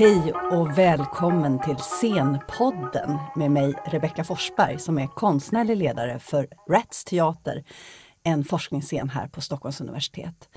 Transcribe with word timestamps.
Hej 0.00 0.32
och 0.32 0.78
välkommen 0.78 1.58
till 1.58 1.76
Scenpodden 1.76 3.18
med 3.36 3.50
mig 3.50 3.74
Rebecka 3.84 4.24
Forsberg 4.24 4.78
som 4.78 4.98
är 4.98 5.06
konstnärlig 5.06 5.76
ledare 5.76 6.18
för 6.18 6.48
Rats 6.70 7.04
Teater, 7.04 7.64
en 8.22 8.44
forskningsscen 8.44 9.08
här 9.08 9.28
på 9.28 9.40
Stockholms 9.40 9.80
universitet. 9.80 10.48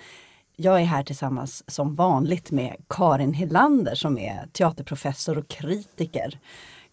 Jag 0.56 0.82
är 0.82 0.86
här 0.86 1.04
tillsammans 1.04 1.64
som 1.68 1.96
vanligt 1.96 2.52
med 2.52 2.75
Karin 2.89 3.33
Helander 3.33 3.96
som 3.96 4.18
är 4.18 4.47
teaterprofessor 4.47 5.38
och 5.38 5.47
kritiker. 5.47 6.39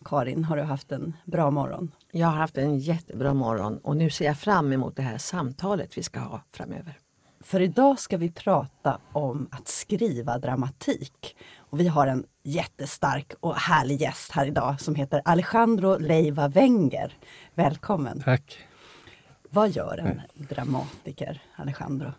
Karin, 0.04 0.44
har 0.44 0.56
du 0.56 0.62
haft 0.62 0.92
en 0.92 1.16
bra 1.24 1.50
morgon? 1.50 1.92
Jag 2.12 2.26
har 2.26 2.36
haft 2.36 2.58
en 2.58 2.78
jättebra 2.78 3.34
morgon 3.34 3.78
och 3.78 3.96
nu 3.96 4.10
ser 4.10 4.24
jag 4.24 4.38
fram 4.38 4.72
emot 4.72 4.96
det 4.96 5.02
här 5.02 5.18
samtalet 5.18 5.98
vi 5.98 6.02
ska 6.02 6.20
ha 6.20 6.40
framöver. 6.52 6.98
För 7.42 7.60
idag 7.60 7.98
ska 7.98 8.16
vi 8.16 8.30
prata 8.30 9.00
om 9.12 9.48
att 9.50 9.68
skriva 9.68 10.38
dramatik. 10.38 11.36
Och 11.70 11.80
vi 11.80 11.88
har 11.88 12.06
en 12.06 12.26
jättestark 12.42 13.32
och 13.40 13.56
härlig 13.56 14.00
gäst 14.00 14.32
här 14.32 14.46
idag 14.46 14.80
som 14.80 14.94
heter 14.94 15.22
Alejandro 15.24 15.98
Leiva 15.98 16.48
Wenger. 16.48 17.16
Välkommen! 17.54 18.22
Tack! 18.22 18.58
Vad 19.50 19.70
gör 19.70 19.98
en 19.98 20.22
dramatiker, 20.34 21.42
Alejandro? 21.56 22.12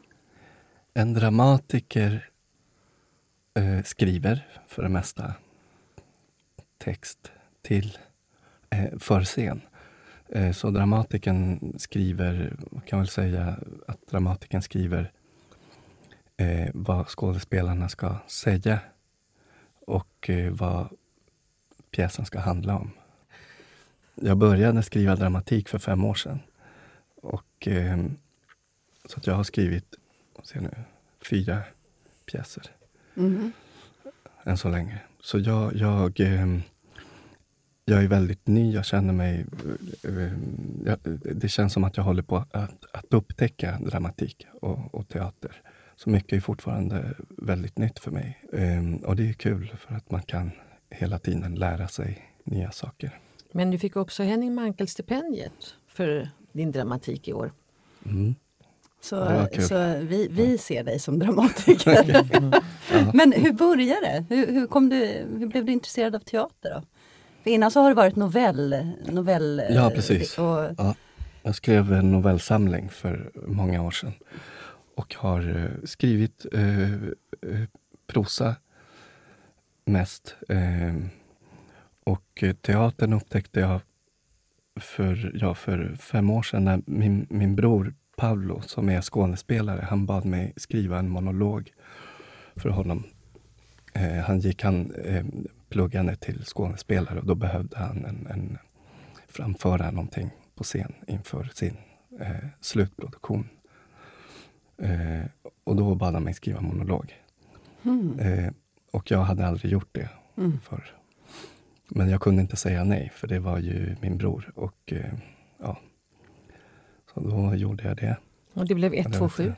En 0.93 1.13
dramatiker 1.13 2.29
eh, 3.53 3.83
skriver 3.83 4.47
för 4.67 4.83
det 4.83 4.89
mesta 4.89 5.33
text 6.77 7.31
till 7.61 7.97
eh, 8.69 8.99
för 8.99 9.23
scen. 9.23 9.61
Eh, 10.29 10.51
så 10.51 10.69
dramatikern 10.69 11.73
skriver, 11.79 12.55
man 12.71 12.81
kan 12.81 12.99
väl 12.99 13.07
säga 13.07 13.55
att 13.87 14.07
dramatikern 14.07 14.61
skriver 14.61 15.11
eh, 16.37 16.69
vad 16.73 17.07
skådespelarna 17.07 17.89
ska 17.89 18.15
säga 18.27 18.79
och 19.87 20.29
eh, 20.29 20.51
vad 20.51 20.89
pjäsen 21.91 22.25
ska 22.25 22.39
handla 22.39 22.75
om. 22.75 22.91
Jag 24.15 24.37
började 24.37 24.83
skriva 24.83 25.15
dramatik 25.15 25.69
för 25.69 25.79
fem 25.79 26.05
år 26.05 26.15
sedan. 26.15 26.39
Och, 27.15 27.67
eh, 27.67 28.05
så 29.05 29.17
att 29.17 29.27
jag 29.27 29.33
har 29.33 29.43
skrivit 29.43 29.95
se 30.43 30.61
nu, 30.61 30.71
fyra 31.29 31.61
pjäser. 32.25 32.63
Mm. 33.17 33.51
Än 34.43 34.57
så 34.57 34.69
länge. 34.69 34.99
Så 35.21 35.39
jag, 35.39 35.75
jag, 35.75 36.19
eh, 36.19 36.57
jag 37.85 38.03
är 38.03 38.07
väldigt 38.07 38.47
ny. 38.47 38.73
Jag 38.73 38.85
känner 38.85 39.13
mig... 39.13 39.45
Det 41.35 41.49
känns 41.49 41.73
som 41.73 41.83
att 41.83 41.97
jag 41.97 42.03
håller 42.03 42.23
på 42.23 42.45
att, 42.51 42.85
att 42.93 43.05
upptäcka 43.13 43.79
dramatik 43.79 44.47
och, 44.61 44.95
och 44.95 45.07
teater. 45.07 45.61
Så 46.03 46.09
mycket 46.09 46.33
är 46.33 46.39
fortfarande 46.39 47.13
väldigt 47.37 47.77
nytt 47.77 47.99
för 47.99 48.11
mig. 48.11 48.39
Eh, 48.53 49.05
och 49.09 49.15
det 49.15 49.29
är 49.29 49.33
kul 49.33 49.73
för 49.87 49.95
att 49.95 50.11
man 50.11 50.21
kan 50.21 50.51
hela 50.89 51.19
tiden 51.19 51.55
lära 51.55 51.87
sig 51.87 52.31
nya 52.43 52.71
saker. 52.71 53.19
Men 53.51 53.71
du 53.71 53.79
fick 53.79 53.95
också 53.95 54.23
Henning 54.23 54.55
Mankell-stipendiet 54.55 55.75
för 55.87 56.29
din 56.51 56.71
dramatik 56.71 57.27
i 57.27 57.33
år. 57.33 57.51
Mm. 58.05 58.35
Så, 59.01 59.47
så 59.59 59.95
vi, 60.01 60.27
vi 60.31 60.57
ser 60.57 60.83
dig 60.83 60.99
som 60.99 61.19
dramatiker. 61.19 62.23
Men 63.13 63.31
hur 63.31 63.53
började 63.53 64.01
det? 64.01 64.35
Hur, 64.35 64.51
hur, 64.51 64.67
kom 64.67 64.89
du, 64.89 65.25
hur 65.39 65.47
blev 65.47 65.65
du 65.65 65.71
intresserad 65.71 66.15
av 66.15 66.19
teater? 66.19 66.69
Då? 66.69 66.83
För 67.43 67.49
innan 67.49 67.71
så 67.71 67.81
har 67.81 67.89
det 67.89 67.95
varit 67.95 68.15
novell... 68.15 68.93
novell 69.05 69.61
ja, 69.69 69.91
precis. 69.95 70.37
Och... 70.37 70.59
Ja. 70.77 70.95
Jag 71.43 71.55
skrev 71.55 71.93
en 71.93 72.11
novellsamling 72.11 72.89
för 72.89 73.31
många 73.47 73.83
år 73.83 73.91
sedan 73.91 74.13
och 75.01 75.15
har 75.15 75.57
eh, 75.57 75.83
skrivit 75.83 76.45
eh, 76.53 76.93
eh, 76.93 77.67
prosa 78.07 78.55
mest. 79.85 80.35
Eh, 80.49 80.95
och 82.03 82.43
teatern 82.61 83.13
upptäckte 83.13 83.59
jag 83.59 83.81
för, 84.79 85.31
ja, 85.35 85.55
för 85.55 85.95
fem 85.99 86.29
år 86.29 86.43
sedan 86.43 86.63
när 86.63 86.81
min, 86.85 87.27
min 87.29 87.55
bror 87.55 87.93
Paolo, 88.15 88.61
som 88.61 88.89
är 88.89 89.01
skådespelare, 89.01 89.85
han 89.89 90.05
bad 90.05 90.25
mig 90.25 90.53
skriva 90.55 90.99
en 90.99 91.09
monolog 91.09 91.73
för 92.55 92.69
honom. 92.69 93.03
Eh, 93.93 94.23
han 94.23 94.39
gick 94.39 94.63
han 94.63 94.91
eh, 94.91 95.25
pluggande 95.69 96.15
till 96.15 96.45
skådespelare 96.45 97.19
och 97.19 97.25
då 97.25 97.35
behövde 97.35 97.77
han 97.77 98.05
en, 98.05 98.27
en, 98.29 98.57
framföra 99.27 99.91
någonting 99.91 100.29
på 100.55 100.63
scen 100.63 100.93
inför 101.07 101.43
sin 101.53 101.77
eh, 102.19 102.47
slutproduktion. 102.61 103.49
Eh, 104.81 105.25
och 105.63 105.75
då 105.75 105.95
bad 105.95 106.13
han 106.13 106.23
mig 106.23 106.33
skriva 106.33 106.61
monolog. 106.61 107.13
Mm. 107.83 108.19
Eh, 108.19 108.51
och 108.91 109.11
jag 109.11 109.21
hade 109.21 109.47
aldrig 109.47 109.71
gjort 109.71 109.89
det 109.91 110.09
mm. 110.37 110.59
förr. 110.59 110.95
Men 111.87 112.09
jag 112.09 112.21
kunde 112.21 112.41
inte 112.41 112.55
säga 112.55 112.83
nej, 112.83 113.11
för 113.15 113.27
det 113.27 113.39
var 113.39 113.59
ju 113.59 113.95
min 114.01 114.17
bror. 114.17 114.51
Och 114.55 114.93
eh, 114.93 115.13
ja, 115.59 115.77
så 117.13 117.19
då 117.19 117.55
gjorde 117.55 117.83
jag 117.83 117.97
det. 117.97 118.17
Och 118.53 118.65
det 118.65 118.75
blev 118.75 118.93
127? 118.93 119.53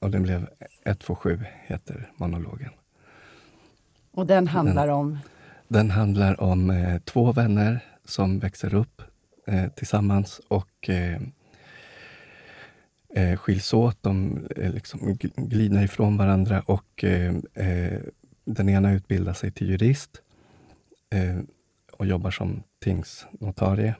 Och 0.00 0.10
det 0.10 0.20
blev 0.20 0.48
127, 0.84 1.44
heter 1.66 2.10
monologen. 2.16 2.70
Och 4.12 4.26
den 4.26 4.46
handlar 4.46 4.86
den, 4.86 4.96
om? 4.96 5.18
Den 5.68 5.90
handlar 5.90 6.40
om 6.40 6.70
eh, 6.70 6.98
två 6.98 7.32
vänner 7.32 7.84
som 8.04 8.38
växer 8.38 8.74
upp 8.74 9.02
eh, 9.46 9.68
tillsammans 9.68 10.40
och 10.48 10.90
eh, 13.14 13.30
eh 13.30 13.36
skiljs 13.36 13.74
åt. 13.74 14.02
De 14.02 14.46
eh, 14.56 14.72
liksom 14.72 15.18
glider 15.36 15.84
ifrån 15.84 16.16
varandra 16.16 16.62
och 16.66 17.04
eh, 17.04 17.34
den 18.44 18.68
ena 18.68 18.92
utbildar 18.92 19.32
sig 19.32 19.50
till 19.50 19.70
jurist 19.70 20.22
och 21.92 22.06
jobbar 22.06 22.30
som 22.30 22.62
tingsnotarie 22.80 23.94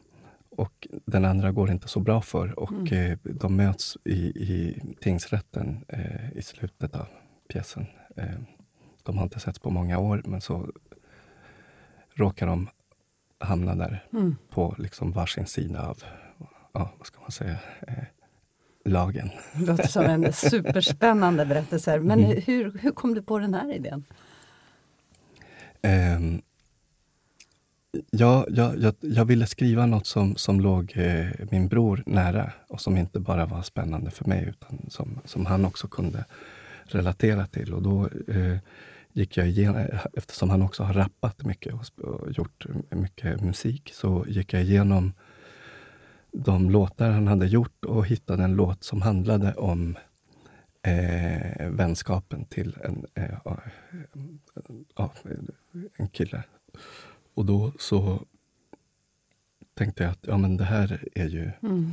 och 0.60 0.88
den 1.06 1.24
andra 1.24 1.52
går 1.52 1.70
inte 1.70 1.88
så 1.88 2.00
bra 2.00 2.22
för. 2.22 2.58
Och 2.58 2.72
mm. 2.72 3.12
eh, 3.12 3.18
de 3.22 3.56
möts 3.56 3.98
i, 4.04 4.16
i 4.26 4.82
tingsrätten 5.00 5.84
eh, 5.88 6.32
i 6.32 6.42
slutet 6.42 6.94
av 6.94 7.06
pjäsen. 7.48 7.86
Eh, 8.16 8.38
de 9.02 9.18
har 9.18 9.24
inte 9.24 9.40
setts 9.40 9.58
på 9.58 9.70
många 9.70 9.98
år, 9.98 10.22
men 10.24 10.40
så 10.40 10.70
råkar 12.14 12.46
de 12.46 12.68
hamna 13.38 13.74
där 13.74 14.04
mm. 14.12 14.36
på 14.50 14.74
liksom 14.78 15.12
varsin 15.12 15.46
sida 15.46 15.88
av, 15.88 16.02
ja, 16.72 16.92
vad 16.98 17.06
ska 17.06 17.20
man 17.20 17.30
säga, 17.30 17.58
eh, 17.86 18.04
lagen. 18.84 19.30
Det 19.52 19.66
låter 19.66 19.88
som 19.88 20.04
en 20.04 20.32
superspännande 20.32 21.46
berättelse. 21.46 22.00
Men 22.00 22.24
mm. 22.24 22.42
hur, 22.46 22.78
hur 22.78 22.90
kom 22.90 23.14
du 23.14 23.22
på 23.22 23.38
den 23.38 23.54
här 23.54 23.74
idén? 23.74 24.04
Um, 26.16 26.42
Ja, 28.10 28.46
jag, 28.50 28.78
jag, 28.78 28.94
jag, 29.00 29.24
ville 29.24 29.46
skriva 29.46 29.86
något 29.86 30.06
som, 30.06 30.36
som 30.36 30.60
låg 30.60 30.92
eh, 30.96 31.26
min 31.50 31.68
bror 31.68 32.02
nära 32.06 32.52
och 32.68 32.80
som 32.80 32.96
inte 32.96 33.20
bara 33.20 33.46
var 33.46 33.62
spännande 33.62 34.10
för 34.10 34.24
mig 34.24 34.44
utan 34.48 34.86
som, 34.88 35.20
som 35.24 35.46
han 35.46 35.64
också 35.64 35.88
kunde 35.88 36.24
relatera 36.84 37.46
till. 37.46 37.74
Och 37.74 37.82
då 37.82 38.08
eh, 38.28 38.56
gick 39.12 39.36
jag 39.36 39.48
igenom, 39.48 39.86
eftersom 40.12 40.50
han 40.50 40.62
också 40.62 40.82
har 40.82 40.94
rappat 40.94 41.44
mycket 41.44 41.74
och, 41.74 42.04
och, 42.04 42.30
gjort 42.32 42.66
mycket 42.90 43.40
musik, 43.40 43.90
så 43.94 44.24
gick 44.28 44.52
jag 44.52 44.62
igenom 44.62 45.12
de 46.32 46.70
låtar 46.70 47.10
han 47.10 47.26
hade 47.26 47.46
gjort 47.46 47.84
och 47.84 48.06
hittade 48.06 48.44
en 48.44 48.54
låt 48.54 48.84
som 48.84 49.02
handlade 49.02 49.54
om 49.54 49.96
eh, 50.82 51.68
vänskapen 51.70 52.44
till 52.44 52.76
en, 52.84 53.06
eh, 53.14 53.38
en 55.96 56.08
kille 56.08 56.42
och 57.34 57.44
då 57.44 57.72
så 57.78 58.26
tänkte 59.74 60.02
jag 60.02 60.10
att 60.10 60.26
ja, 60.26 60.38
men 60.38 60.56
det 60.56 60.64
här 60.64 61.08
är 61.14 61.28
ju... 61.28 61.50
Mm. 61.62 61.92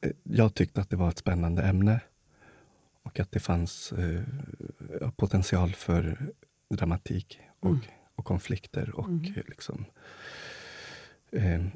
Eh, 0.00 0.12
jag 0.22 0.54
tyckte 0.54 0.80
att 0.80 0.90
det 0.90 0.96
var 0.96 1.08
ett 1.08 1.18
spännande 1.18 1.62
ämne 1.62 2.00
och 3.02 3.20
att 3.20 3.32
det 3.32 3.40
fanns 3.40 3.92
eh, 3.92 4.22
potential 5.16 5.72
för 5.72 6.32
dramatik 6.68 7.40
och, 7.60 7.70
mm. 7.70 7.80
och 8.14 8.24
konflikter. 8.24 8.94
och 8.94 9.08
mm. 9.08 9.34
liksom... 9.46 9.84
Eh, 11.32 11.66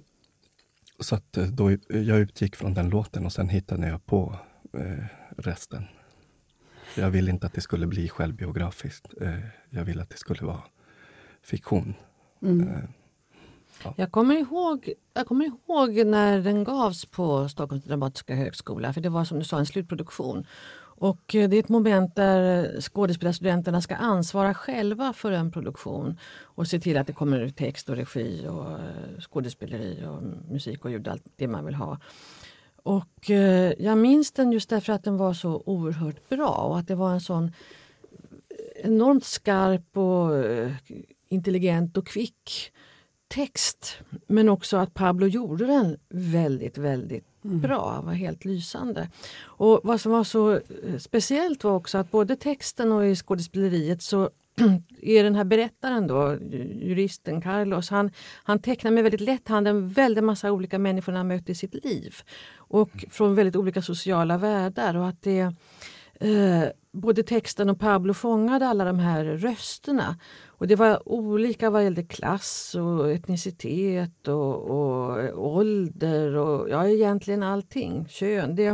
så 1.01 1.15
att 1.15 1.37
eh, 1.37 1.47
då, 1.47 1.71
jag 1.89 2.19
utgick 2.19 2.57
från 2.57 2.75
den 2.75 2.89
låten 2.89 3.27
och 3.27 3.33
sen 3.33 3.49
hittade 3.49 3.89
jag 3.89 4.07
på 4.07 4.39
eh, 4.73 5.05
resten. 5.37 5.85
Jag 6.97 7.11
ville 7.11 7.31
inte 7.31 7.47
att 7.47 7.53
det 7.53 7.61
skulle 7.61 7.87
bli 7.87 8.09
självbiografiskt. 8.09 9.09
Eh, 9.21 9.39
jag 9.71 9.85
ville 9.85 10.03
att 10.03 10.11
det 10.11 10.17
skulle 10.17 10.43
vara 10.43 10.63
fiktion. 11.43 11.95
Mm. 12.43 12.69
Eh, 12.69 12.85
ja. 13.85 13.95
Jag, 13.97 14.13
kommer 14.13 14.35
ihåg, 14.35 14.93
jag 15.15 15.27
kommer 15.27 15.45
ihåg 15.45 16.07
när 16.07 16.41
den 16.41 16.65
gavs 16.65 17.07
på 17.07 17.49
Stockholms 17.49 17.85
dramatiska 17.85 18.35
högskola, 18.35 18.93
för 18.93 19.01
det 19.01 19.09
var 19.09 19.25
som 19.25 19.39
du 19.39 19.45
sa 19.45 19.59
en 19.59 19.67
slutproduktion. 19.67 20.47
Och 20.97 21.35
eh, 21.35 21.49
det 21.49 21.57
är 21.57 21.61
ett 21.61 21.69
moment 21.69 22.15
där 22.17 22.65
eh, 22.65 22.81
skådespelarstudenterna 22.81 23.81
ska 23.81 23.97
ansvara 23.97 24.55
själva 24.55 25.13
för 25.13 25.33
en 25.33 25.53
produktion 25.53 26.19
och 26.43 26.67
se 26.67 26.81
till 26.81 26.97
att 26.97 27.07
det 27.07 27.13
kommer 27.13 27.41
ut 27.41 27.57
text 27.57 27.89
och 27.89 27.97
regi 27.97 28.47
och 28.49 28.71
eh, 28.71 29.21
skådespeleri 29.21 30.05
och 30.07 30.23
musik 30.53 30.85
och 30.85 30.91
ljud, 30.91 31.09
allt 31.09 31.25
det 31.37 31.49
man 31.49 31.65
vill 31.65 31.75
ha. 31.75 31.99
Och 32.77 33.31
jag 33.79 33.99
minns 33.99 34.33
den 34.33 34.53
just 34.53 34.71
därför 34.71 34.93
att 34.93 35.05
den 35.05 35.17
var 35.17 35.35
så 35.35 35.63
oerhört 35.67 36.29
bra 36.29 36.49
och 36.49 36.79
att 36.79 36.89
det 36.89 36.95
var 36.95 37.13
en 37.13 37.21
sån 37.21 37.53
enormt 38.77 39.25
skarp 39.25 39.97
och 39.97 40.45
intelligent 41.29 41.97
och 41.97 42.07
kvick 42.07 42.73
text. 43.29 43.99
Men 44.27 44.49
också 44.49 44.77
att 44.77 44.95
Pablo 44.95 45.27
gjorde 45.27 45.67
den 45.67 45.97
väldigt, 46.09 46.79
väldigt 46.79 47.27
mm. 47.45 47.61
bra, 47.61 48.03
var 48.05 48.13
helt 48.13 48.45
lysande. 48.45 49.09
Och 49.41 49.81
vad 49.85 50.01
som 50.01 50.13
var 50.13 50.25
så 50.25 50.53
eh, 50.53 50.61
speciellt 50.99 51.65
var 51.65 51.73
också 51.73 51.99
att 51.99 52.11
både 52.11 52.37
texten 52.37 52.93
och 52.93 53.07
i 53.07 53.17
skådespeleriet 53.17 54.03
så 54.03 54.31
är 55.03 55.25
den 55.25 55.35
här 55.35 55.45
berättaren 55.45 56.07
då, 56.07 56.37
juristen 56.83 57.41
Carlos, 57.41 57.91
han, 57.91 58.11
han 58.45 58.59
tecknar 58.59 58.91
med 58.91 59.03
väldigt 59.03 59.21
lätt 59.21 59.49
hand 59.49 59.69
en 59.69 59.89
väldig 59.89 60.25
massa 60.25 60.53
olika 60.53 60.79
människor 60.79 61.13
han 61.13 61.29
mött 61.29 61.49
i 61.49 61.55
sitt 61.55 61.85
liv. 61.85 62.15
Och 62.57 63.05
från 63.11 63.35
väldigt 63.35 63.57
olika 63.57 63.83
sociala 63.83 64.39
världar. 64.39 64.97
Och 64.97 65.09
att 65.09 65.23
det, 65.23 65.41
eh, 66.21 66.65
både 66.95 67.23
texten 67.23 67.71
och 67.71 67.81
Pablo 67.81 68.15
fångade 68.15 68.67
alla 68.67 68.85
de 68.85 68.99
här 68.99 69.25
rösterna. 69.25 70.17
Och 70.47 70.67
det 70.67 70.77
var 70.77 71.09
olika 71.09 71.71
vad 71.71 71.85
gällde 71.85 72.03
klass 72.03 72.75
och 72.75 73.11
etnicitet 73.11 74.29
och, 74.29 74.57
och 74.57 75.23
eh, 75.23 75.39
ålder 75.39 76.37
och 76.37 76.69
ja, 76.71 76.89
egentligen 76.89 77.43
allting. 77.43 78.07
Kön. 78.09 78.55
Det, 78.55 78.67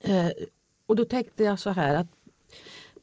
eh, 0.00 0.30
och 0.86 0.96
då 0.96 1.04
tänkte 1.04 1.44
jag 1.44 1.58
så 1.58 1.70
här 1.70 1.94
att 1.94 2.17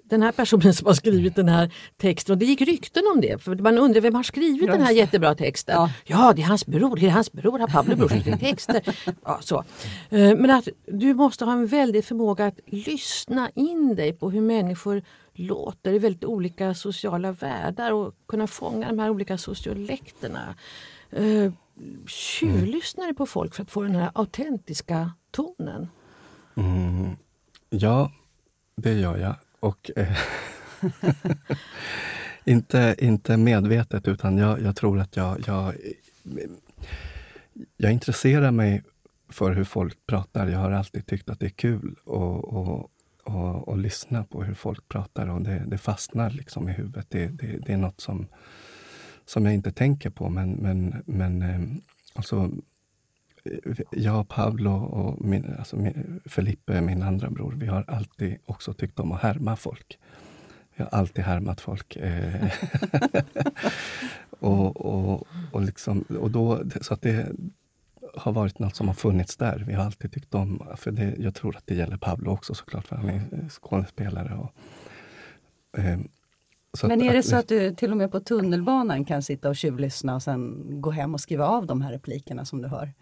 den 0.10 0.24
här 0.24 0.31
personen 0.31 0.74
som 0.74 0.88
har 0.88 0.94
skrivit 0.94 1.36
den 1.36 1.50
här 1.50 1.74
texten. 1.98 2.34
Och 2.34 2.38
det 2.40 2.46
gick 2.46 2.62
rykten 2.62 3.04
om 3.13 3.22
det. 3.22 3.42
För 3.42 3.56
man 3.56 3.78
undrar 3.78 4.02
vem 4.02 4.16
har 4.16 4.24
skrivit 4.24 4.72
den 4.72 4.81
här 4.81 4.92
jättebra 4.92 5.36
texten? 5.36 5.75
Ja. 5.75 5.90
ja, 6.06 6.34
det 6.36 6.42
är 6.42 6.46
hans 6.46 6.66
bror. 6.66 6.96
Det 6.96 7.06
är 7.06 7.12
hans 7.12 7.31
bror, 7.31 7.60
har 7.60 7.68
Pablo 7.68 7.96
bror 7.96 8.07
skrivit 8.07 8.40
texter. 8.40 8.81
Ja, 9.25 9.40
så. 9.42 9.63
Eh, 10.10 10.36
men 10.36 10.52
att 10.52 10.68
du 10.86 11.13
måste 11.13 11.46
ha 11.46 11.54
en 11.54 11.68
väldig 11.68 12.06
förmåga 12.06 12.46
att 12.46 12.60
lyssna 12.66 13.50
in 13.56 13.96
dig 13.96 14.13
på 14.13 14.30
hur 14.30 14.42
människor 14.42 15.02
låter 15.34 15.94
i 15.94 16.00
väldigt 16.00 16.24
olika 16.24 16.74
sociala 16.74 17.31
världar 17.31 17.92
och 17.92 18.16
kunna 18.28 18.48
fånga 18.48 18.88
de 18.88 19.00
här 19.00 19.10
olika 19.10 19.38
sociolekterna. 19.38 20.56
Uh, 21.19 21.52
tjuvlyssnar 22.07 23.13
på 23.13 23.25
folk 23.25 23.56
för 23.56 23.63
att 23.63 23.72
få 23.72 23.81
den 23.81 23.96
här 23.96 24.12
autentiska 24.13 25.12
tonen? 25.31 25.88
Mm. 26.56 27.16
Ja, 27.69 28.12
det 28.75 28.94
gör 28.94 29.18
jag. 29.18 29.36
Och, 29.66 29.92
eh, 29.96 30.18
inte, 32.44 32.96
inte 32.98 33.38
medvetet, 33.38 34.08
utan 34.08 34.38
jag, 34.38 34.62
jag 34.62 34.76
tror 34.76 35.00
att 35.00 35.16
jag, 35.16 35.44
jag, 35.48 35.76
jag 37.78 37.92
intresserar 37.92 38.52
mig 38.52 38.84
för 39.30 39.52
hur 39.52 39.64
folk 39.64 40.08
pratar. 40.08 40.48
Jag 40.48 40.60
har 40.60 40.72
alltid 40.72 41.06
tyckt 41.06 41.30
att 41.30 41.40
det 41.40 41.46
är 41.46 41.50
kul 41.50 41.96
att 42.00 42.08
och, 42.08 42.92
och, 43.24 43.68
och 43.68 43.78
lyssna 43.78 44.24
på 44.24 44.44
hur 44.44 44.54
folk 44.54 44.88
pratar 44.88 45.28
och 45.28 45.42
det, 45.42 45.64
det 45.68 45.78
fastnar 45.78 46.30
liksom 46.30 46.70
i 46.70 46.72
huvudet. 46.72 47.06
Det, 47.10 47.28
det, 47.28 47.58
det, 47.66 47.74
är 47.74 47.78
något 47.78 48.02
som, 48.02 48.28
som 49.26 49.46
jag 49.46 49.54
inte 49.54 49.72
tänker 49.72 50.10
på, 50.10 50.30
men, 50.30 50.52
men, 50.52 51.04
men 51.06 51.42
eh, 51.42 51.62
alltså, 52.14 52.52
jag, 53.89 54.27
Pablo 54.27 54.71
och 54.71 55.25
min, 55.25 55.56
alltså 55.59 55.75
min, 55.75 56.21
Felipe, 56.25 56.81
min 56.81 57.03
andra 57.03 57.30
bror, 57.30 57.56
vi 57.57 57.68
har 57.68 57.86
alltid 57.88 58.38
också 58.45 58.74
tyckt 58.74 59.00
om 59.00 59.12
att 59.12 59.21
härma 59.21 59.56
folk. 59.56 60.00
Vi 60.75 60.83
har 60.83 60.89
alltid 60.89 61.24
härmat 61.24 61.62
folk. 61.62 61.95
Eh. 61.95 62.51
och, 64.30 64.86
och, 64.86 65.27
och, 65.51 65.62
liksom, 65.62 66.01
och 66.01 66.31
då, 66.31 66.63
så 66.81 66.94
att 66.94 67.01
det 67.01 67.31
har 68.18 68.31
varit 68.31 68.59
något 68.59 68.75
som 68.75 68.88
har 68.88 68.95
funnits 68.95 69.38
där. 69.38 69.63
Vi 69.68 69.74
har 69.74 69.86
alltid 69.86 70.12
tyckt 70.12 70.36
om, 70.36 70.68
för 70.75 70.92
det, 70.92 71.15
jag 71.18 71.36
tror 71.36 71.57
att 71.57 71.68
det 71.68 71.75
gäller 71.75 71.97
Pablo 71.97 72.31
också 72.31 72.53
såklart, 72.53 72.88
för 72.88 72.95
han 72.95 73.09
är 73.09 73.50
skådespelare. 73.50 74.33
Och, 74.33 74.53
eh, 75.80 76.00
men 76.83 77.01
är 77.01 77.13
det 77.13 77.24
så 77.24 77.36
att 77.36 77.47
du 77.47 77.75
till 77.75 77.92
och 77.92 77.97
med 77.97 78.12
på 78.12 78.19
tunnelbanan 78.19 79.06
kan 79.06 79.24
sitta 79.24 79.50
och 79.50 79.56
tjuvlyssna 79.56 80.15
och 80.15 80.24
sen 80.24 80.65
gå 80.81 80.92
hem 80.92 81.13
och 81.13 81.21
skriva 81.21 81.45
av 81.45 81.65
de 81.65 81.81
här 81.81 81.92
replikerna 81.92 82.45
som 82.45 82.62
du 82.62 82.68
hör? 82.68 82.94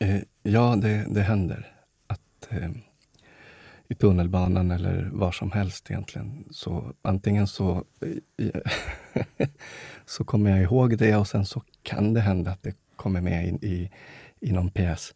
Eh, 0.00 0.20
ja, 0.42 0.76
det, 0.76 1.06
det 1.10 1.22
händer. 1.22 1.72
Att 2.06 2.48
eh, 2.50 2.70
I 3.88 3.94
tunnelbanan 3.94 4.70
eller 4.70 5.08
var 5.12 5.32
som 5.32 5.52
helst 5.52 5.90
egentligen. 5.90 6.44
Så 6.50 6.92
antingen 7.02 7.46
så, 7.46 7.84
eh, 8.36 8.60
så 10.06 10.24
kommer 10.24 10.50
jag 10.50 10.62
ihåg 10.62 10.98
det 10.98 11.16
och 11.16 11.28
sen 11.28 11.46
så 11.46 11.62
kan 11.82 12.14
det 12.14 12.20
hända 12.20 12.50
att 12.50 12.62
det 12.62 12.74
kommer 12.96 13.20
med 13.20 13.48
in, 13.48 13.58
i, 13.62 13.90
i 14.40 14.52
någon 14.52 14.70
pjäs. 14.70 15.14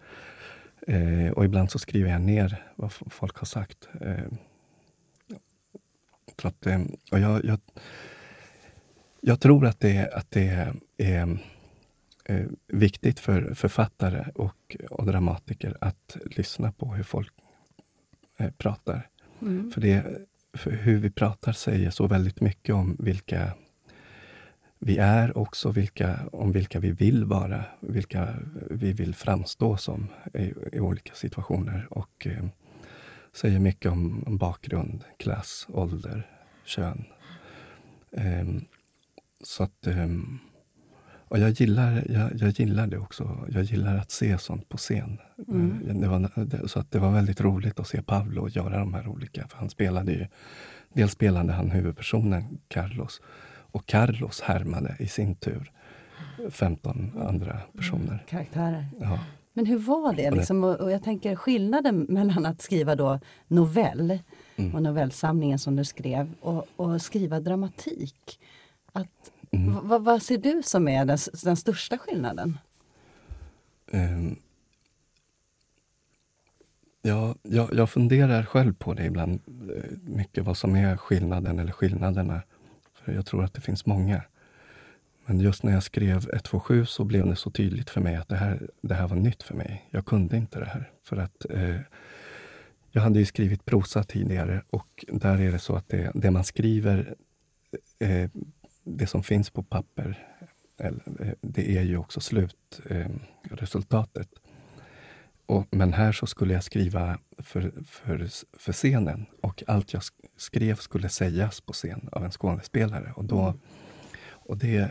Eh, 0.87 1.31
och 1.31 1.45
ibland 1.45 1.71
så 1.71 1.79
skriver 1.79 2.11
jag 2.11 2.21
ner 2.21 2.65
vad 2.77 2.93
folk 2.93 3.37
har 3.37 3.47
sagt. 3.47 3.89
Eh, 4.01 4.25
att, 6.43 6.67
eh, 6.67 6.81
och 7.11 7.19
jag, 7.19 7.45
jag, 7.45 7.61
jag 9.21 9.41
tror 9.41 9.67
att 9.67 9.81
det, 9.81 10.11
att 10.15 10.31
det 10.31 10.73
är 10.97 11.39
eh, 12.33 12.47
viktigt 12.67 13.21
för 13.21 13.55
författare 13.55 14.25
och, 14.35 14.77
och 14.91 15.07
dramatiker 15.07 15.77
att 15.81 16.17
lyssna 16.25 16.73
på 16.73 16.95
hur 16.95 17.03
folk 17.03 17.33
eh, 18.39 18.51
pratar. 18.51 19.09
Mm. 19.43 19.71
För, 19.71 19.81
det, 19.81 20.27
för 20.53 20.71
hur 20.71 20.99
vi 20.99 21.11
pratar 21.11 21.53
säger 21.53 21.91
så 21.91 22.07
väldigt 22.07 22.41
mycket 22.41 22.75
om 22.75 22.97
vilka 22.99 23.53
vi 24.85 24.99
är 24.99 25.39
också 25.39 25.71
vilka, 25.71 26.21
om 26.33 26.53
vilka 26.53 26.81
vi 26.81 26.91
vill 26.91 27.25
vara, 27.25 27.65
vilka 27.81 28.35
vi 28.71 28.93
vill 28.93 29.15
framstå 29.15 29.77
som 29.77 30.09
i, 30.35 30.53
i 30.73 30.81
olika 30.81 31.15
situationer. 31.15 31.87
Och 31.91 32.27
eh, 32.27 32.45
säger 33.33 33.59
mycket 33.59 33.93
om, 33.93 34.25
om, 34.27 34.37
bakgrund, 34.37 35.05
klass, 35.17 35.67
ålder, 35.73 36.31
kön. 36.65 37.05
Eh, 38.13 38.47
så 39.45 39.63
att 39.63 39.87
eh, 39.87 40.09
och 41.33 41.39
jag 41.39 41.51
gillar, 41.51 42.05
jag, 42.09 42.31
jag, 42.35 42.51
gillar 42.51 42.87
det 42.87 42.99
också. 42.99 43.49
Jag 43.49 43.63
gillar 43.63 43.97
att 43.97 44.11
se 44.11 44.39
sånt 44.39 44.69
på 44.69 44.77
scen. 44.77 45.19
Mm. 45.49 45.89
Eh, 45.89 45.95
det 45.95 46.09
var, 46.09 46.69
så 46.69 46.79
att 46.81 46.91
det 46.91 46.99
var 46.99 47.13
väldigt 47.13 47.41
roligt 47.41 47.81
att 47.81 47.89
se 47.89 48.03
Pavlo 48.03 48.49
göra 48.49 48.79
de 48.79 48.95
här 48.95 49.09
olika. 49.09 49.49
För 49.49 49.59
han 49.59 49.71
spelade 49.71 50.13
ju, 50.13 50.27
dels 50.93 51.13
spelade 51.13 51.53
han 51.53 51.71
huvudpersonen 51.71 52.59
Carlos 52.69 53.21
och 53.55 53.87
Carlos 53.87 54.41
härmade 54.41 54.97
i 54.99 55.07
sin 55.07 55.35
tur 55.35 55.73
15 56.51 57.13
andra 57.29 57.61
personer. 57.77 58.13
Mm, 58.13 58.19
karaktärer. 58.29 58.87
Ja. 59.01 59.19
Men 59.53 59.67
hur 59.67 59.79
var 59.79 60.13
det? 60.13 60.31
Liksom? 60.31 60.65
Och 60.65 60.91
jag 60.93 61.03
tänker 61.03 61.37
skillnaden 61.37 62.07
mellan 62.09 62.47
att 62.47 62.63
skriva 62.63 62.97
då 62.97 63.21
novell 63.49 64.19
mm. 64.57 64.75
och 64.75 64.83
novellsamlingen 64.83 65.59
som 65.59 65.77
du 65.77 65.85
skrev 65.85 66.33
och, 66.41 66.67
och 66.77 67.03
skriva 67.03 67.41
dramatik. 67.41 68.39
Att 68.93 69.32
Mm. 69.53 69.89
Vad, 69.89 70.05
vad 70.05 70.23
ser 70.23 70.39
du 70.39 70.63
som 70.65 70.89
är 70.89 71.05
den, 71.05 71.19
den 71.45 71.57
största 71.57 71.99
skillnaden? 71.99 72.59
Um, 73.93 74.37
ja, 77.03 77.35
jag, 77.43 77.75
jag 77.75 77.91
funderar 77.91 78.45
själv 78.45 78.75
på 78.75 78.95
det 78.95 79.05
ibland, 79.05 79.41
eh, 79.77 79.91
mycket 80.03 80.45
vad 80.45 80.57
som 80.57 80.77
är 80.77 80.97
skillnaden 80.97 81.59
eller 81.59 81.73
skillnaderna. 81.73 82.43
För 82.95 83.13
Jag 83.13 83.27
tror 83.27 83.45
att 83.45 83.55
det 83.55 83.61
finns 83.61 83.87
många. 83.87 84.23
Men 85.25 85.41
just 85.41 85.63
när 85.63 85.73
jag 85.73 85.83
skrev 85.83 86.17
127 86.17 86.87
så 86.87 87.05
blev 87.05 87.27
det 87.27 87.37
så 87.37 87.51
tydligt 87.51 87.91
för 87.91 88.01
mig 88.01 88.17
att 88.17 88.29
det 88.29 88.37
här, 88.37 88.71
det 88.81 88.95
här 88.95 89.09
var 89.09 89.17
nytt 89.17 89.43
för 89.43 89.55
mig. 89.55 89.89
Jag 89.91 90.07
kunde 90.07 90.37
inte 90.37 90.59
det 90.59 90.67
här. 90.67 90.91
För 91.05 91.17
att 91.17 91.47
eh, 91.51 91.81
jag 92.91 93.03
hade 93.03 93.19
ju 93.19 93.25
skrivit 93.25 93.65
prosa 93.65 94.03
tidigare 94.03 94.63
och 94.71 95.05
där 95.09 95.41
är 95.41 95.53
det 95.53 95.59
så 95.59 95.77
att 95.77 95.89
det, 95.89 96.11
det 96.15 96.31
man 96.31 96.45
skriver 96.45 97.15
eh, 97.99 98.31
det 98.85 99.07
som 99.07 99.23
finns 99.23 99.51
på 99.51 99.63
papper, 99.63 100.29
eh, 100.79 100.93
det 101.41 101.79
är 101.79 101.83
ju 101.83 101.97
också 101.97 102.21
slutresultatet. 102.21 104.29
Och, 105.47 105.67
men 105.71 105.93
här 105.93 106.13
så 106.13 106.27
skulle 106.27 106.55
jag 106.55 106.65
skriva 106.65 107.19
för, 107.39 107.73
för, 107.87 108.29
för 108.59 108.73
scenen 108.73 109.27
och 109.41 109.63
allt 109.67 109.93
jag 109.93 110.03
skrev 110.37 110.75
skulle 110.75 111.09
sägas 111.09 111.61
på 111.61 111.73
scen 111.73 112.09
av 112.13 112.25
en 112.25 112.31
skådespelare. 112.31 113.13
Och, 113.17 113.25
då, 113.25 113.41
mm. 113.41 113.61
och, 114.25 114.57
det, 114.57 114.91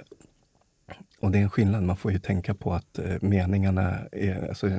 och 1.19 1.31
det 1.31 1.37
är 1.37 1.43
en 1.43 1.49
skillnad. 1.49 1.83
Man 1.83 1.97
får 1.97 2.11
ju 2.11 2.19
tänka 2.19 2.53
på 2.53 2.73
att 2.73 2.99
eh, 2.99 3.15
meningarna 3.21 3.99
är... 4.11 4.49
Alltså, 4.49 4.69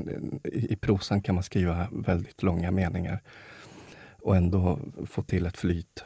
i, 0.45 0.73
I 0.73 0.76
prosan 0.76 1.23
kan 1.23 1.35
man 1.35 1.45
skriva 1.45 1.88
väldigt 1.92 2.42
långa 2.42 2.71
meningar 2.71 3.23
och 4.23 4.37
ändå 4.37 4.78
få 5.07 5.23
till 5.23 5.47
ett 5.47 5.57
flyt. 5.57 6.04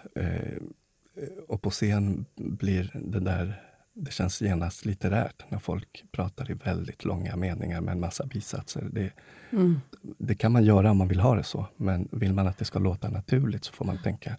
Eh, 1.16 1.23
och 1.49 1.62
på 1.62 1.70
scen 1.70 2.26
blir 2.35 2.90
det 2.94 3.20
där 3.20 3.62
det 3.99 4.11
känns 4.11 4.42
genast 4.42 4.85
litterärt 4.85 5.50
när 5.50 5.58
folk 5.58 6.04
pratar 6.12 6.50
i 6.50 6.54
väldigt 6.54 7.04
långa 7.04 7.37
meningar 7.37 7.80
med 7.80 7.92
en 7.92 8.00
massa 8.00 8.26
bisatser. 8.26 8.88
Det, 8.92 9.12
mm. 9.50 9.80
det, 10.18 10.35
kan 10.35 10.52
man 10.52 10.64
göra 10.64 10.90
om 10.90 10.96
man 10.96 11.08
vill 11.08 11.20
ha 11.20 11.35
det 11.35 11.42
så, 11.42 11.66
men 11.76 12.08
vill 12.12 12.35
man 12.35 12.46
att 12.46 12.58
det 12.58 12.64
ska 12.64 12.78
låta 12.78 13.08
naturligt 13.08 13.64
så 13.64 13.73
får 13.73 13.85
man 13.85 14.02
tänka 14.02 14.37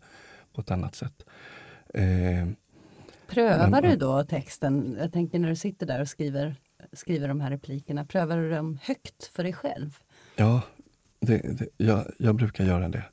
på 0.53 0.61
ett 0.61 0.71
annat 0.71 0.95
sätt. 0.95 1.25
Eh, 1.93 2.47
Prövar 3.27 3.69
men, 3.69 3.83
du 3.83 3.95
då 3.95 4.23
texten? 4.23 4.97
Jag 4.99 5.13
tänker 5.13 5.39
när 5.39 5.49
du 5.49 5.55
sitter 5.55 5.85
där 5.85 6.01
och 6.01 6.07
skriver, 6.07 6.55
skriver 6.93 7.27
de 7.27 7.41
här 7.41 7.49
replikerna, 7.49 8.05
prövar 8.05 8.37
du 8.37 8.49
dem 8.49 8.79
högt 8.81 9.23
för 9.23 9.43
dig 9.43 9.53
själv? 9.53 9.97
Ja, 10.35 10.61
det, 11.19 11.37
det, 11.37 11.67
jag, 11.77 12.05
jag 12.17 12.35
brukar 12.35 12.63
göra 12.63 12.89
det. 12.89 13.03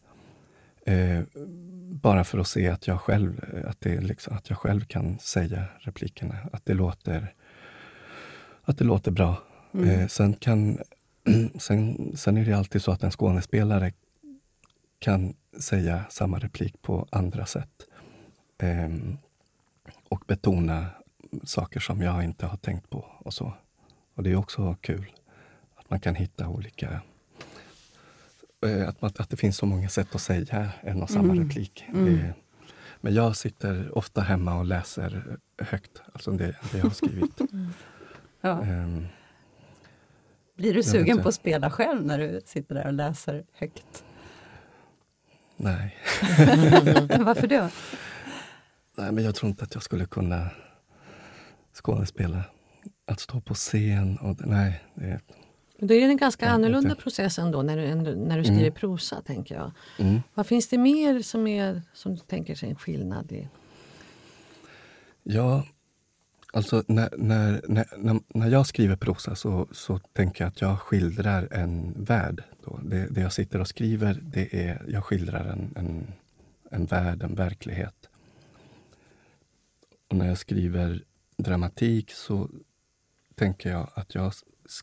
Eh, 0.87 1.23
bara 1.95 2.25
för 2.25 2.39
att 2.39 2.49
se 2.49 2.69
att 2.69 2.87
jag 2.87 3.01
själv, 3.01 3.41
att 3.67 3.81
det 3.81 4.01
liksom, 4.01 4.37
att 4.37 4.51
jag 4.51 4.59
själv 4.59 4.85
kan 4.85 5.19
säga 5.19 5.65
replikerna. 5.79 6.37
Att 6.53 6.67
det 6.67 6.75
låter, 6.75 7.35
att 8.63 8.79
det 8.79 8.85
låter 8.85 9.11
bra. 9.11 9.37
Mm. 9.75 9.89
Eh, 9.89 10.07
sen, 10.07 10.35
kan, 10.35 10.79
sen, 11.59 12.13
sen 12.17 12.37
är 12.37 12.45
det 12.45 12.53
alltid 12.53 12.83
så 12.83 12.93
att 12.93 13.03
en 13.03 13.11
skådespelare 13.11 13.93
kan 14.99 15.35
säga 15.61 16.05
samma 16.11 16.39
replik 16.39 16.83
på 16.83 17.07
andra 17.11 17.47
sätt. 17.47 17.87
Eh, 18.59 18.91
och 20.09 20.25
betona 20.27 20.87
saker 21.43 21.81
som 21.81 22.03
jag 22.03 22.25
inte 22.25 22.47
har 22.47 22.57
tänkt 22.57 22.91
på 22.91 23.07
och 23.19 23.35
så. 23.35 23.53
Och 24.15 24.23
det 24.23 24.31
är 24.31 24.37
också 24.37 24.77
kul 24.81 25.13
att 25.75 25.91
man 25.91 26.01
kan 26.01 26.15
hitta 26.15 26.49
olika 26.49 27.03
att, 28.65 29.03
man, 29.03 29.11
att 29.19 29.31
det 29.31 29.37
finns 29.37 29.57
så 29.57 29.67
många 29.67 29.89
sätt 29.89 30.15
att 30.15 30.21
säga 30.21 30.71
en 30.81 31.03
och 31.03 31.11
samma 31.11 31.33
mm. 31.33 31.45
replik. 31.45 31.85
Mm. 31.89 32.05
Det, 32.05 32.35
men 33.01 33.15
jag 33.15 33.37
sitter 33.37 33.99
ofta 33.99 34.21
hemma 34.21 34.59
och 34.59 34.65
läser 34.65 35.39
högt, 35.59 36.03
alltså 36.13 36.31
det, 36.31 36.57
det 36.73 36.79
jag 36.79 36.85
har 36.85 36.91
skrivit. 36.91 37.41
Mm. 37.53 37.71
Ja. 38.41 38.61
Um, 38.61 39.07
Blir 40.57 40.75
du 40.75 40.83
sugen 40.83 41.23
på 41.23 41.29
att 41.29 41.35
spela 41.35 41.71
själv 41.71 42.07
när 42.07 42.19
du 42.19 42.41
sitter 42.45 42.75
där 42.75 42.87
och 42.87 42.93
läser 42.93 43.45
högt? 43.53 44.05
Nej. 45.57 45.97
Varför 47.21 47.47
då? 47.47 47.69
Nej, 48.97 49.13
men 49.13 49.25
jag 49.25 49.35
tror 49.35 49.51
inte 49.51 49.65
att 49.65 49.75
jag 49.75 49.83
skulle 49.83 50.07
kunna 50.07 50.51
skådespela. 51.73 52.43
Att 53.07 53.21
stå 53.21 53.41
på 53.41 53.55
scen, 53.55 54.19
och, 54.19 54.47
nej. 54.47 54.85
Det, 54.95 55.21
då 55.79 55.95
är 55.95 56.01
det 56.01 56.07
en 56.07 56.17
ganska 56.17 56.49
annorlunda 56.49 56.95
process 56.95 57.39
ändå 57.39 57.63
när 57.63 57.77
du, 57.77 58.15
när 58.17 58.39
du 58.39 58.45
skriver 58.45 58.63
mm. 58.63 58.73
prosa, 58.73 59.23
tänker 59.23 59.55
jag. 59.55 59.71
Mm. 59.99 60.21
Vad 60.35 60.47
finns 60.47 60.69
det 60.69 60.79
mer 60.79 61.23
som, 61.23 61.47
är, 61.47 61.83
som 61.93 62.15
du 62.15 62.21
tänker 62.21 62.55
sig 62.55 62.71
en 62.71 62.77
skillnad 62.77 63.33
i? 63.33 63.49
Ja, 65.23 65.65
alltså 66.53 66.85
när, 66.87 67.09
när, 67.19 67.61
när, 67.99 68.21
när 68.29 68.49
jag 68.49 68.67
skriver 68.67 68.97
prosa 68.97 69.35
så, 69.35 69.69
så 69.73 69.99
tänker 69.99 70.45
jag 70.45 70.49
att 70.49 70.61
jag 70.61 70.81
skildrar 70.81 71.49
en 71.51 72.05
värld. 72.05 72.43
Då. 72.65 72.81
Det, 72.83 73.07
det 73.11 73.21
jag 73.21 73.33
sitter 73.33 73.61
och 73.61 73.69
skriver, 73.69 74.21
det 74.23 74.69
är, 74.69 74.83
jag 74.89 75.05
skildrar 75.05 75.45
en, 75.45 75.75
en, 75.77 76.13
en 76.71 76.87
värld, 76.87 77.23
en 77.23 77.35
verklighet. 77.35 78.09
Och 80.09 80.17
när 80.17 80.29
jag 80.29 80.39
skriver 80.39 81.03
dramatik 81.37 82.11
så 82.11 82.51
tänker 83.35 83.71
jag 83.71 83.91
att 83.95 84.15
jag 84.15 84.33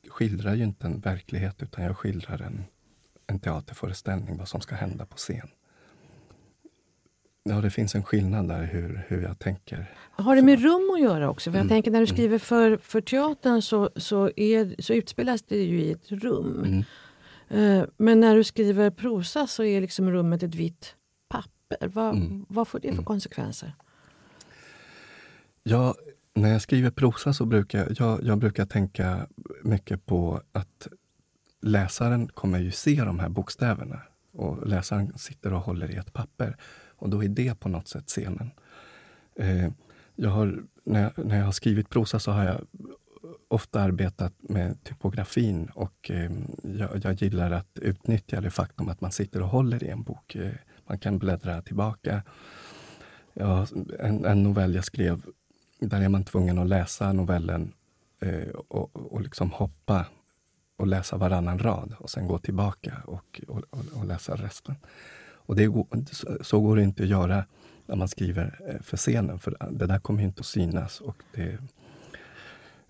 skildrar 0.09 0.55
ju 0.55 0.63
inte 0.63 0.87
en 0.87 0.99
verklighet 0.99 1.63
utan 1.63 1.83
jag 1.83 1.97
skildrar 1.97 2.41
en, 2.41 2.63
en 3.27 3.39
teaterföreställning, 3.39 4.37
vad 4.37 4.47
som 4.47 4.61
ska 4.61 4.75
hända 4.75 5.05
på 5.05 5.17
scen. 5.17 5.49
Ja, 7.43 7.61
det 7.61 7.69
finns 7.69 7.95
en 7.95 8.03
skillnad 8.03 8.47
där 8.47 8.63
hur, 8.63 9.05
hur 9.07 9.21
jag 9.21 9.39
tänker. 9.39 9.95
Har 10.11 10.35
det 10.35 10.41
med 10.41 10.61
rum 10.61 10.91
att 10.93 11.01
göra 11.01 11.29
också? 11.29 11.51
För 11.51 11.57
jag 11.57 11.65
mm. 11.65 11.69
tänker 11.69 11.91
när 11.91 11.99
du 11.99 12.05
mm. 12.05 12.15
skriver 12.15 12.37
för, 12.37 12.77
för 12.77 13.01
teatern 13.01 13.61
så, 13.61 13.89
så, 13.95 14.31
är, 14.35 14.81
så 14.81 14.93
utspelas 14.93 15.41
det 15.41 15.63
ju 15.63 15.81
i 15.81 15.91
ett 15.91 16.11
rum. 16.11 16.63
Mm. 16.63 16.83
Uh, 17.61 17.85
men 17.97 18.19
när 18.19 18.35
du 18.35 18.43
skriver 18.43 18.89
prosa 18.89 19.47
så 19.47 19.63
är 19.63 19.81
liksom 19.81 20.11
rummet 20.11 20.43
ett 20.43 20.55
vitt 20.55 20.95
papper. 21.27 21.87
Vad, 21.87 22.15
mm. 22.15 22.45
vad 22.49 22.67
får 22.67 22.79
det 22.79 22.87
för 22.87 22.93
mm. 22.93 23.05
konsekvenser? 23.05 23.75
Ja, 25.63 25.95
när 26.33 26.51
jag 26.51 26.61
skriver 26.61 26.91
prosa 26.91 27.33
så 27.33 27.45
brukar 27.45 27.95
jag, 27.99 28.23
jag 28.23 28.37
brukar 28.37 28.65
tänka 28.65 29.27
mycket 29.63 30.05
på 30.05 30.41
att 30.51 30.87
läsaren 31.61 32.27
kommer 32.27 32.59
ju 32.59 32.71
se 32.71 33.03
de 33.03 33.19
här 33.19 33.29
bokstäverna. 33.29 34.01
Och 34.31 34.67
läsaren 34.67 35.17
sitter 35.17 35.53
och 35.53 35.61
håller 35.61 35.91
i 35.91 35.95
ett 35.95 36.13
papper. 36.13 36.57
Och 36.95 37.09
då 37.09 37.23
är 37.23 37.29
det 37.29 37.59
på 37.59 37.69
något 37.69 37.87
sätt 37.87 38.07
scenen. 38.07 38.51
Eh, 39.35 39.69
jag 40.15 40.29
har, 40.29 40.63
när, 40.83 41.01
jag, 41.01 41.25
när 41.25 41.37
jag 41.37 41.45
har 41.45 41.51
skrivit 41.51 41.89
prosa 41.89 42.19
så 42.19 42.31
har 42.31 42.43
jag 42.43 42.61
ofta 43.47 43.81
arbetat 43.81 44.33
med 44.41 44.83
typografin 44.83 45.69
och 45.75 46.11
eh, 46.11 46.31
jag, 46.61 46.89
jag, 47.03 47.13
gillar 47.13 47.51
att 47.51 47.79
utnyttja 47.81 48.41
det 48.41 48.51
faktum 48.51 48.89
att 48.89 49.01
man 49.01 49.11
sitter 49.11 49.41
och 49.41 49.47
håller 49.47 49.83
i 49.83 49.89
en 49.89 50.03
bok. 50.03 50.35
Eh, 50.35 50.51
man 50.87 50.99
kan 50.99 51.19
bläddra 51.19 51.61
tillbaka. 51.61 52.23
Ja, 53.33 53.67
en, 53.99 54.25
en 54.25 54.43
novell 54.43 54.75
jag 54.75 54.85
skrev 54.85 55.21
där 55.81 56.01
är 56.01 56.09
man 56.09 56.23
tvungen 56.23 56.57
att 56.57 56.67
läsa 56.67 57.13
novellen 57.13 57.73
eh, 58.19 58.49
och, 58.49 59.13
och 59.13 59.21
liksom 59.21 59.51
hoppa 59.51 60.05
och 60.77 60.87
läsa 60.87 61.17
varannan 61.17 61.59
rad 61.59 61.95
och 61.99 62.09
sen 62.09 62.27
gå 62.27 62.37
tillbaka 62.37 62.93
och, 63.05 63.41
och, 63.47 63.63
och 63.93 64.05
läsa 64.05 64.35
resten. 64.35 64.75
Och 65.51 65.55
det, 65.55 65.69
så 66.41 66.59
går 66.59 66.75
det 66.75 66.83
inte 66.83 67.03
att 67.03 67.09
göra 67.09 67.45
när 67.85 67.95
man 67.95 68.07
skriver 68.07 68.59
eh, 68.67 68.81
för 68.81 68.97
scenen, 68.97 69.39
för 69.39 69.57
det 69.71 69.87
där 69.87 69.99
kommer 69.99 70.23
inte 70.23 70.39
att 70.39 70.45
synas. 70.45 71.01
Och 71.01 71.23
det, 71.35 71.57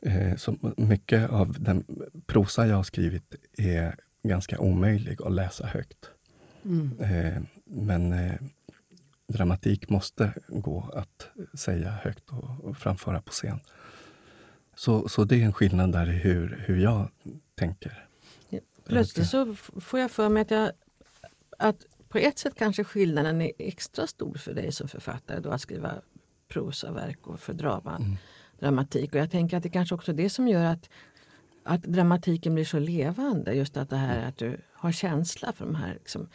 eh, 0.01 0.35
så 0.35 0.55
mycket 0.77 1.29
av 1.29 1.55
den 1.59 1.83
prosa 2.25 2.67
jag 2.67 2.75
har 2.75 2.83
skrivit 2.83 3.35
är 3.57 3.95
ganska 4.23 4.59
omöjlig 4.59 5.21
att 5.21 5.31
läsa 5.33 5.65
högt. 5.65 6.09
Mm. 6.65 6.99
Eh, 6.99 7.41
men 7.65 8.13
dramatik 9.31 9.89
måste 9.89 10.33
gå 10.47 10.91
att 10.93 11.27
säga 11.59 11.89
högt 11.89 12.29
och, 12.29 12.77
framföra 12.77 13.21
på 13.21 13.31
scen. 13.31 13.59
Så, 14.75 15.09
så 15.09 15.23
det 15.23 15.41
är 15.41 15.45
en 15.45 15.53
skillnad 15.53 15.91
där 15.91 16.09
i 16.09 16.17
hur, 16.17 16.63
hur 16.67 16.77
jag 16.77 17.09
tänker. 17.55 18.07
Plötsligt 18.85 19.27
så 19.27 19.55
får 19.55 19.99
jag 19.99 20.11
för 20.11 20.29
mig 20.29 20.41
att, 20.41 20.51
jag, 20.51 20.71
att 21.57 21.85
på 22.09 22.17
ett 22.17 22.39
sätt 22.39 22.53
kanske 22.57 22.83
skillnaden 22.83 23.41
är 23.41 23.51
extra 23.57 24.07
stor 24.07 24.33
för 24.37 24.53
dig 24.53 24.71
som 24.71 24.87
författare 24.87 25.39
då 25.39 25.49
att 25.49 25.61
skriva 25.61 25.93
prosaverk 26.47 27.27
och 27.27 27.39
för 27.39 27.53
drama, 27.53 27.95
mm. 27.95 28.17
dramatik. 28.59 29.13
Och 29.13 29.19
jag 29.19 29.31
tänker 29.31 29.57
att 29.57 29.63
det 29.63 29.69
kanske 29.69 29.95
också 29.95 30.11
är 30.11 30.15
det 30.15 30.29
som 30.29 30.47
gör 30.47 30.65
att, 30.65 30.89
att 31.63 31.83
dramatiken 31.83 32.53
blir 32.53 32.65
så 32.65 32.79
levande. 32.79 33.53
Just 33.53 33.77
att 33.77 33.89
det 33.89 33.95
här 33.95 34.27
att 34.27 34.37
du 34.37 34.61
har 34.73 34.91
känsla 34.91 35.53
för 35.53 35.65
de 35.65 35.75
här 35.75 35.93
liksom, 35.93 36.29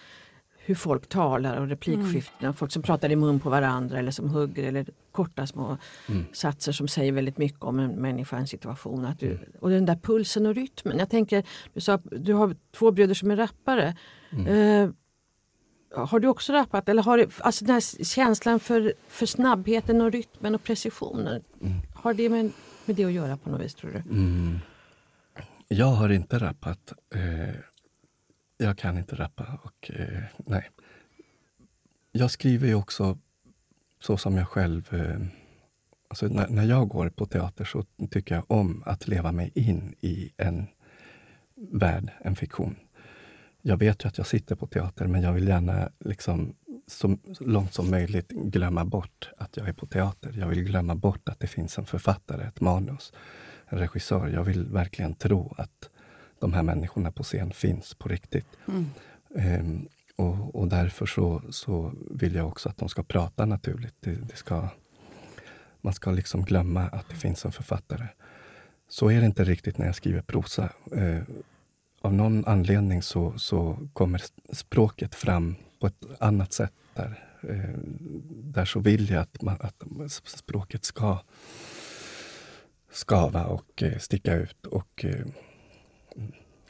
hur 0.67 0.75
folk 0.75 1.09
talar 1.09 1.57
och 1.57 1.69
replikskiftena. 1.69 2.49
Mm. 2.49 2.55
Folk 2.55 2.73
som 2.73 2.83
pratar 2.83 3.13
i 3.13 3.17
mun 3.17 3.41
på 3.41 3.51
varandra 3.51 3.99
eller 3.99 4.11
som 4.11 4.29
hugger 4.29 4.65
eller 4.65 4.87
korta 5.13 5.47
små 5.47 5.79
mm. 6.09 6.25
satser 6.33 6.73
som 6.73 6.89
säger 6.89 7.13
väldigt 7.13 7.39
mycket 7.39 7.63
om 7.63 7.79
en 7.79 7.91
människa, 7.91 8.37
en 8.37 8.47
situation. 8.47 9.05
Att 9.05 9.21
du, 9.21 9.31
mm. 9.31 9.43
och 9.61 9.71
den 9.71 9.87
där 9.87 9.97
pulsen 9.97 10.47
och 10.47 10.55
rytmen. 10.55 10.99
Jag 10.99 11.11
tänker, 11.11 11.45
du 11.75 11.81
sa 11.81 11.97
du 11.97 12.33
har 12.33 12.57
två 12.73 12.91
bröder 12.91 13.15
som 13.15 13.31
är 13.31 13.37
rappare. 13.37 13.97
Mm. 14.31 14.47
Eh, 14.47 14.91
har 16.07 16.21
du 16.21 16.29
också 16.29 16.53
rappat? 16.53 16.89
Eller 16.89 17.03
har 17.03 17.19
du, 17.19 17.29
alltså 17.39 17.65
den 17.65 17.75
här 17.75 18.05
känslan 18.05 18.61
för, 18.61 18.95
för 19.09 19.27
snabbheten 19.27 20.01
och 20.01 20.13
rytmen 20.13 20.55
och 20.55 20.65
precisionen. 20.65 21.43
Mm. 21.63 21.79
Har 21.95 22.15
det 22.15 22.29
med, 22.29 22.51
med 22.85 22.97
det 22.97 23.05
att 23.05 23.13
göra 23.13 23.37
på 23.37 23.51
något 23.51 23.61
vis 23.61 23.75
tror 23.75 23.91
du? 23.91 24.03
Jag 25.69 25.87
har 25.87 26.09
inte 26.09 26.39
rappat. 26.39 26.93
Eh, 27.15 27.55
jag 28.57 28.79
kan 28.79 28.99
inte 28.99 29.17
rappa. 29.17 29.59
Och, 29.63 29.91
eh, 29.91 30.23
nej. 30.37 30.71
Jag 32.13 32.31
skriver 32.31 32.69
ju 32.69 32.75
också 32.75 33.19
så 34.01 34.17
som 34.17 34.37
jag 34.37 34.49
själv... 34.49 34.95
Eh, 34.95 35.27
alltså 36.09 36.27
när, 36.27 36.49
när, 36.49 36.65
jag 36.65 36.89
går 36.89 37.09
på 37.09 37.27
teater 37.27 37.65
så 37.65 37.85
tycker 38.11 38.35
jag 38.35 38.45
om 38.51 38.83
att 38.87 39.09
leva 39.09 39.33
mig 39.33 39.53
in 39.55 39.95
i 40.01 40.33
en 40.37 40.67
värld, 41.57 42.11
en 42.21 42.37
fiktion. 42.37 42.77
Jag 43.63 43.77
vet 43.77 44.05
ju 44.05 44.09
att 44.09 44.19
jag 44.19 44.27
sitter 44.27 44.55
på 44.55 44.67
teater, 44.67 45.07
men 45.07 45.23
jag 45.23 45.33
vill 45.33 45.49
gärna 45.49 45.91
liksom, 46.01 46.55
så 46.87 47.17
långt 47.41 47.75
som 47.75 47.91
möjligt 47.91 48.29
glömma 48.29 48.85
bort 48.85 49.31
att 49.39 49.57
jag 49.57 49.69
är 49.69 49.73
på 49.73 49.87
teater. 49.87 50.35
Jag 50.39 50.49
vill 50.49 50.65
glömma 50.65 50.95
bort 50.95 51.29
att 51.29 51.41
det 51.41 51.47
finns 51.47 51.79
en 51.79 51.87
författare, 51.87 52.45
ett 52.45 52.61
manus, 52.61 53.13
en 53.67 53.79
regissör. 53.79 54.29
Jag 54.29 54.45
vill 54.45 54.65
verkligen 54.65 55.15
tro 55.15 55.55
att 55.59 55.91
de 56.39 56.53
här 56.53 56.63
människorna 56.63 57.13
på 57.13 57.23
scen 57.23 57.53
finns 57.53 57.95
på 57.95 58.09
riktigt. 58.09 58.47
Mm. 58.69 58.91
Ehm, 59.35 59.89
och, 60.17 60.55
och, 60.55 60.69
därför 60.69 61.07
så, 61.07 61.43
så 61.51 61.93
vill 62.11 62.35
jag 62.35 62.49
också 62.49 62.69
att 62.69 62.77
de 62.77 62.89
ska 62.89 63.03
prata 63.03 63.47
naturligt. 63.47 63.95
Det, 64.01 64.11
det, 64.11 64.37
ska, 64.37 64.69
man 65.81 65.93
ska 65.93 66.11
liksom 66.11 66.45
glömma 66.45 66.83
att 66.83 67.09
det 67.09 67.15
finns 67.15 67.45
en 67.45 67.53
författare. 67.53 68.09
Så 68.89 69.11
är 69.11 69.21
det 69.21 69.27
inte 69.27 69.45
riktigt 69.45 69.79
när 69.79 69.87
jag 69.87 69.95
skriver 69.95 70.23
prosa. 70.23 70.69
Ehm, 70.97 71.25
av 72.01 72.15
någon 72.15 72.45
anledning 72.47 73.03
så, 73.03 73.39
så 73.39 73.79
kommer 73.93 74.23
språket 74.53 75.15
fram 75.15 75.57
på 75.81 75.87
ett 75.87 76.05
annat 76.21 76.53
sätt 76.53 76.73
där. 76.95 77.25
Ehm, 77.49 77.99
där 78.29 78.65
så 78.65 78.81
vill 78.81 79.11
jag 79.11 79.23
att, 79.23 79.43
man, 79.43 79.57
att 79.61 79.83
språket 80.25 80.85
ska 80.85 81.19
skava 82.93 83.45
och 83.45 83.83
eh, 83.83 83.99
sticka 83.99 84.35
ut. 84.35 84.67
och 84.67 85.05
eh, 85.05 85.27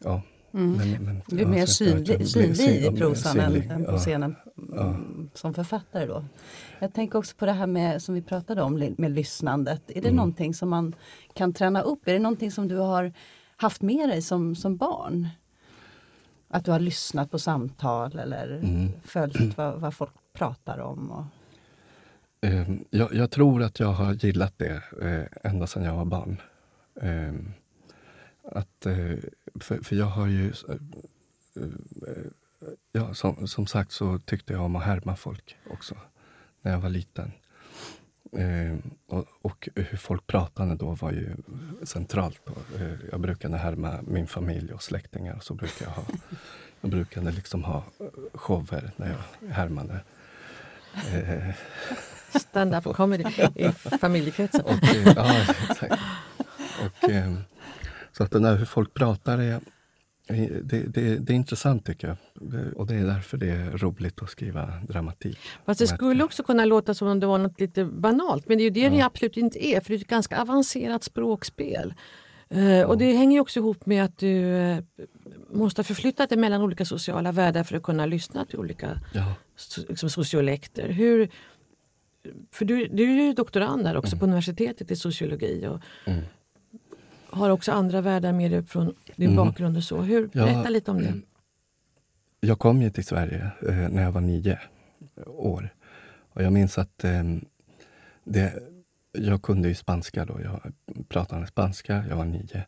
ja. 0.05 0.23
Mm. 0.57 0.73
Men, 0.73 1.05
men, 1.05 1.23
du 1.27 1.37
är 1.37 1.43
ja, 1.43 1.49
mer 1.49 1.67
synlig, 1.67 2.29
synlig 2.29 2.85
i 2.85 2.97
prosan 2.97 3.41
än, 3.41 3.85
på 3.85 3.99
scenen 3.99 4.37
ja. 4.71 4.83
Mm, 4.83 5.31
som 5.35 5.55
författare 5.55 6.07
då. 6.07 6.25
Jag 6.79 6.95
tänker 6.95 7.19
också 7.19 7.37
på 7.37 7.47
det 7.47 7.53
här 7.53 7.67
med 7.67 8.03
som 8.03 8.15
vi 8.15 8.23
pratade 8.23 8.63
om 8.63 8.95
med 8.99 9.11
lyssnandet. 9.11 9.83
Är 9.91 9.95
det 9.95 10.09
mm. 10.09 10.17
någonting 10.17 10.55
som 10.55 10.69
man 10.69 10.95
kan 11.35 11.53
träna 11.53 11.81
upp? 11.81 12.09
Är 12.09 12.13
det 12.13 12.19
någonting 12.19 12.51
som 12.51 12.69
du 12.69 12.77
har 12.77 13.13
haft 13.57 13.83
med 13.83 14.09
dig 14.09 14.23
som, 14.23 14.55
som 14.55 14.77
barn? 14.77 15.29
Att 16.49 16.65
du 16.65 16.71
har 16.71 16.81
lyssnat 16.81 17.31
på 17.31 17.39
samtal 17.39 18.19
eller 18.19 18.53
mm. 18.53 18.89
följt 19.05 19.57
vad, 19.57 19.81
vad 19.81 19.95
folk 19.95 20.13
pratar 20.33 20.79
om? 20.79 21.11
Och... 21.11 21.25
Eh, 22.49 22.69
jag, 22.91 23.15
jag, 23.15 23.31
tror 23.31 23.63
att 23.63 23.81
jag 23.81 23.93
har 23.93 24.13
gillat 24.13 24.55
det 24.57 24.83
eh, 25.03 25.51
ända 25.51 25.67
sedan 25.67 25.83
jag 25.83 25.97
var 25.97 26.05
barn. 26.05 26.41
Eh, 28.53 28.59
att, 28.59 28.87
eh, 28.87 29.19
för, 29.61 29.85
för, 29.85 29.97
jag 29.97 30.07
har 30.07 30.27
ju... 30.27 30.53
Eh, 30.69 30.75
eh, 31.57 32.25
ja, 32.93 33.15
som, 33.15 33.49
som, 33.49 33.67
sagt 33.67 33.93
så 33.93 34.19
tyckte 34.19 34.53
jag 34.53 34.63
om 34.63 34.77
att 34.77 34.85
härma 34.85 35.17
folk 35.17 35.57
också, 35.71 35.95
när 36.63 36.73
jag 36.73 36.79
var 36.79 36.89
liten. 36.89 37.33
och, 39.07 39.27
och, 39.43 39.69
hur 39.75 39.99
folk 39.99 40.27
pratade 40.27 40.75
då 40.75 40.95
var 40.95 41.13
ju 41.13 41.37
centralt. 41.83 42.41
jag 43.11 43.21
brukade 43.21 43.57
härma 43.57 44.03
min 44.03 44.27
familj 44.27 44.73
och 44.73 44.83
släktingar. 44.83 45.39
Så 45.43 45.55
brukade 45.55 45.91
jag, 45.91 45.91
ha, 45.91 46.05
jag 46.81 46.91
brukade 46.91 47.33
liksom 47.33 47.65
ha 47.65 47.85
shower 48.35 48.91
när 48.97 49.17
jag 49.41 49.49
härmade. 49.49 50.01
Stand-up 52.41 52.85
comedy 52.97 53.25
i 53.55 53.73
familjekretsen. 54.01 54.61
Och, 54.61 54.79
ja, 55.17 55.47
exakt. 55.71 56.03
Och, 56.85 57.11
så 58.17 58.23
att 58.23 58.31
det 58.31 58.41
där 58.41 58.57
hur 58.57 58.65
folk 58.65 58.95
pratar 58.95 59.39
är, 59.39 59.61
det, 60.63 60.95
det, 60.95 61.19
det, 61.19 61.33
är 61.33 61.37
intressant 61.37 61.87
tycker 61.87 62.09
jag. 62.09 62.17
Och 62.77 62.87
det 62.87 62.95
är 62.95 63.05
därför 63.05 63.37
det 63.37 63.51
är 63.51 63.71
roligt 63.71 64.23
att 64.23 64.31
skriva 64.31 64.67
dramatik. 64.89 65.39
Fast 65.67 65.81
det 65.81 65.87
skulle 65.87 66.25
också 66.25 66.43
kunna 66.43 66.65
låta 66.65 66.95
som 66.95 67.09
om 67.09 67.21
det 67.21 67.27
var 67.27 67.39
något 67.39 67.61
lite 67.61 67.85
banalt. 67.85 68.49
Men 68.49 68.59
det 68.59 68.63
är 68.63 68.65
ju 68.65 68.71
det 68.71 68.81
ja. 68.81 68.91
det 68.91 69.01
absolut 69.01 69.37
inte 69.37 69.67
är. 69.67 69.81
För 69.81 69.89
det 69.89 69.95
är 69.95 70.01
ett 70.01 70.09
ganska 70.09 70.41
avancerat 70.41 71.05
språkspel. 71.05 71.95
Uh, 72.55 72.83
och 72.83 72.99
det 72.99 73.13
hänger 73.13 73.41
också 73.41 73.61
ihop 73.61 73.87
med 73.87 74.05
att 74.05 74.19
du 74.19 74.35
uh, 74.45 74.79
måste 75.51 75.79
ha 75.79 75.85
förflyttat 75.85 76.29
dig 76.29 76.39
mellan 76.39 76.63
olika 76.63 76.85
sociala 76.85 77.33
världar 77.33 77.65
för 77.65 77.77
att 77.77 77.83
kunna 77.83 78.07
lyssna 78.07 78.45
till 78.45 78.59
olika 78.59 79.01
ja. 79.15 79.35
so 79.57 79.83
liksom 79.89 80.11
sociolekter. 80.11 80.89
Hur, 80.89 81.29
för 82.53 82.65
du, 82.65 82.89
du 82.89 83.03
är 83.03 83.27
ju 83.27 83.33
doktorand 83.33 83.85
där 83.85 83.97
också 83.97 84.13
mm. 84.13 84.19
på 84.19 84.25
universitetet 84.25 84.91
i 84.91 84.97
sociologi. 84.97 85.67
Och, 85.67 85.81
mm 86.05 86.23
har 87.37 87.51
också 87.51 87.73
andra 87.73 88.01
världar 88.01 88.33
med 88.33 88.51
dig 88.51 88.67
från 88.67 88.95
din 89.17 89.33
mm. 89.33 89.47
bakgrund 89.47 89.77
och 89.77 89.85
så. 89.85 90.01
Hur, 90.01 90.27
berätta 90.27 90.63
ja, 90.65 90.69
lite 90.69 90.91
om 90.91 90.99
det. 90.99 91.15
Jag 92.41 92.59
kom 92.59 92.83
ju 92.83 92.91
till 92.91 93.05
Sverige 93.05 93.51
eh, 93.69 93.75
när 93.75 94.03
jag 94.03 94.13
var 94.13 94.21
nio 94.21 94.59
år. 95.27 95.75
Och 96.33 96.43
jag 96.43 96.53
minns 96.53 96.79
att 96.79 97.05
eh, 97.05 97.25
det, 98.25 98.63
jag 99.13 99.43
kunde 99.43 99.69
ju 99.69 99.75
spanska 99.75 100.25
då. 100.25 100.41
Jag 100.43 100.73
pratade 101.09 101.47
spanska, 101.47 102.05
jag 102.09 102.17
var 102.17 102.25
nio. 102.25 102.65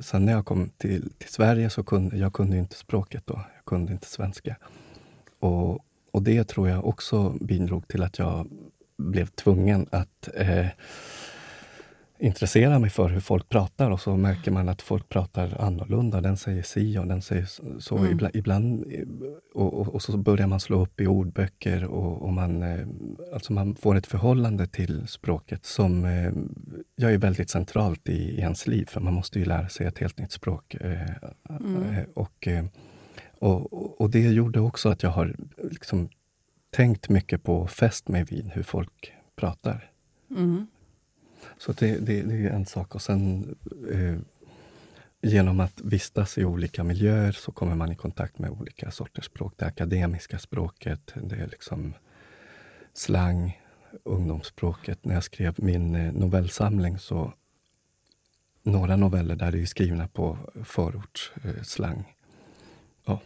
Sen 0.00 0.24
när 0.24 0.32
jag 0.32 0.46
kom 0.46 0.70
till, 0.76 1.12
till 1.18 1.28
Sverige 1.28 1.70
så 1.70 1.82
kunde 1.82 2.16
jag 2.16 2.32
kunde 2.32 2.56
inte 2.56 2.76
språket 2.76 3.22
då. 3.26 3.40
Jag 3.54 3.64
kunde 3.64 3.92
inte 3.92 4.06
svenska. 4.06 4.56
Och, 5.38 5.84
och 6.10 6.22
det 6.22 6.44
tror 6.44 6.68
jag 6.68 6.86
också 6.86 7.30
bidrog 7.40 7.88
till 7.88 8.02
att 8.02 8.18
jag 8.18 8.48
blev 8.96 9.26
tvungen 9.26 9.86
att 9.90 10.28
eh, 10.34 10.66
intressera 12.22 12.78
mig 12.78 12.90
för 12.90 13.08
hur 13.08 13.20
folk 13.20 13.48
pratar 13.48 13.90
och 13.90 14.00
så 14.00 14.16
märker 14.16 14.50
man 14.50 14.68
att 14.68 14.82
folk 14.82 15.08
pratar 15.08 15.60
annorlunda. 15.60 16.20
Den 16.20 16.36
säger 16.36 16.62
si 16.62 16.98
och 16.98 17.06
den 17.06 17.22
säger 17.22 17.48
så. 17.80 17.96
Mm. 17.96 18.12
Ibland, 18.12 18.36
ibland 18.36 18.84
och, 19.54 19.74
och, 19.74 19.94
och, 19.94 20.02
så 20.02 20.16
börjar 20.16 20.46
man 20.46 20.60
slå 20.60 20.82
upp 20.82 21.00
i 21.00 21.06
ordböcker 21.06 21.84
och, 21.84 22.22
och, 22.22 22.32
man, 22.32 22.62
eh, 22.62 22.86
alltså 23.34 23.52
man 23.52 23.74
får 23.74 23.94
ett 23.96 24.06
förhållande 24.06 24.66
till 24.66 25.06
språket 25.06 25.64
som 25.64 26.04
eh, 26.04 26.32
jag 26.96 27.12
är 27.12 27.18
väldigt 27.18 27.50
centralt 27.50 28.08
i, 28.08 28.12
i 28.12 28.38
ens 28.38 28.66
liv. 28.66 28.86
För 28.86 29.00
man 29.00 29.14
måste 29.14 29.38
ju 29.38 29.44
lära 29.44 29.68
sig 29.68 29.86
ett 29.86 29.98
helt 29.98 30.18
nytt 30.18 30.32
språk. 30.32 30.74
Eh, 30.74 31.00
mm. 31.60 32.04
och, 32.14 32.48
och, 33.38 34.00
och 34.00 34.10
det 34.10 34.20
gjorde 34.20 34.60
också 34.60 34.88
att 34.88 35.02
jag 35.02 35.10
har 35.10 35.36
liksom 35.70 36.08
tänkt 36.70 37.08
mycket 37.08 37.42
på, 37.42 37.66
fäst 37.66 38.08
mig 38.08 38.24
vid 38.24 38.50
hur 38.52 38.62
folk 38.62 39.12
pratar. 39.36 39.90
Mm. 40.30 40.66
Så 41.62 41.72
det, 41.72 41.98
det, 41.98 42.22
det, 42.22 42.34
är 42.34 42.50
en 42.50 42.66
sak. 42.66 42.94
Och 42.94 43.02
sen 43.02 43.54
eh, 43.90 44.18
genom 45.30 45.60
att 45.60 45.80
vistas 45.80 46.38
i 46.38 46.44
olika 46.44 46.84
miljöer 46.84 47.32
så 47.32 47.52
kommer 47.52 47.74
man 47.74 47.92
i 47.92 47.96
kontakt 47.96 48.38
med 48.38 48.50
olika 48.50 48.90
sorters 48.90 49.24
språk. 49.24 49.54
Det 49.56 49.66
akademiska 49.66 50.38
språket, 50.38 51.14
det 51.14 51.36
är 51.36 51.46
liksom 51.46 51.94
slang, 52.94 53.60
ungdomsspråket. 54.04 55.04
När 55.04 55.14
jag 55.14 55.24
skrev 55.24 55.54
min 55.56 55.94
eh, 55.94 56.12
novellsamling 56.12 56.98
så 56.98 57.32
några 58.62 58.96
noveller 58.96 59.36
där 59.36 59.56
är 59.56 59.66
skrivna 59.66 60.08
på 60.08 60.38
förortsslang. 60.64 61.98
Eh, 61.98 62.04
ja, 63.04 63.20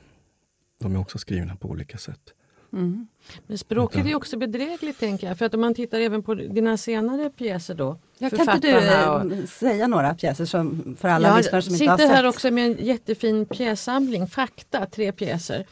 de 0.78 0.94
är 0.94 0.98
också 0.98 1.18
skrivna 1.18 1.56
på 1.56 1.68
olika 1.68 1.98
sätt. 1.98 2.34
Mm. 2.72 3.06
Men 3.46 3.58
språket 3.58 4.06
är 4.06 4.14
också 4.14 4.36
bedrägligt 4.36 4.98
tänker 4.98 5.26
jag. 5.26 5.38
För 5.38 5.46
att 5.46 5.54
om 5.54 5.60
man 5.60 5.74
tittar 5.74 6.00
även 6.00 6.22
på 6.22 6.34
dina 6.34 6.76
senare 6.76 7.30
pjäser 7.30 7.74
då. 7.74 7.98
Ja, 8.18 8.30
kan 8.30 8.40
inte 8.40 8.58
du 8.58 8.76
eh, 8.76 9.10
och... 9.10 9.48
säga 9.48 9.86
några 9.86 10.14
pjäser 10.14 10.44
som, 10.44 10.96
för 11.00 11.08
alla 11.08 11.36
lyssnare 11.36 11.62
som 11.62 11.74
inte 11.74 11.84
har 11.84 11.98
sett? 11.98 12.00
Jag 12.00 12.08
sitter 12.08 12.22
här 12.22 12.28
också 12.28 12.50
med 12.50 12.66
en 12.66 12.86
jättefin 12.86 13.46
pjässamling, 13.46 14.26
Fakta, 14.26 14.86
tre 14.86 15.12
pjäser 15.12 15.66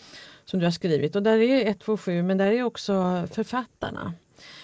som 0.45 0.61
du 0.61 0.67
har 0.67 0.71
skrivit. 0.71 1.17
Och 1.17 1.23
där 1.23 1.39
är 1.39 1.67
127 1.67 2.23
men 2.23 2.39
där 2.39 2.53
är 2.53 2.63
också 2.63 3.27
författarna 3.33 4.13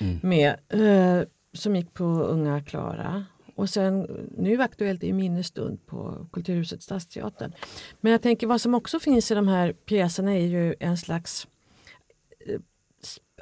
mm. 0.00 0.18
med. 0.22 0.56
Eh, 0.68 1.26
som 1.52 1.76
gick 1.76 1.94
på 1.94 2.04
Unga 2.04 2.62
Klara. 2.62 3.24
Och 3.54 3.70
sen 3.70 4.06
nu 4.36 4.62
aktuellt 4.62 5.04
är 5.04 5.12
minnesstund 5.12 5.86
på 5.86 6.26
Kulturhuset 6.32 6.82
Stadsteatern. 6.82 7.52
Men 8.00 8.12
jag 8.12 8.22
tänker 8.22 8.46
vad 8.46 8.60
som 8.60 8.74
också 8.74 9.00
finns 9.00 9.30
i 9.30 9.34
de 9.34 9.48
här 9.48 9.72
pjäserna 9.72 10.32
är 10.32 10.46
ju 10.46 10.74
en 10.80 10.98
slags 10.98 11.46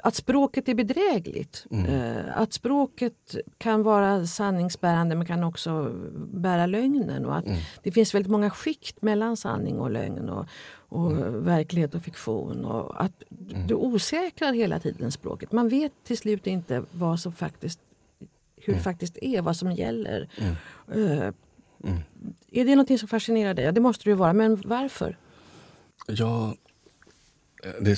att 0.03 0.15
språket 0.15 0.69
är 0.69 0.73
bedrägligt. 0.73 1.65
Mm. 1.71 1.85
Eh, 1.85 2.37
att 2.37 2.53
språket 2.53 3.35
kan 3.57 3.83
vara 3.83 4.25
sanningsbärande 4.25 5.15
men 5.15 5.25
kan 5.25 5.43
också 5.43 5.91
bära 6.15 6.65
lögnen. 6.65 7.25
Och 7.25 7.37
att 7.37 7.45
mm. 7.45 7.59
Det 7.83 7.91
finns 7.91 8.15
väldigt 8.15 8.31
många 8.31 8.49
skikt 8.49 9.01
mellan 9.01 9.37
sanning 9.37 9.79
och 9.79 9.91
lögn 9.91 10.29
och, 10.29 10.45
och 10.73 11.11
mm. 11.11 11.43
verklighet 11.43 11.95
och 11.95 12.03
fiktion. 12.03 12.65
Och 12.65 13.03
att 13.03 13.23
mm. 13.49 13.67
Du 13.67 13.73
osäkrar 13.73 14.53
hela 14.53 14.79
tiden 14.79 15.11
språket. 15.11 15.51
Man 15.51 15.69
vet 15.69 15.91
till 16.03 16.17
slut 16.17 16.47
inte 16.47 16.83
vad 16.91 17.19
som 17.19 17.31
faktiskt, 17.31 17.79
hur 18.55 18.65
det 18.65 18.71
mm. 18.71 18.83
faktiskt 18.83 19.17
är, 19.21 19.41
vad 19.41 19.55
som 19.55 19.71
gäller. 19.71 20.29
Uh, 20.95 21.29
är 22.51 22.65
det 22.65 22.75
något 22.75 22.99
som 22.99 23.07
fascinerar 23.07 23.53
dig? 23.53 23.65
Ja, 23.65 23.71
det 23.71 23.81
måste 23.81 24.03
det 24.03 24.09
ju 24.09 24.15
vara, 24.15 24.33
men 24.33 24.61
varför? 24.65 25.17
Ja, 26.07 26.55
det 27.81 27.91
är 27.91 27.95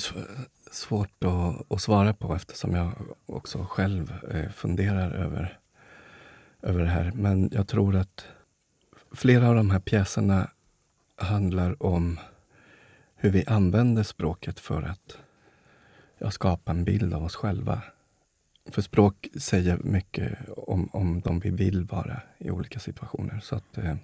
svårt 0.72 1.24
att, 1.24 1.72
att, 1.72 1.80
svara 1.80 2.14
på 2.14 2.34
eftersom 2.34 2.74
jag 2.74 2.92
också 3.26 3.66
själv 3.70 4.12
eh, 4.30 4.50
funderar 4.50 5.10
över, 5.10 5.58
över 6.62 6.80
det 6.80 6.90
här. 6.90 7.12
Men 7.14 7.50
jag 7.52 7.68
tror 7.68 7.96
att 7.96 8.26
flera 9.14 9.48
av 9.48 9.54
de 9.54 9.70
här 9.70 9.80
pjäserna 9.80 10.50
handlar 11.16 11.82
om 11.82 12.20
hur 13.14 13.30
vi 13.30 13.44
använder 13.46 14.02
språket 14.02 14.60
för 14.60 14.82
att 14.82 15.18
ja, 16.18 16.30
skapa 16.30 16.72
en 16.72 16.84
bild 16.84 17.14
av 17.14 17.24
oss 17.24 17.36
själva. 17.36 17.82
För 18.70 18.82
språk 18.82 19.28
säger 19.40 19.76
mycket 19.76 20.38
om, 20.56 20.88
om 20.92 21.20
de 21.20 21.40
vi 21.40 21.50
vill 21.50 21.84
vara 21.84 22.20
i 22.38 22.50
olika 22.50 22.78
situationer. 22.78 23.40
Så 23.40 23.56
att, 23.56 23.78
eh, 23.78 23.96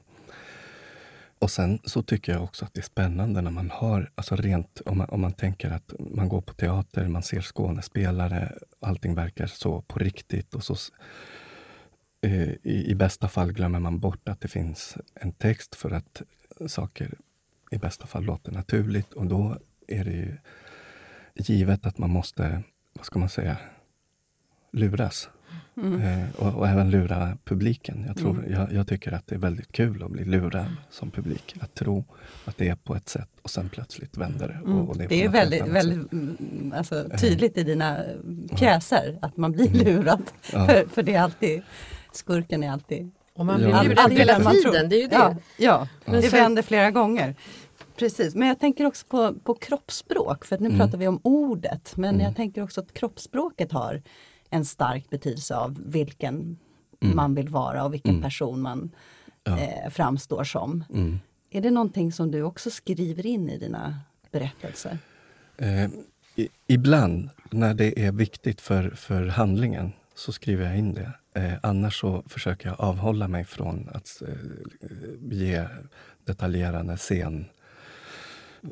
och 1.38 1.50
sen 1.50 1.78
så 1.84 2.02
tycker 2.02 2.32
jag 2.32 2.42
också 2.44 2.64
att 2.64 2.74
det 2.74 2.80
är 2.80 2.84
spännande 2.84 3.40
när 3.40 3.50
man 3.50 3.70
har, 3.70 4.10
alltså 4.14 4.36
rent 4.36 4.80
om 4.86 4.98
man, 4.98 5.08
om 5.08 5.20
man 5.20 5.32
tänker 5.32 5.70
att 5.70 5.94
man 5.98 6.28
går 6.28 6.40
på 6.40 6.54
teater, 6.54 7.08
man 7.08 7.22
ser 7.22 7.40
Skånespelare, 7.40 8.52
allting 8.80 9.14
verkar 9.14 9.46
så 9.46 9.82
på 9.82 9.98
riktigt 9.98 10.54
och 10.54 10.64
så 10.64 10.76
eh, 12.22 12.48
i, 12.48 12.90
i, 12.90 12.94
bästa 12.94 13.28
fall 13.28 13.52
glömmer 13.52 13.78
man 13.78 13.98
bort 13.98 14.28
att 14.28 14.40
det 14.40 14.48
finns 14.48 14.96
en 15.14 15.32
text 15.32 15.74
för 15.74 15.90
att 15.90 16.22
saker 16.66 17.14
i 17.70 17.78
bästa 17.78 18.06
fall 18.06 18.24
låter 18.24 18.52
naturligt 18.52 19.12
och 19.12 19.26
då 19.26 19.58
är 19.88 20.04
det 20.04 20.12
ju 20.12 20.36
givet 21.34 21.86
att 21.86 21.98
man 21.98 22.10
måste, 22.10 22.62
vad 22.92 23.06
ska 23.06 23.18
man 23.18 23.28
säga, 23.28 23.56
luras. 24.72 25.30
Mm. 25.76 26.02
Eh, 26.02 26.28
och, 26.36 26.54
och, 26.54 26.68
även 26.68 26.90
lura 26.90 27.38
publiken. 27.44 28.04
Jag, 28.06 28.16
tror, 28.16 28.30
mm. 28.30 28.52
jag, 28.52 28.72
jag, 28.72 28.88
tycker 28.88 29.12
att 29.12 29.26
det 29.26 29.34
är 29.34 29.38
väldigt 29.38 29.72
kul 29.72 30.02
att 30.02 30.10
bli 30.10 30.24
lurad 30.24 30.66
som 30.90 31.10
publik. 31.10 31.54
Att 31.60 31.74
tro 31.74 32.04
att 32.44 32.56
det 32.56 32.68
är 32.68 32.76
på 32.76 32.94
ett 32.94 33.08
sätt 33.08 33.28
och 33.42 33.50
sen 33.50 33.68
plötsligt 33.68 34.16
vänder 34.16 34.48
det. 34.48 34.54
Mm. 34.54 34.88
Och, 34.88 34.98
det 34.98 35.04
är, 35.04 35.08
det 35.08 35.24
är 35.24 35.28
väldigt, 35.28 35.66
väldigt 35.66 36.12
mm, 36.12 36.74
alltså, 36.76 37.12
eh. 37.12 37.18
tydligt 37.18 37.58
i 37.58 37.62
dina 37.62 37.98
pjäser 38.56 39.18
att 39.22 39.36
man 39.36 39.52
blir 39.52 39.68
mm. 39.68 39.84
lurad. 39.84 40.22
Ja. 40.52 40.66
För, 40.66 40.88
för 40.88 41.02
det 41.02 41.14
är 41.14 41.20
alltid, 41.20 41.62
skurken 42.12 42.62
är 42.62 42.70
alltid 42.70 43.10
och 43.38 43.46
man 43.46 43.56
blir 43.56 43.68
ja. 43.68 43.82
lurad 43.82 44.12
hela 44.12 44.50
tiden, 44.50 44.88
det 44.88 44.96
är 44.96 45.00
ju 45.00 45.08
det. 45.08 45.16
Ja, 45.16 45.36
ja. 45.56 45.88
det 46.04 46.22
sen, 46.22 46.30
vänder 46.30 46.62
flera 46.62 46.90
gånger. 46.90 47.34
Precis, 47.96 48.34
men 48.34 48.48
jag 48.48 48.60
tänker 48.60 48.86
också 48.86 49.06
på, 49.06 49.34
på 49.34 49.54
kroppsspråk, 49.54 50.44
för 50.44 50.58
nu 50.58 50.66
mm. 50.66 50.78
pratar 50.78 50.98
vi 50.98 51.08
om 51.08 51.20
ordet, 51.22 51.96
men 51.96 52.14
mm. 52.14 52.26
jag 52.26 52.36
tänker 52.36 52.62
också 52.62 52.80
att 52.80 52.92
kroppsspråket 52.92 53.72
har 53.72 54.02
en 54.50 54.64
stark 54.64 55.10
betydelse 55.10 55.56
av 55.56 55.82
vilken 55.86 56.58
mm. 57.00 57.16
man 57.16 57.34
vill 57.34 57.48
vara 57.48 57.84
och 57.84 57.94
vilken 57.94 58.10
mm. 58.10 58.22
person 58.22 58.60
man 58.60 58.90
ja. 59.44 59.58
eh, 59.58 59.90
framstår 59.90 60.44
som. 60.44 60.84
Mm. 60.94 61.18
Är 61.50 61.60
det 61.60 61.70
någonting 61.70 62.12
som 62.12 62.30
du 62.30 62.42
också 62.42 62.70
skriver 62.70 63.26
in 63.26 63.50
i 63.50 63.58
dina 63.58 64.00
berättelser? 64.30 64.98
Eh, 65.56 65.90
i, 66.36 66.48
ibland 66.66 67.30
när 67.50 67.74
det 67.74 68.06
är 68.06 68.12
viktigt 68.12 68.60
för, 68.60 68.90
för 68.90 69.26
handlingen 69.26 69.92
så 70.14 70.32
skriver 70.32 70.64
jag 70.64 70.78
in 70.78 70.94
det. 70.94 71.12
Eh, 71.34 71.54
annars 71.62 72.00
så 72.00 72.22
försöker 72.26 72.68
jag 72.68 72.80
avhålla 72.80 73.28
mig 73.28 73.44
från 73.44 73.88
att 73.92 74.22
eh, 74.22 74.34
ge 75.30 75.66
detaljerade 76.24 76.96
scen 76.96 77.46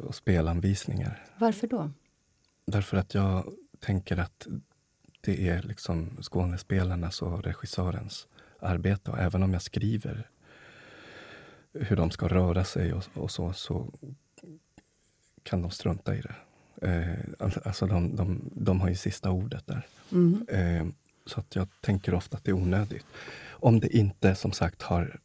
och 0.02 0.14
spelanvisningar. 0.14 1.24
Varför 1.38 1.66
då? 1.66 1.90
Därför 2.66 2.96
att 2.96 3.14
jag 3.14 3.44
tänker 3.80 4.16
att 4.16 4.46
det 5.26 5.48
är 5.48 5.62
liksom 5.62 6.10
skådespelarnas 6.22 7.22
och 7.22 7.44
regissörens 7.44 8.26
arbete. 8.60 9.10
Och 9.10 9.18
även 9.18 9.42
om 9.42 9.52
jag 9.52 9.62
skriver 9.62 10.28
hur 11.72 11.96
de 11.96 12.10
ska 12.10 12.28
röra 12.28 12.64
sig 12.64 12.92
och, 12.92 13.04
och 13.14 13.30
så, 13.30 13.52
så 13.52 13.92
kan 15.42 15.62
de 15.62 15.70
strunta 15.70 16.16
i 16.16 16.20
det. 16.20 16.34
Eh, 16.82 17.48
alltså 17.64 17.86
de, 17.86 18.16
de, 18.16 18.50
de 18.54 18.80
har 18.80 18.88
ju 18.88 18.94
sista 18.94 19.30
ordet 19.30 19.66
där. 19.66 19.86
Mm. 20.12 20.46
Eh, 20.48 20.86
så 21.26 21.40
att 21.40 21.56
jag 21.56 21.68
tänker 21.80 22.14
ofta 22.14 22.36
att 22.36 22.44
det 22.44 22.50
är 22.50 22.56
onödigt. 22.56 23.06
Om 23.48 23.80
det 23.80 23.96
inte 23.96 24.34
som 24.34 24.52
sagt 24.52 24.82
har, 24.82 25.20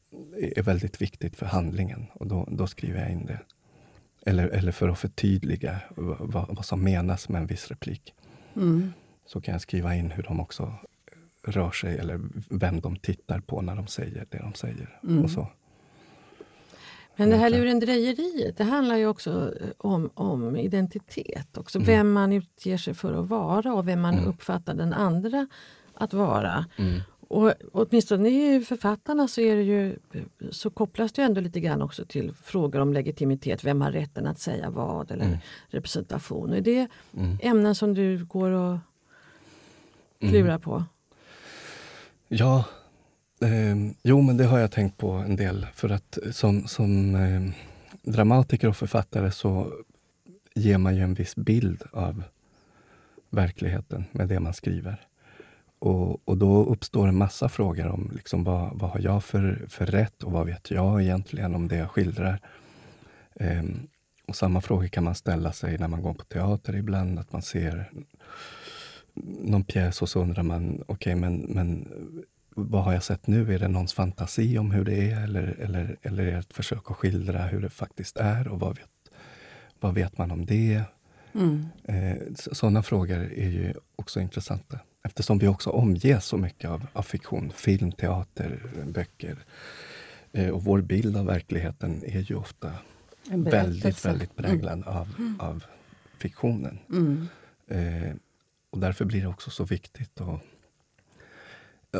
är 0.56 0.62
väldigt 0.62 1.02
viktigt 1.02 1.36
för 1.36 1.46
handlingen, 1.46 2.08
och 2.14 2.28
då, 2.28 2.48
då 2.52 2.68
skriver 2.68 3.02
jag 3.02 3.12
in 3.12 3.26
det. 3.26 3.40
Eller, 4.26 4.48
eller 4.48 4.72
för 4.72 4.90
att 4.90 5.00
förtydliga 5.00 5.80
vad, 5.96 6.56
vad 6.56 6.66
som 6.66 6.84
menas 6.84 7.30
med 7.30 7.42
en 7.42 7.48
viss 7.48 7.68
replik. 7.68 8.14
Mm. 8.56 8.94
Så 9.26 9.42
kan 9.42 9.52
jag 9.52 9.62
skriva 9.62 9.96
in 9.96 10.12
hur 10.12 10.24
de 10.24 10.40
också 10.40 10.74
rör 11.48 11.72
sig 11.72 11.98
eller 11.98 12.20
vem 12.50 12.82
de 12.82 12.96
tittar 12.96 13.40
på 13.40 13.62
när 13.62 13.76
de 13.76 13.88
säger 13.88 14.26
det 14.30 14.38
de 14.38 14.54
säger. 14.54 15.00
Mm. 15.04 15.24
Och 15.24 15.32
så. 15.32 15.48
Men 17.16 17.30
det 17.30 17.36
här 17.36 17.50
lurendrejeriet, 17.50 18.58
det 18.58 18.64
handlar 18.64 18.96
ju 18.96 19.08
också 19.08 19.54
om, 19.78 20.10
om 20.14 20.56
identitet. 20.56 21.58
Också. 21.58 21.78
Mm. 21.78 21.86
Vem 21.86 22.12
man 22.12 22.34
utger 22.34 22.78
sig 22.78 22.94
för 22.94 23.14
att 23.22 23.28
vara 23.30 23.74
och 23.74 23.88
vem 23.88 24.02
man 24.02 24.14
Mm. 24.14 24.28
uppfattar 24.28 24.74
den 24.74 24.94
andra 24.94 25.48
att 25.94 26.14
vara. 26.14 26.66
Mm. 26.78 27.00
Och 27.28 27.54
åtminstone 27.72 28.30
i 28.30 28.62
författarna 28.66 29.28
så, 29.28 29.42
är 29.42 29.56
det 29.56 29.64
ju, 29.64 29.96
så 30.52 30.70
kopplas 30.70 31.12
det 31.12 31.22
ändå 31.22 31.42
lite 31.42 31.60
grann 31.60 31.82
också 31.82 32.06
till 32.06 32.34
frågor 32.44 32.80
om 32.80 32.94
legitimitet. 32.94 33.64
Vem 33.64 33.82
har 33.82 33.92
rätten 33.92 34.28
att 34.28 34.40
säga 34.40 34.70
vad 34.70 35.12
eller 35.12 35.26
Mm. 35.26 35.38
representation. 35.68 36.54
Är 36.54 36.62
det 36.62 36.88
Mm. 37.18 37.38
ämnen 37.42 37.76
som 37.76 37.94
du 37.94 38.26
går 38.26 38.52
och 38.52 38.78
klurar 40.30 40.58
på? 40.58 40.84
Ja, 42.28 42.66
eh, 43.42 43.76
jo 44.04 44.22
men 44.22 44.38
det 44.38 44.46
har 44.46 44.60
jag 44.60 44.72
tänkt 44.72 44.98
på 44.98 45.12
en 45.12 45.36
del. 45.36 45.68
För 45.74 45.90
att 45.90 46.18
som, 46.32 46.68
som 46.68 47.16
eh, 47.16 47.52
dramatiker 48.04 48.68
och 48.68 48.78
författare 48.78 49.32
så 49.32 49.74
ger 50.56 50.78
man 50.78 50.96
ju 50.96 51.02
en 51.02 51.14
viss 51.14 51.36
bild 51.36 51.84
av 51.94 52.24
verkligheten 53.30 54.06
med 54.12 54.28
det 54.28 54.40
man 54.40 54.54
skriver. 54.54 55.08
Och, 55.80 56.28
och 56.28 56.38
då 56.38 56.66
uppstår 56.66 57.08
en 57.08 57.18
massa 57.18 57.50
frågor 57.50 57.88
om 57.88 58.12
liksom 58.14 58.44
vad, 58.44 58.80
vad 58.80 58.90
har 58.90 59.00
jag 59.00 59.24
för, 59.24 59.66
för 59.70 59.86
rätt 59.86 60.24
och 60.24 60.32
vad 60.32 60.46
vet 60.46 60.72
jag 60.72 61.02
egentligen 61.02 61.56
om 61.56 61.68
det 61.68 61.76
jag 61.76 61.92
skildrar. 61.92 62.40
Eh, 63.36 63.64
och 64.28 64.36
samma 64.36 64.62
frågor 64.62 64.88
kan 64.88 65.04
man 65.04 65.16
ställa 65.16 65.52
sig 65.52 65.78
när 65.78 65.88
man 65.88 66.02
går 66.02 66.14
på 66.14 66.24
teater 66.24 66.76
ibland, 66.76 67.20
att 67.20 67.32
man 67.34 67.42
ser 67.42 67.92
någon 69.14 69.64
pjäs 69.64 70.02
och 70.02 70.10
så 70.10 70.22
undrar 70.22 70.44
man, 70.44 70.84
okej 70.88 71.16
men, 71.16 71.38
men 71.40 71.88
vad 72.56 72.84
har 72.84 72.94
jag 72.94 73.04
sett 73.04 73.28
nu? 73.28 73.54
Är 73.54 73.60
det 73.60 73.68
någons 73.68 73.94
fantasi 73.94 74.58
om 74.58 74.72
hur 74.72 74.86
det 74.86 75.12
är 75.12 75.24
eller, 75.24 75.56
eller, 75.60 75.98
eller 76.02 76.24
är 76.24 76.32
det 76.32 76.38
ett 76.38 76.54
försök 76.54 76.92
att 76.92 76.98
skildra 76.98 77.42
hur 77.42 77.62
det 77.62 77.70
faktiskt 77.70 78.18
är 78.18 78.48
och 78.48 78.60
vad 78.60 78.78
vet, 78.78 79.12
vad 79.80 79.94
vet 79.94 80.18
man 80.18 80.32
om 80.32 80.46
det? 80.46 80.84
Mm. 81.34 81.66
Eh, 81.84 82.18
Sådana 82.36 82.84
frågor 82.84 83.34
är 83.34 83.50
ju 83.50 83.74
också 83.96 84.20
intressanta 84.20 84.80
eftersom 85.04 85.38
vi 85.38 85.48
också 85.48 85.70
omges 85.70 86.26
så 86.26 86.38
mycket 86.38 86.70
av, 86.70 86.88
av 86.94 87.02
fiktion, 87.02 87.52
film, 87.56 87.92
teater, 87.92 88.60
böcker. 88.86 89.38
Eh, 90.32 90.50
och 90.50 90.64
vår 90.64 90.82
bild 90.82 91.18
av 91.18 91.26
verkligheten 91.26 92.04
är 92.06 92.20
ju 92.20 92.36
ofta 92.36 92.72
väldigt, 93.30 94.06
väldigt 94.06 94.36
präglad 94.36 94.84
av, 94.88 95.36
av 95.40 95.64
fiktionen. 96.18 96.80
Mm. 96.90 97.28
Eh, 98.72 98.76
och 98.76 98.80
därför 98.80 99.06
blir 99.06 99.22
det 99.22 99.28
också 99.28 99.50
så 99.50 99.64
viktigt. 99.64 100.22
Och, 100.22 100.40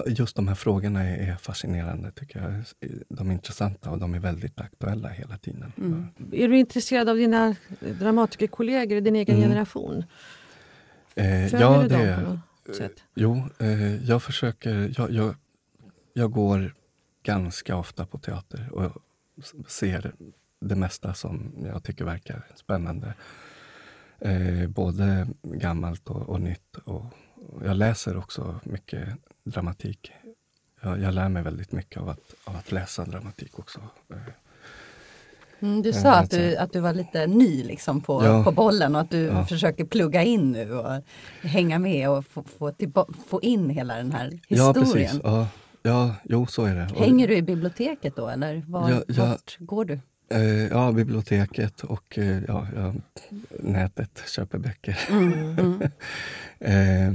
just 0.08 0.36
de 0.36 0.48
här 0.48 0.56
frågorna 0.56 1.04
är, 1.04 1.36
fascinerande, 1.36 2.12
tycker 2.12 2.42
jag. 2.42 2.64
De 3.10 3.30
är 3.30 3.34
intressanta 3.34 3.92
och 3.92 4.00
de 4.00 4.14
är 4.14 4.20
väldigt 4.20 4.62
aktuella 4.62 5.10
hela 5.10 5.38
tiden. 5.38 5.74
Mm. 5.78 6.08
Är 6.32 6.48
du 6.48 6.58
intresserad 6.58 7.10
av 7.10 7.16
dina 7.16 7.56
dramatikerkollegor 7.80 8.98
i 8.98 9.02
din 9.02 9.16
egen 9.16 9.36
Mm. 9.38 9.50
generation? 9.50 10.04
Eh, 11.16 11.48
ja, 11.56 11.82
du 11.82 11.88
det 11.88 11.96
dem 11.96 12.02
är 12.02 12.24
på 12.24 12.32
något 12.66 12.76
sätt? 12.76 13.04
Jo, 13.16 13.44
eh, 13.60 13.96
jag 14.10 14.24
försöker... 14.24 14.94
Jag, 14.98 15.12
jag, 15.12 15.36
jag 16.14 16.32
går 16.32 16.74
ganska 17.24 17.76
ofta 17.76 18.06
på 18.06 18.18
teater 18.18 18.70
och 18.74 19.02
ser 19.68 20.14
det 20.62 20.76
mesta 20.76 21.14
som 21.14 21.54
jag 21.66 21.84
tycker 21.84 22.06
verkar 22.06 22.48
spännande. 22.56 23.14
Eh, 24.26 24.68
både 24.70 25.28
gammalt 25.44 26.10
och, 26.10 26.30
och 26.30 26.42
nytt. 26.42 26.78
Och, 26.86 27.06
och 27.50 27.66
jag 27.66 27.76
läser 27.78 28.18
också 28.18 28.60
mycket 28.64 29.10
dramatik. 29.44 30.12
Jag, 30.82 31.00
jag 31.02 31.14
lär 31.14 31.30
mig 31.30 31.44
väldigt 31.44 31.72
mycket 31.72 32.02
av 32.02 32.10
att, 32.10 32.34
av 32.44 32.56
att 32.56 32.72
läsa 32.72 33.06
dramatik 33.06 33.60
också. 33.60 33.80
Eh, 34.14 34.18
Mm, 35.64 35.82
du 35.82 35.90
Ja, 35.90 35.96
sa 35.96 36.10
att 36.12 36.18
alltså. 36.20 36.38
du, 36.38 36.56
att 36.58 36.74
du 36.74 36.80
var 36.80 36.94
lite 36.94 37.28
ny 37.28 37.64
liksom 37.64 38.02
på, 38.02 38.26
Ja. 38.26 38.44
på 38.44 38.52
bollen 38.52 38.96
och 38.96 39.02
att 39.02 39.10
du 39.10 39.20
Ja. 39.22 39.46
försöker 39.46 39.86
plugga 39.86 40.24
in 40.24 40.52
nu 40.52 40.74
och 40.74 41.02
hänga 41.42 41.80
med 41.80 42.10
och 42.10 42.26
få, 42.26 42.44
få, 42.44 42.74
få 43.28 43.42
in 43.42 43.70
hela 43.70 43.96
den 43.96 44.12
här 44.12 44.40
Ja, 44.48 44.68
historien. 44.74 45.10
precis. 45.10 45.22
Ja, 45.24 45.48
ja, 45.84 46.16
jo, 46.24 46.46
så 46.46 46.66
är 46.66 46.76
det. 46.76 46.82
Hänger 47.00 47.28
du 47.28 47.36
i 47.36 47.42
biblioteket 47.42 48.16
då 48.16 48.28
eller 48.28 48.64
var, 48.68 48.90
Ja, 48.90 49.02
ja. 49.08 49.26
vart 49.26 49.58
går 49.60 49.86
du? 49.86 50.00
Eh, 50.32 50.68
ja, 50.68 50.92
biblioteket 50.92 51.84
och 51.84 52.18
eh, 52.18 52.44
ja, 52.48 52.68
ja, 52.76 52.94
nätet 53.60 54.24
köper 54.28 54.58
böcker. 54.58 55.00
Mm, 55.10 55.34
mm. 55.60 55.82
Eh, 56.64 57.14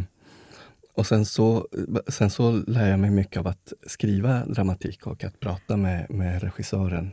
och 0.94 1.06
sen 1.06 1.26
så, 1.26 1.68
sen 2.08 2.30
så 2.30 2.52
lär 2.52 2.90
jag 2.90 2.98
mig 2.98 3.10
mycket 3.10 3.40
av 3.40 3.46
att 3.46 3.72
skriva 3.86 4.46
dramatik 4.46 5.06
och 5.06 5.24
att 5.24 5.40
prata 5.40 5.76
med, 5.76 6.10
med 6.10 6.42
regissören 6.42 7.10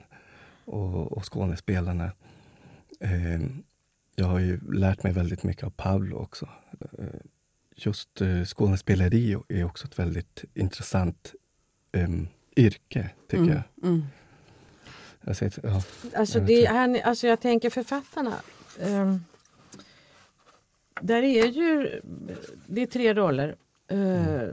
och, 0.66 1.12
och 1.12 1.34
skådespelarna. 1.34 2.12
Eh, 3.00 3.42
jag 4.16 4.26
har 4.26 4.40
ju 4.40 4.60
lärt 4.74 5.04
mig 5.04 5.14
väldigt 5.14 5.44
mycket 5.44 5.64
av 5.64 5.70
Paolo 5.70 6.16
också. 6.16 6.50
Eh, 7.00 7.06
just 7.76 8.22
eh, 8.22 8.44
skådespeleri 8.44 9.38
är 9.50 9.64
också 9.64 9.88
ett 9.88 10.00
väldigt 10.00 10.44
intressant 10.54 11.34
em, 11.92 12.28
yrke, 12.58 13.10
tycker 13.30 13.44
Mm, 13.44 13.64
jag. 13.82 14.02
Mm. 15.24 15.28
jag 15.28 15.36
säger, 15.36 15.54
ja, 15.64 15.84
Alltså, 16.20 16.38
Jag 16.38 16.48
det, 16.48 16.66
han, 16.66 17.00
alltså 17.04 17.28
jag 17.28 17.40
tänker 17.40 17.70
författarna. 17.70 18.34
ehm, 18.82 19.24
där 21.02 21.24
är 21.24 21.46
ju 21.46 22.02
det 22.68 22.82
är 22.82 22.86
tre 22.86 23.14
roller. 23.14 23.56
Eh, 23.88 24.48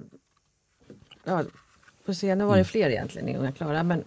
ja, 1.25 1.45
på 2.05 2.13
scenen 2.13 2.47
var 2.47 2.55
det 2.55 2.61
Mm. 2.61 2.65
fler 2.65 2.91
egentligen 2.91 3.29
i 3.29 3.37
Unga 3.37 3.53
Klara. 3.53 3.83
Men 3.83 4.05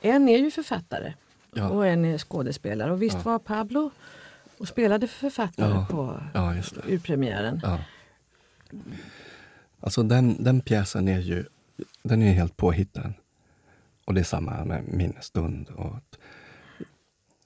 en 0.00 0.28
är 0.28 0.38
ju 0.38 0.50
författare 0.50 1.14
ja, 1.54 1.68
och 1.68 1.86
en 1.86 2.04
är 2.04 2.18
skådespelare. 2.18 2.92
Och 2.92 3.02
visst 3.02 3.16
Ja. 3.16 3.30
var 3.30 3.38
Pablo 3.38 3.90
och 4.58 4.68
spelade 4.68 5.06
författare 5.08 5.86
på 5.90 6.20
ja, 6.34 6.54
urpremiären. 6.88 7.60
Alltså 9.80 10.02
den, 10.02 10.44
den 10.44 10.60
pjäsen 10.60 11.08
är 11.08 11.18
ju 11.20 11.44
den 12.02 12.22
är 12.22 12.32
helt 12.32 12.56
påhittad. 12.56 13.12
Och 14.04 14.14
det 14.14 14.20
är 14.20 14.24
samma 14.24 14.64
med 14.64 14.84
Minnesstund. 14.88 15.68
Och, 15.68 15.90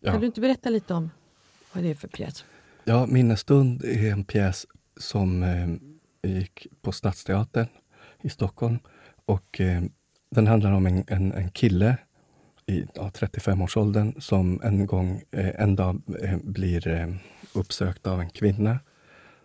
Kan 0.02 0.14
ja. 0.14 0.18
du 0.18 0.26
inte 0.26 0.40
berätta 0.40 0.70
lite 0.70 0.94
om 0.94 1.10
vad 1.72 1.84
det 1.84 1.90
är 1.90 1.94
för 1.94 2.08
pjäs? 2.08 2.44
ja, 2.84 3.06
Minnesstund 3.06 3.84
är 3.84 4.12
en 4.12 4.24
pjäs 4.24 4.66
som 4.96 5.42
eh, 5.42 6.30
gick 6.30 6.66
på 6.82 6.92
Stadsteatern 6.92 7.66
i 8.22 8.28
Stockholm. 8.28 8.78
Och 9.24 9.60
eh, 9.60 9.82
den 10.30 10.46
handlar 10.46 10.72
om 10.72 10.86
en, 10.86 11.04
en, 11.06 11.32
en 11.32 11.50
kille 11.50 11.96
i 12.66 12.86
ja, 12.94 13.10
35-årsåldern 13.14 14.20
som 14.20 14.60
en 14.62 14.86
gång, 14.86 15.22
eh, 15.30 15.60
en 15.60 15.76
dag 15.76 16.02
eh, 16.22 16.38
blir 16.42 16.88
eh, 16.88 17.14
uppsökt 17.52 18.06
av 18.06 18.20
en 18.20 18.30
kvinna 18.30 18.78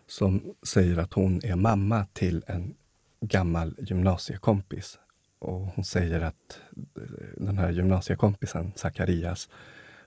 som 0.08 0.56
säger 0.68 0.98
att 0.98 1.14
hon 1.14 1.42
är 1.44 1.56
mamma 1.56 2.06
till 2.14 2.44
en 2.48 2.76
gammal 3.22 3.76
gymnasiekompis. 3.80 5.00
Och 5.44 5.68
hon 5.76 5.86
säger 5.86 6.22
att 6.22 6.60
eh, 6.98 7.02
den 7.38 7.58
här 7.58 7.72
gymnasiekompisen, 7.72 8.72
Zacharias, 8.76 9.50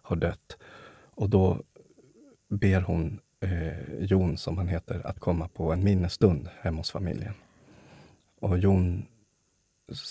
har 0.03 0.16
dött. 0.16 0.57
Och 1.14 1.31
då 1.31 1.62
ber 2.49 2.81
hon 2.81 3.20
eh, 3.40 4.05
Jon, 4.05 4.37
som 4.37 4.59
han 4.59 4.68
heter, 4.68 5.07
att 5.07 5.20
komma 5.20 5.49
på 5.49 5.72
en 5.72 5.85
minnesstund 5.85 6.49
hemma 6.61 6.77
hos 6.77 6.90
familjen. 6.90 7.35
Och 8.40 8.59
Jon 8.59 9.07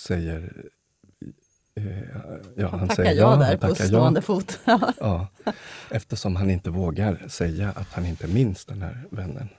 säger 0.07 0.63
eh, 1.75 1.99
ja, 2.55 2.67
Han 2.67 2.79
han 2.79 2.88
tackar 2.88 3.03
säger 3.03 3.21
ja 3.21 3.29
han 3.29 3.39
där 3.39 3.57
på 3.57 3.67
tackar 3.67 3.83
ja. 3.83 3.88
stående 3.88 4.21
fot. 4.21 4.59
Ja, 4.99 5.27
eftersom 5.91 6.35
han 6.35 6.51
inte 6.51 6.69
vågar 6.69 7.27
säga 7.27 7.69
att 7.69 7.88
han 7.88 8.05
inte 8.05 8.27
minns 8.27 8.65
den 8.65 8.81
här 8.81 9.03
vännen. 9.09 9.49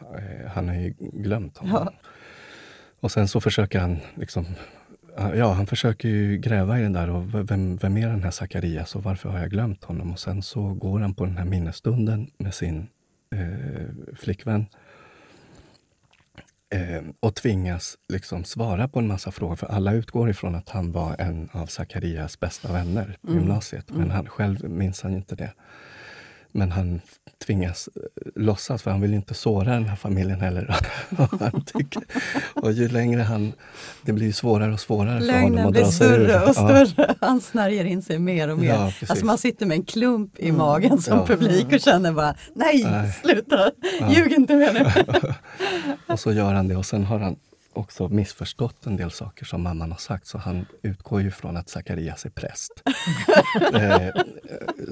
Eh, 0.00 0.50
Han 0.50 0.68
har 0.68 0.74
ju 0.74 0.94
glömt 0.98 1.58
honom. 1.58 1.74
Ja. 1.74 1.92
Och 3.00 3.12
sen 3.12 3.28
så 3.28 3.40
försöker 3.40 3.78
han 3.78 3.98
liksom 4.14 4.46
Ja, 5.18 5.52
han 5.52 5.66
försöker 5.66 6.08
ju 6.08 6.38
gräva 6.38 6.78
i 6.78 6.82
den 6.82 6.92
där. 6.92 7.10
Och 7.10 7.50
vem, 7.50 7.76
vem 7.76 7.96
är 7.96 8.08
den 8.08 8.22
här 8.22 8.30
Zacharias 8.30 8.96
och 8.96 9.02
varför 9.02 9.28
har 9.28 9.38
jag 9.38 9.50
glömt 9.50 9.84
honom? 9.84 10.12
Och 10.12 10.18
sen 10.20 10.42
så 10.42 10.74
går 10.74 11.00
han 11.00 11.14
på 11.14 11.24
den 11.24 11.36
här 11.36 11.44
minnesstunden 11.44 12.30
med 12.38 12.54
sin 12.54 12.86
eh, 13.34 14.14
flickvän. 14.16 14.66
Eh, 16.74 17.02
och 17.20 17.34
tvingas 17.34 17.96
liksom 18.08 18.44
svara 18.44 18.88
på 18.88 18.98
en 18.98 19.06
massa 19.08 19.30
frågor. 19.32 19.56
För 19.56 19.66
alla 19.66 19.92
utgår 19.92 20.30
ifrån 20.30 20.54
att 20.54 20.68
han 20.68 20.92
var 20.92 21.16
en 21.18 21.48
av 21.52 21.66
Zacharias 21.66 22.40
bästa 22.40 22.72
vänner 22.72 23.16
på 23.22 23.28
Mm. 23.30 23.40
gymnasiet. 23.40 23.90
Men 23.90 24.10
han 24.10 24.26
själv 24.26 24.70
minns 24.70 25.02
han 25.02 25.12
inte 25.14 25.34
det. 25.36 25.52
Men 26.56 26.72
han 26.72 27.00
tvingas 27.46 27.88
eh, 27.96 28.02
låtsas, 28.34 28.82
för 28.82 28.90
han 28.90 29.00
vill 29.00 29.14
inte 29.14 29.34
såra 29.34 29.72
den 29.74 29.84
här 29.84 29.96
familjen 29.96 30.40
heller. 30.40 30.76
Han 31.40 31.64
tycker, 31.64 32.02
och 32.54 32.72
ju 32.72 32.88
längre 32.88 33.22
han... 33.22 33.52
Det 34.02 34.12
blir 34.12 34.32
svårare 34.32 34.72
och 34.72 34.80
svårare 34.80 35.20
för 35.20 35.32
honom 35.32 35.42
Lögnen 35.52 35.66
att 35.66 35.72
blir 35.72 35.82
dra 35.82 35.90
sig 35.92 36.06
ur. 36.06 36.12
större 36.28 36.42
och 36.42 36.48
Ja. 36.48 36.52
större. 36.86 37.14
Han 37.20 37.40
snärjer 37.40 37.84
in 37.84 38.02
sig 38.02 38.18
mer 38.18 38.48
och 38.48 38.58
mer. 38.58 38.68
Ja, 38.68 38.86
precis. 38.86 39.10
alltså 39.10 39.26
man 39.26 39.38
sitter 39.38 39.66
med 39.66 39.74
en 39.76 39.84
klump 39.84 40.38
i 40.38 40.52
magen 40.52 41.02
som 41.02 41.18
Ja. 41.18 41.26
publik 41.26 41.72
och 41.72 41.80
känner 41.80 42.12
bara 42.12 42.34
nej, 42.54 42.84
Nej. 42.84 43.12
sluta, 43.22 43.70
Ja. 44.00 44.12
ljug 44.12 44.32
inte 44.32 44.54
mer 44.56 44.72
nu. 44.72 45.32
Och 46.12 46.20
så 46.20 46.32
gör 46.32 46.54
han 46.54 46.68
det 46.68 46.76
och 46.76 46.86
sen 46.86 47.04
har 47.04 47.18
han 47.18 47.36
också 47.76 48.08
missförstått 48.08 48.86
en 48.86 48.96
del 48.96 49.10
saker 49.10 49.44
som 49.44 49.62
mamman 49.62 49.90
har 49.90 49.98
sagt 49.98 50.26
så 50.26 50.38
han 50.38 50.66
utgår 50.82 51.22
ju 51.22 51.30
från 51.30 51.56
att 51.56 51.68
Zacharias 51.68 52.24
är 52.24 52.30
präst. 52.30 52.72
eh, 53.74 54.08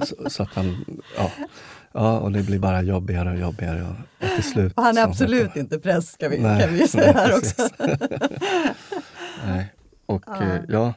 så, 0.03 0.29
så 0.29 0.43
att 0.43 0.53
han... 0.53 0.85
Ja, 1.17 1.31
ja, 1.93 2.19
och 2.19 2.31
det 2.31 2.43
blir 2.43 2.59
bara 2.59 2.81
jobbigare 2.81 3.29
och 3.31 3.39
jobbigare. 3.39 3.81
Och, 3.83 4.25
och 4.27 4.35
till 4.35 4.43
slut... 4.43 4.73
Och 4.75 4.83
han 4.83 4.97
är 4.97 5.03
absolut 5.03 5.55
inte 5.55 5.79
präst 5.79 6.13
ska 6.13 6.29
vi, 6.29 6.37
Nej, 6.39 6.61
kan 6.61 6.73
vi 6.73 6.87
säga 6.87 7.13
nej, 7.13 7.15
här 7.15 7.37
också. 7.37 7.69
Nej. 9.45 9.73
Och 10.05 10.23
Ja. 10.27 10.41
eh, 10.43 10.61
ja... 10.67 10.93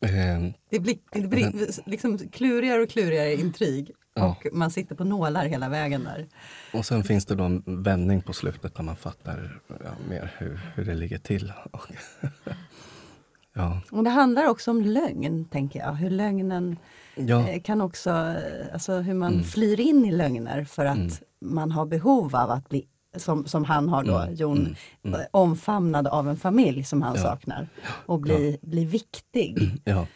Eh, 0.00 0.50
Det 0.70 0.80
blir, 0.80 0.98
det 1.12 1.20
blir 1.28 1.68
liksom 1.90 2.18
klurigare 2.18 2.82
och 2.82 2.90
klurigare 2.90 3.34
intrig. 3.34 3.90
Ja. 4.18 4.26
Och 4.26 4.46
man 4.52 4.70
sitter 4.70 4.94
på 4.94 5.04
nålar 5.04 5.44
hela 5.46 5.68
vägen 5.68 6.04
där. 6.04 6.26
och 6.72 6.86
sen 6.86 7.04
finns 7.04 7.26
det 7.26 7.34
då 7.34 7.44
en 7.44 7.62
vändning 7.82 8.22
på 8.22 8.32
slutet 8.32 8.74
där 8.74 8.82
man 8.82 8.96
fattar 8.96 9.60
ja, 9.68 9.90
mer 10.08 10.34
hur, 10.38 10.60
hur 10.74 10.84
det 10.84 10.94
ligger 10.94 11.18
till. 11.18 11.52
Och, 11.72 11.80
ja, 13.52 13.80
Och 13.90 14.04
det 14.04 14.10
handlar 14.10 14.46
också 14.46 14.70
om 14.70 14.80
lögn, 14.82 15.44
tänker 15.44 15.78
jag. 15.80 15.92
Hur 15.92 16.10
lögnen 16.10 16.76
ja, 17.14 17.48
eh, 17.48 17.60
kan 17.62 17.80
också, 17.80 18.10
eh, 18.10 18.72
alltså 18.72 18.92
hur 18.98 19.14
man 19.14 19.32
Mm. 19.32 19.44
flyr 19.44 19.80
in 19.80 20.04
i 20.04 20.12
lögner 20.12 20.64
för 20.64 20.84
att 20.84 20.96
Mm. 20.96 21.10
man 21.40 21.72
har 21.72 21.86
behov 21.86 22.36
av 22.36 22.50
att 22.50 22.68
bli, 22.68 22.86
som, 23.16 23.46
som 23.46 23.64
han 23.64 23.88
har 23.88 24.04
då, 24.04 24.18
Mm, 24.18 24.34
Jon, 24.34 24.58
mm, 24.58 24.74
mm. 25.02 25.20
eh, 25.20 25.26
omfamnad 25.30 26.06
av 26.06 26.28
en 26.28 26.36
familj 26.36 26.84
som 26.84 27.02
han 27.02 27.18
saknar. 27.18 27.68
Och 28.06 28.20
bli, 28.20 28.58
bli 28.62 28.84
viktig. 28.84 29.70
Ja. 29.84 30.06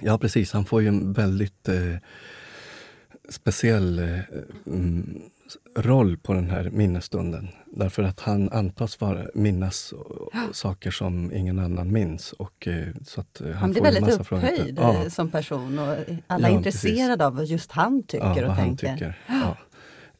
ja, 0.00 0.18
precis. 0.18 0.52
Han 0.52 0.64
får 0.64 0.82
ju 0.82 0.88
en 0.88 1.12
väldigt 1.12 1.68
eh, 1.68 1.96
speciell 3.32 3.98
eh, 3.98 4.18
mm, 4.66 5.22
roll 5.76 6.16
på 6.16 6.32
den 6.32 6.50
här 6.50 6.70
minnesstunden. 6.70 7.48
Därför 7.66 8.02
att 8.02 8.20
han 8.20 8.50
antas 8.52 9.00
vara, 9.00 9.26
minnas 9.34 9.94
saker 10.52 10.90
som 10.90 11.32
ingen 11.32 11.58
annan 11.58 11.92
minns. 11.92 12.32
Och, 12.32 12.68
eh, 12.68 12.88
så 13.04 13.20
att, 13.20 13.40
eh, 13.40 13.46
han, 13.46 13.56
Han 13.56 13.72
blir 13.72 13.82
väldigt 13.82 14.20
upphöjd 14.20 14.78
Ja, 14.80 15.10
som 15.10 15.30
person 15.30 15.78
och 15.78 15.96
alla 16.26 16.48
är 16.48 16.52
Ja, 16.52 16.56
intresserade 16.58 17.26
av 17.26 17.36
vad 17.36 17.46
just 17.46 17.72
han 17.72 18.02
tycker 18.02 18.42
ja, 18.42 18.50
och 18.50 18.56
tänker. 18.56 18.92
tycker. 18.92 19.18
Ja. 19.28 19.56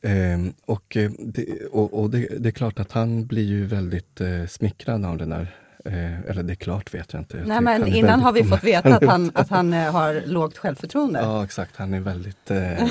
Ehm, 0.09 0.53
och 0.64 0.96
det, 1.18 1.66
och, 1.72 2.01
och 2.03 2.11
det, 2.11 2.29
det 2.38 2.48
är 2.48 2.53
klart 2.53 2.79
att 2.79 2.92
han 2.92 3.27
blir 3.27 3.44
ju 3.44 3.66
väldigt 3.66 4.20
eh, 4.20 4.46
smickrad 4.46 5.05
av 5.05 5.18
det 5.18 5.27
där. 5.27 5.57
Eh, 5.84 6.20
eller 6.20 6.42
det 6.42 6.52
är 6.52 6.54
klart 6.54 6.94
vet 6.94 7.12
jag 7.12 7.22
inte. 7.22 7.36
Jag 7.36 7.48
Nej, 7.48 7.60
men 7.60 7.86
innan 7.86 8.20
har 8.20 8.32
vi 8.32 8.44
fått 8.44 8.64
veta 8.64 8.96
att 8.96 9.04
han, 9.04 9.30
att 9.34 9.48
han 9.48 9.72
eh, 9.72 9.92
har 9.92 10.22
lågt 10.26 10.58
självförtroende. 10.58 11.20
Ja, 11.20 11.44
exakt. 11.44 11.76
Han 11.76 11.94
är 11.94 12.00
väldigt 12.00 12.50
eh, 12.50 12.88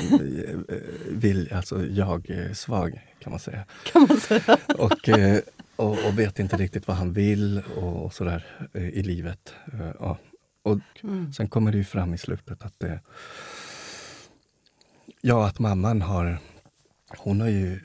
vill, 1.10 1.52
alltså 1.52 1.86
jag-svag, 1.86 3.00
kan 3.20 3.30
man 3.30 3.40
säga. 3.40 3.64
Kan 3.92 4.06
man 4.08 4.20
säga. 4.20 4.58
Och, 4.78 5.08
eh, 5.08 5.40
och, 5.76 5.90
och 5.90 6.18
vet 6.18 6.38
inte 6.38 6.56
riktigt 6.56 6.86
vad 6.88 6.96
han 6.96 7.12
vill 7.12 7.62
och, 7.76 8.04
och 8.04 8.14
sådär 8.14 8.46
eh, 8.72 8.88
i 8.88 9.02
livet. 9.02 9.54
Eh, 9.72 9.90
ja. 10.00 10.18
Och 10.62 10.78
Mm. 11.04 11.32
sen 11.32 11.48
kommer 11.48 11.72
det 11.72 11.78
ju 11.78 11.84
fram 11.84 12.14
i 12.14 12.18
slutet 12.18 12.62
att 12.62 12.74
det... 12.78 13.00
Ja, 15.20 15.46
att 15.46 15.58
mamman 15.58 16.02
har... 16.02 16.38
Hon 17.18 17.40
har 17.40 17.48
ju... 17.48 17.80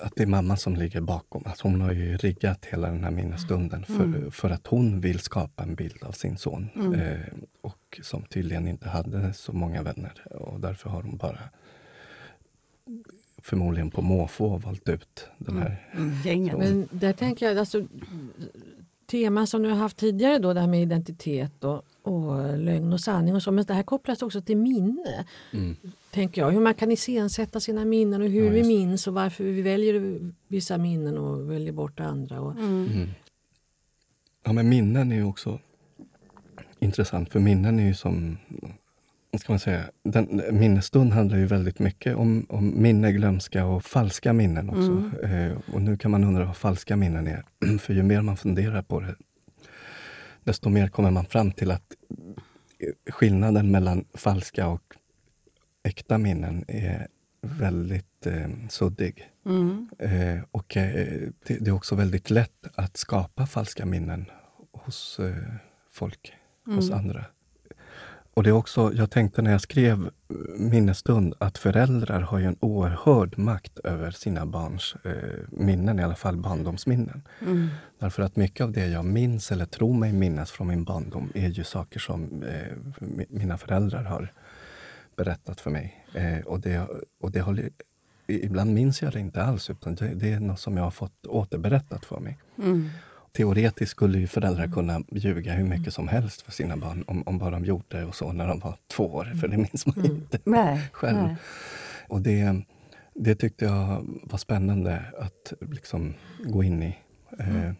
Att 0.00 0.12
det 0.16 0.22
är 0.22 0.26
mamman 0.26 0.56
som 0.56 0.76
ligger 0.76 1.00
bakom. 1.00 1.42
Att 1.46 1.60
hon 1.60 1.80
har 1.80 1.92
ju 1.92 2.16
riggat 2.16 2.64
hela 2.64 2.88
den 2.88 3.04
här 3.04 3.10
minnesstunden 3.10 3.84
för, 3.84 4.04
Mm. 4.04 4.30
för 4.30 4.50
att 4.50 4.66
hon 4.66 5.00
vill 5.00 5.18
skapa 5.20 5.62
en 5.62 5.74
bild 5.74 6.02
av 6.02 6.12
sin 6.12 6.36
son. 6.38 6.68
Mm. 6.74 6.94
Eh, 6.94 7.20
och 7.60 8.00
som 8.02 8.22
tydligen 8.22 8.68
inte 8.68 8.88
hade 8.88 9.32
så 9.32 9.52
många 9.52 9.82
vänner. 9.82 10.36
Och 10.36 10.60
därför 10.60 10.90
har 10.90 11.02
hon 11.02 11.16
bara 11.16 11.40
förmodligen 13.42 13.90
på 13.90 14.02
måfå 14.02 14.56
valt 14.56 14.88
ut 14.88 15.28
den 15.38 15.58
här. 15.58 15.88
Mm, 15.96 16.14
gänget. 16.24 16.58
Men 16.58 16.88
där 16.90 17.12
tänker 17.12 17.46
jag, 17.46 17.58
alltså, 17.58 17.86
teman 19.10 19.46
som 19.46 19.62
du 19.62 19.68
har 19.68 19.76
haft 19.76 19.96
tidigare 19.96 20.38
då, 20.38 20.52
det 20.52 20.60
här 20.60 20.66
med 20.68 20.82
identitet 20.82 21.64
och, 21.64 21.82
och 22.02 22.58
lögn 22.58 22.92
och 22.92 23.00
sanning 23.00 23.34
och 23.34 23.42
så, 23.42 23.52
men 23.52 23.64
det 23.64 23.74
här 23.74 23.82
kopplas 23.82 24.22
också 24.22 24.40
till 24.40 24.56
minne. 24.56 25.24
Mm. 25.52 25.76
Tänker 26.16 26.40
jag, 26.40 26.50
hur 26.50 26.60
man 26.60 26.74
kan 26.74 26.92
iscensätta 26.92 27.60
sina 27.60 27.84
minnen 27.84 28.22
och 28.22 28.28
hur 28.28 28.44
Ja, 28.46 28.52
vi 28.52 28.62
minns 28.62 29.06
och 29.06 29.14
varför 29.14 29.44
vi 29.44 29.62
väljer 29.62 30.20
vissa 30.48 30.78
minnen 30.78 31.18
och 31.18 31.50
väljer 31.50 31.72
bort 31.72 32.00
andra. 32.00 32.40
Och, 32.40 32.52
Mm. 32.52 32.88
Mm. 32.92 33.08
Ja, 34.44 34.52
men 34.52 34.68
minnen 34.68 35.12
är 35.12 35.16
ju 35.16 35.24
också 35.24 35.58
intressant, 36.78 37.32
för 37.32 37.40
minnen 37.40 37.78
är 37.78 37.86
ju 37.86 37.94
som... 37.94 38.38
Ska 39.38 39.52
man 39.52 39.58
säga? 39.58 39.84
Den, 40.02 40.42
minnesstund 40.50 41.12
handlar 41.12 41.38
ju 41.38 41.46
väldigt 41.46 41.78
mycket 41.78 42.16
om, 42.16 42.46
om 42.48 42.82
minne, 42.82 43.12
glömska 43.12 43.66
och 43.66 43.84
falska 43.84 44.32
minnen 44.32 44.70
också. 44.70 45.26
Eh, 45.26 45.74
och 45.74 45.82
nu 45.82 45.96
kan 45.96 46.10
man 46.10 46.24
undra 46.24 46.44
vad 46.44 46.56
falska 46.56 46.96
minnen 46.96 47.26
är. 47.26 47.42
för 47.78 47.94
ju 47.94 48.02
mer 48.02 48.22
man 48.22 48.36
funderar 48.36 48.82
på 48.82 49.00
det, 49.00 49.14
desto 50.44 50.68
mer 50.68 50.88
kommer 50.88 51.10
man 51.10 51.26
fram 51.26 51.52
till 51.52 51.70
att 51.70 51.94
eh, 52.78 53.12
skillnaden 53.12 53.70
mellan 53.70 54.04
falska 54.14 54.68
och 54.68 54.96
äkta 55.86 56.18
minnen 56.18 56.64
är 56.68 57.08
väldigt 57.42 58.26
eh, 58.26 58.48
suddig. 58.68 59.30
Mm. 59.46 59.88
Eh, 59.98 60.42
och 60.50 60.76
eh, 60.76 61.28
det, 61.46 61.58
det 61.60 61.70
är 61.70 61.74
också 61.74 61.94
väldigt 61.94 62.30
lätt 62.30 62.66
att 62.74 62.96
skapa 62.96 63.46
falska 63.46 63.86
minnen 63.86 64.24
hos 64.72 65.18
eh, 65.18 65.36
folk, 65.90 66.32
hos 66.66 66.86
Mm. 66.90 66.98
andra. 66.98 67.24
Och 68.34 68.42
det 68.42 68.48
är 68.50 68.52
också, 68.54 68.92
jag 68.94 69.10
tänkte 69.10 69.42
när 69.42 69.50
jag 69.52 69.60
skrev 69.60 70.10
minnesstund 70.58 71.34
att 71.38 71.58
föräldrar 71.58 72.20
har 72.20 72.38
ju 72.38 72.44
en 72.44 72.56
oerhörd 72.60 73.38
makt 73.38 73.78
över 73.78 74.10
sina 74.10 74.46
barns 74.46 74.96
eh, 75.04 75.12
minnen, 75.50 75.98
i 75.98 76.02
alla 76.02 76.14
fall 76.14 76.36
barndomsminnen. 76.36 77.22
Mm. 77.40 77.68
Därför 77.98 78.22
att 78.22 78.36
mycket 78.36 78.64
av 78.64 78.72
det 78.72 78.86
jag 78.86 79.04
minns 79.04 79.52
eller 79.52 79.66
tror 79.66 79.94
mig 79.94 80.12
minnas 80.12 80.50
från 80.50 80.66
min 80.68 80.84
barndom 80.84 81.32
är 81.34 81.48
ju 81.48 81.64
saker 81.64 82.00
som 82.00 82.42
eh, 82.42 82.72
mi- 82.98 83.26
mina 83.30 83.58
föräldrar 83.58 84.04
har 84.04 84.32
berättat 85.16 85.60
för 85.60 85.70
mig. 85.70 86.04
Eh, 86.14 86.38
och 86.46 86.60
det, 86.60 86.86
och 87.20 87.30
det 87.30 87.40
håller, 87.40 87.70
ibland 88.26 88.74
minns 88.74 89.02
jag 89.02 89.12
det 89.12 89.20
inte 89.20 89.42
alls, 89.42 89.70
utan 89.70 89.94
det, 89.94 90.14
det 90.14 90.32
är 90.32 90.40
något 90.40 90.60
som 90.60 90.76
jag 90.76 90.84
har 90.84 90.90
fått 90.90 91.26
återberättat 91.26 92.04
för 92.04 92.20
mig. 92.20 92.38
Mm. 92.58 92.88
Teoretiskt 93.32 93.90
skulle 93.90 94.18
ju 94.18 94.26
föräldrar 94.26 94.66
kunna 94.68 95.02
ljuga 95.10 95.52
hur 95.52 95.64
mycket 95.64 95.94
som 95.94 96.08
helst 96.08 96.42
för 96.42 96.52
sina 96.52 96.76
barn 96.76 97.04
om, 97.06 97.22
om 97.26 97.38
vad 97.38 97.52
de 97.52 97.64
gjorde 97.64 98.04
och 98.04 98.14
så 98.14 98.32
när 98.32 98.48
de 98.48 98.58
var 98.58 98.76
två 98.86 99.04
år, 99.04 99.32
för 99.40 99.48
det 99.48 99.56
minns 99.56 99.86
man 99.86 100.04
inte 100.04 100.38
Nej, 100.44 100.88
själv. 100.92 101.18
nej. 101.22 101.36
Och 102.08 102.20
det, 102.20 102.62
det 103.14 103.34
tyckte 103.34 103.64
jag 103.64 104.06
var 104.22 104.38
spännande 104.38 105.02
att 105.18 105.52
liksom 105.60 106.14
gå 106.44 106.62
in 106.62 106.82
i. 106.82 106.96
Eh, 107.38 107.72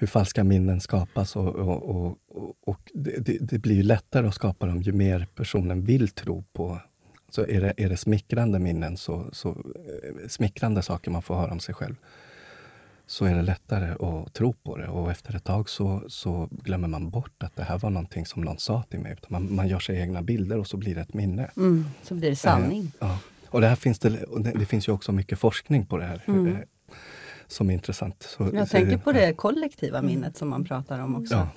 hur 0.00 0.06
falska 0.06 0.44
minnen 0.44 0.80
skapas 0.80 1.36
och, 1.36 1.54
och, 1.54 1.90
och, 1.90 2.18
och, 2.66 2.80
det, 2.94 3.38
det, 3.40 3.58
blir 3.58 3.74
ju 3.74 3.82
lättare 3.82 4.26
att 4.26 4.34
skapa 4.34 4.66
dem 4.66 4.82
ju 4.82 4.92
mer 4.92 5.26
personen 5.34 5.84
vill 5.84 6.08
tro 6.08 6.44
på. 6.52 6.78
Så 7.28 7.46
är 7.46 7.60
det, 7.60 7.74
är 7.76 7.88
det 7.88 7.96
smickrande 7.96 8.58
minnen, 8.58 8.96
så, 8.96 9.28
så 9.32 9.48
eh, 9.48 10.28
smickrande 10.28 10.82
saker 10.82 11.10
man 11.10 11.22
får 11.22 11.34
höra 11.34 11.52
om 11.52 11.60
sig 11.60 11.74
själv, 11.74 11.94
så 13.06 13.24
är 13.24 13.34
det 13.34 13.42
lättare 13.42 13.90
att 13.90 14.32
tro 14.32 14.52
på 14.52 14.76
det. 14.76 14.88
Och 14.88 15.10
efter 15.10 15.36
ett 15.36 15.44
tag 15.44 15.68
så, 15.68 16.02
så 16.08 16.48
glömmer 16.50 16.88
man 16.88 17.10
bort 17.10 17.42
att 17.42 17.56
det 17.56 17.62
här 17.62 17.78
var 17.78 17.90
någonting 17.90 18.26
som 18.26 18.42
någon 18.42 18.58
sa 18.58 18.82
till 18.82 19.00
mig. 19.00 19.16
Man, 19.28 19.54
man 19.54 19.68
gör 19.68 19.78
sig 19.78 20.00
egna 20.00 20.22
bilder 20.22 20.58
och 20.58 20.66
så 20.66 20.76
blir 20.76 20.94
det 20.94 21.00
ett 21.00 21.14
minne. 21.14 21.50
Mm. 21.56 21.84
Så 22.02 22.14
blir 22.14 22.30
det 22.30 22.36
sanning. 22.36 22.82
Eh, 22.82 22.90
ja. 22.98 23.18
Och 23.48 23.60
det, 23.60 23.66
här 23.66 23.76
finns 23.76 23.98
det, 23.98 24.08
det, 24.38 24.52
det 24.52 24.66
finns 24.66 24.88
ju 24.88 24.92
också 24.92 25.12
mycket 25.12 25.38
forskning 25.38 25.86
på 25.86 25.96
det 25.96 26.04
här 26.04 26.24
Mm. 26.26 26.56
Som 27.52 27.70
är 27.70 27.74
intressant. 27.74 28.22
Så, 28.22 28.50
Jag 28.54 28.68
så- 28.68 28.72
tänker 28.72 28.98
på 28.98 29.12
det 29.12 29.32
kollektiva 29.32 30.02
minnet 30.02 30.36
som 30.36 30.48
man 30.48 30.64
pratar 30.64 30.98
om 30.98 31.16
också. 31.16 31.34
Ja. 31.34 31.48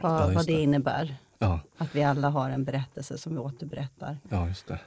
vad, 0.00 0.12
Ja, 0.22 0.34
vad 0.34 0.46
det 0.46 0.52
det. 0.56 0.62
innebär. 0.62 1.16
Ja, 1.38 1.60
Att 1.76 1.94
vi 1.94 2.02
alla 2.02 2.28
har 2.28 2.50
en 2.50 2.64
berättelse 2.64 3.18
som 3.18 3.32
vi 3.32 3.38
återberättar. 3.38 4.18
ja, 4.28 4.48
just 4.48 4.66
det. 4.66 4.78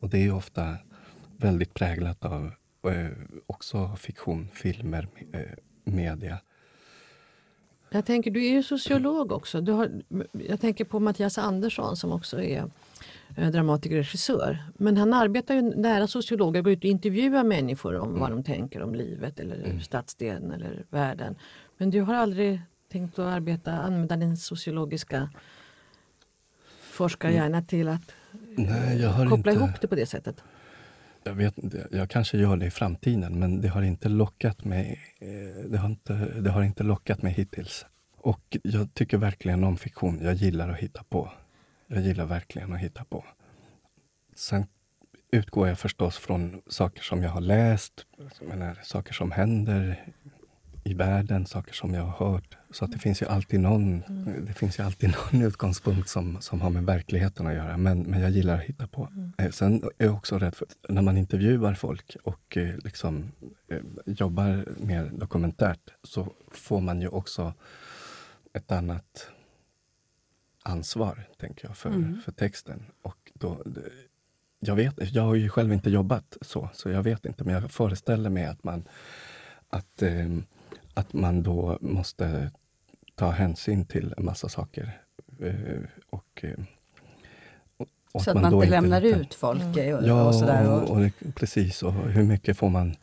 Och 0.00 0.08
det 0.08 0.18
är 0.18 0.32
ofta 0.34 0.76
väldigt 1.36 1.74
präglat 1.74 2.24
av 2.24 2.50
eh, 2.82 3.06
också 3.46 3.96
fiktion, 3.96 4.48
filmer, 4.52 5.08
eh, 5.32 5.40
media. 5.84 6.38
Jag 7.90 8.04
tänker, 8.06 8.30
du 8.30 8.44
är 8.46 8.50
ju 8.50 8.62
sociolog 8.62 9.32
också. 9.32 9.60
Du 9.60 9.72
har, 9.72 9.90
jag 10.32 10.60
tänker 10.60 10.84
på 10.84 11.00
Mattias 11.00 11.38
Andersson 11.38 11.96
som 11.96 12.12
också 12.12 12.42
är 12.42 12.64
dramatiker 13.38 13.96
och 13.96 14.02
regissör. 14.04 14.58
Men 14.76 14.96
han 14.96 15.12
arbetar 15.12 15.54
ju 15.54 15.62
nära 15.62 16.06
sociologer, 16.06 16.62
går 16.62 16.72
ut 16.72 16.78
och 16.78 16.84
intervjuar 16.84 17.44
människor 17.44 17.96
om 17.96 18.18
vad 18.20 18.30
de 18.30 18.42
tänker 18.44 18.82
om 18.82 18.94
livet 18.94 19.40
eller 19.40 19.78
stadsdelen 19.82 20.52
eller 20.52 20.84
världen. 20.90 21.34
Men 21.78 21.90
du 21.90 22.00
har 22.00 22.14
aldrig 22.14 22.60
tänkt 22.92 23.18
att 23.18 23.26
arbeta, 23.26 23.72
använda 23.72 24.16
din 24.16 24.36
sociologiska 24.36 25.30
forskarhjärna 26.80 27.62
till 27.62 27.88
att 27.88 28.12
Nej, 28.56 29.00
jag 29.00 29.10
har 29.10 29.26
koppla 29.26 29.52
inte... 29.52 29.64
ihop 29.64 29.80
det 29.80 29.88
på 29.88 29.94
det 29.94 30.06
sättet? 30.06 30.42
Jag, 31.24 31.34
vet, 31.34 31.54
jag 31.90 32.10
kanske 32.10 32.38
gör 32.38 32.56
det 32.56 32.66
i 32.66 32.70
framtiden, 32.70 33.38
men 33.38 33.60
det 33.60 33.68
har 33.68 33.82
inte 33.82 34.08
lockat 34.08 34.64
mig. 34.64 35.00
eh, 35.18 35.64
Det 35.70 35.78
har 35.78 35.88
inte, 35.88 36.12
det 36.40 36.50
har 36.50 36.62
inte 36.62 36.82
lockat 36.82 37.22
mig 37.22 37.32
hittills. 37.32 37.86
Och 38.16 38.56
jag 38.62 38.94
tycker 38.94 39.16
verkligen 39.18 39.64
om 39.64 39.76
fiktion. 39.76 40.18
Jag 40.22 40.34
gillar 40.34 40.68
att 40.68 40.76
hitta 40.76 41.02
på. 41.08 41.32
Jag 41.88 42.02
gillar 42.02 42.26
verkligen 42.26 42.72
att 42.72 42.80
hitta 42.80 43.04
på. 43.04 43.24
Sen 44.34 44.66
utgår 45.32 45.68
jag 45.68 45.78
förstås 45.78 46.18
från 46.18 46.62
saker 46.66 47.02
som 47.02 47.22
jag 47.22 47.30
har 47.30 47.40
läst, 47.40 48.06
jag 48.40 48.48
menar, 48.48 48.78
saker 48.82 49.12
som 49.12 49.30
händer 49.30 50.12
i 50.84 50.94
världen, 50.94 51.46
saker 51.46 51.74
som 51.74 51.94
jag 51.94 52.02
har 52.02 52.26
hört. 52.26 52.56
Så 52.70 52.84
att 52.84 52.92
det 52.92 52.98
finns 52.98 53.22
ju 53.22 53.26
alltid 53.26 53.60
någon, 53.60 54.02
det 54.46 54.52
finns 54.52 54.78
ju 54.78 54.82
alltid 54.82 55.14
någon 55.32 55.42
utgångspunkt 55.42 56.08
som, 56.08 56.40
som 56.40 56.60
har 56.60 56.70
med 56.70 56.84
verkligheten 56.84 57.46
att 57.46 57.54
göra. 57.54 57.76
Men, 57.76 58.02
men 58.02 58.20
jag 58.20 58.30
gillar 58.30 58.54
att 58.54 58.64
hitta 58.64 58.86
på. 58.86 59.08
Eh, 59.38 59.50
Sen 59.50 59.82
är 59.98 60.06
jag 60.06 60.14
också 60.14 60.38
rädd 60.38 60.54
för 60.54 60.66
när 60.88 61.02
man 61.02 61.16
intervjuar 61.18 61.74
folk 61.74 62.16
och 62.24 62.56
eh, 62.56 62.76
liksom, 62.84 63.32
eh, 63.68 63.78
jobbar 64.06 64.64
mer 64.76 65.10
dokumentärt 65.12 65.90
så 66.02 66.32
får 66.50 66.80
man 66.80 67.00
ju 67.00 67.08
också 67.08 67.54
ett 68.52 68.72
annat 68.72 69.30
ansvar, 70.62 71.28
tänker 71.40 71.66
jag, 71.68 71.76
för, 71.76 72.20
för 72.24 72.32
texten. 72.32 72.82
Och 73.02 73.16
då, 73.34 73.62
jag, 74.60 74.74
vet, 74.76 74.94
jag 75.14 75.22
har 75.22 75.34
ju 75.34 75.48
själv 75.48 75.72
inte 75.72 75.90
jobbat 75.90 76.36
så, 76.40 76.68
så 76.72 76.90
jag 76.90 77.02
vet 77.02 77.26
inte. 77.26 77.44
Men 77.44 77.54
jag 77.54 77.70
föreställer 77.70 78.30
mig 78.30 78.44
att 78.44 78.64
man, 78.64 78.84
att, 79.68 80.02
eh, 80.02 80.28
att 80.94 81.12
man 81.12 81.42
då 81.42 81.78
måste 81.80 82.50
ta 83.14 83.30
hänsyn 83.30 83.84
till 83.84 84.14
en 84.18 84.24
massa 84.24 84.48
saker. 84.48 85.00
Eh, 85.40 85.82
och, 86.10 86.44
eh, 86.44 86.50
och, 87.76 87.86
och 88.12 88.22
Så 88.22 88.30
att 88.30 88.40
man 88.42 88.52
då 88.52 88.64
inte 88.64 88.70
lämnar 88.70 89.04
inte- 89.04 89.20
ut 89.20 89.34
folk 89.34 89.62
och, 89.76 89.78
Ja, 90.06 90.24
och 90.28 90.34
sådär. 90.34 90.70
och, 90.82 90.90
Och, 90.90 91.10
precis. 91.34 91.82
Och 91.82 91.92
hur 91.92 92.22
mycket 92.24 92.58
får 92.58 92.68
man... 92.68 92.96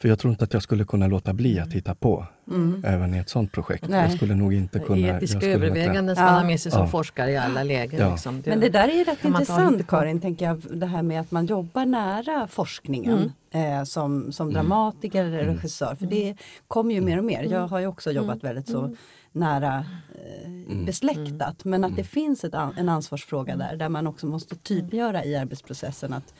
För 0.00 0.08
jag 0.08 0.18
tror 0.18 0.30
inte 0.30 0.44
att 0.44 0.52
jag 0.52 0.62
skulle 0.62 0.84
kunna 0.84 1.06
låta 1.06 1.32
bli 1.32 1.60
att 1.60 1.72
hitta 1.72 1.94
på 1.94 2.26
mm. 2.50 2.84
även 2.86 3.14
i 3.14 3.18
ett 3.18 3.28
sånt 3.28 3.52
projekt. 3.52 3.88
Nej. 3.88 4.02
Jag 4.02 4.12
skulle 4.12 4.34
nog 4.34 4.54
inte 4.54 4.78
kunna... 4.78 5.16
Etiska 5.16 5.46
överväganden 5.46 6.16
som 6.16 6.24
man 6.24 6.34
har 6.34 6.44
med 6.44 6.60
sig 6.60 6.72
som 6.72 6.80
Ja. 6.80 6.86
forskare 6.86 7.30
i 7.30 7.36
alla 7.36 7.62
lägen. 7.62 8.00
Ja. 8.00 8.10
Liksom. 8.10 8.42
Men 8.46 8.60
det 8.60 8.68
där 8.68 8.88
är 8.88 8.92
ju 8.92 9.04
rätt 9.04 9.24
intressant. 9.24 9.86
Karin, 9.86 10.20
tänker 10.20 10.44
jag, 10.46 10.62
det 10.70 10.86
här 10.86 11.02
med 11.02 11.20
att 11.20 11.30
man 11.30 11.46
jobbar 11.46 11.86
nära 11.86 12.48
forskningen 12.48 13.32
eh, 13.50 13.84
som, 13.84 14.32
som 14.32 14.52
dramatiker 14.52 15.24
eller 15.24 15.44
regissör. 15.44 15.94
För 15.94 16.06
det 16.06 16.36
kommer 16.68 16.94
ju 16.94 17.00
mer 17.00 17.18
och 17.18 17.24
mer. 17.24 17.42
Jag 17.42 17.68
har 17.68 17.78
ju 17.78 17.86
också 17.86 18.10
jobbat 18.10 18.44
väldigt 18.44 18.68
så 18.68 18.96
nära 19.32 19.84
eh, 20.14 20.84
besläktat. 20.86 21.64
Men 21.64 21.84
att 21.84 21.96
det 21.96 22.04
finns 22.04 22.44
ett, 22.44 22.54
en 22.76 22.88
ansvarsfråga 22.88 23.56
där, 23.56 23.76
där 23.76 23.88
man 23.88 24.06
också 24.06 24.26
måste 24.26 24.56
tydliggöra 24.56 25.24
i 25.24 25.36
arbetsprocessen 25.36 26.12
att 26.12 26.34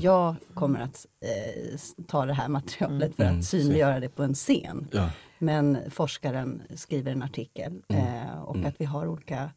jag 0.00 0.34
kommer 0.54 0.80
att 0.80 1.06
eh, 1.20 1.78
ta 2.06 2.26
det 2.26 2.32
här 2.34 2.48
materialet 2.48 3.16
för 3.16 3.22
Mm, 3.24 3.38
att 3.38 3.44
synliggöra 3.44 4.00
det 4.00 4.08
på 4.08 4.22
en 4.22 4.34
scen. 4.34 4.88
Ja, 4.92 5.10
Men 5.38 5.78
forskaren 5.90 6.62
skriver 6.74 7.12
en 7.12 7.22
artikel 7.22 7.82
Mm. 7.88 8.04
eh, 8.06 8.42
och 8.42 8.56
att 8.56 8.74
vi 8.80 8.84
har 8.84 9.06
olika 9.06 9.50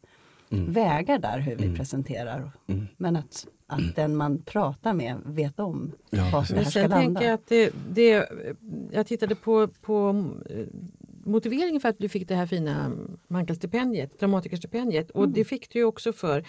vägar 0.49 1.19
där 1.19 1.39
hur 1.39 1.55
vi 1.55 1.75
presenterar. 1.75 2.51
Mm. 2.67 2.87
Men 2.97 3.15
att, 3.15 3.47
att 3.67 3.95
den 3.95 4.15
man 4.15 4.41
pratar 4.41 4.93
med 4.93 5.15
vet 5.25 5.59
om 5.59 5.91
Ja, 6.09 6.29
var 6.33 6.41
precis. 6.41 6.55
det 6.55 6.63
här 6.63 6.69
ska 6.69 6.87
landa. 6.87 7.23
jag 7.23 7.33
att 7.33 7.47
det, 7.47 7.73
det, 7.89 8.29
jag 8.91 9.07
tittade 9.07 9.35
på, 9.35 9.67
på 9.67 10.25
eh, 10.49 10.65
motiveringen 11.25 11.81
för 11.81 11.89
att 11.89 11.99
du 11.99 12.09
fick 12.09 12.27
det 12.27 12.35
här 12.35 12.45
fina 12.45 12.91
Mankellstipendiet, 13.27 14.19
dramatikerstipendiet. 14.19 15.11
Och 15.11 15.29
det 15.29 15.45
fick 15.45 15.69
du 15.69 15.79
ju 15.79 15.85
också 15.85 16.13
för 16.13 16.43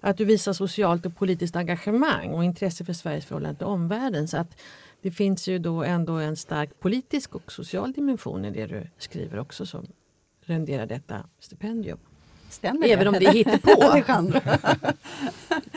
att 0.00 0.16
du 0.16 0.24
visar 0.24 0.52
socialt 0.52 1.06
och 1.06 1.16
politiskt 1.16 1.56
engagemang 1.56 2.30
och 2.30 2.44
intresse 2.44 2.84
för 2.84 2.92
Sveriges 2.92 3.24
förhållande 3.24 3.58
till 3.58 3.66
omvärlden. 3.66 4.28
Så 4.28 4.36
att 4.36 4.60
det 5.02 5.10
finns 5.10 5.48
ju 5.48 5.58
då 5.58 5.82
ändå 5.82 6.12
en 6.12 6.36
stark 6.36 6.80
politisk 6.80 7.34
och 7.34 7.52
social 7.52 7.92
dimension 7.92 8.44
i 8.44 8.50
det 8.50 8.66
du 8.66 8.86
skriver 8.98 9.38
också 9.38 9.66
som 9.66 9.86
renderar 10.40 10.86
detta 10.86 11.26
stipendium. 11.40 11.98
Stämmer 12.48 12.88
Även 12.88 13.08
om 13.08 13.14
det 13.14 13.26
är 13.26 13.32
hittepå. 13.32 14.02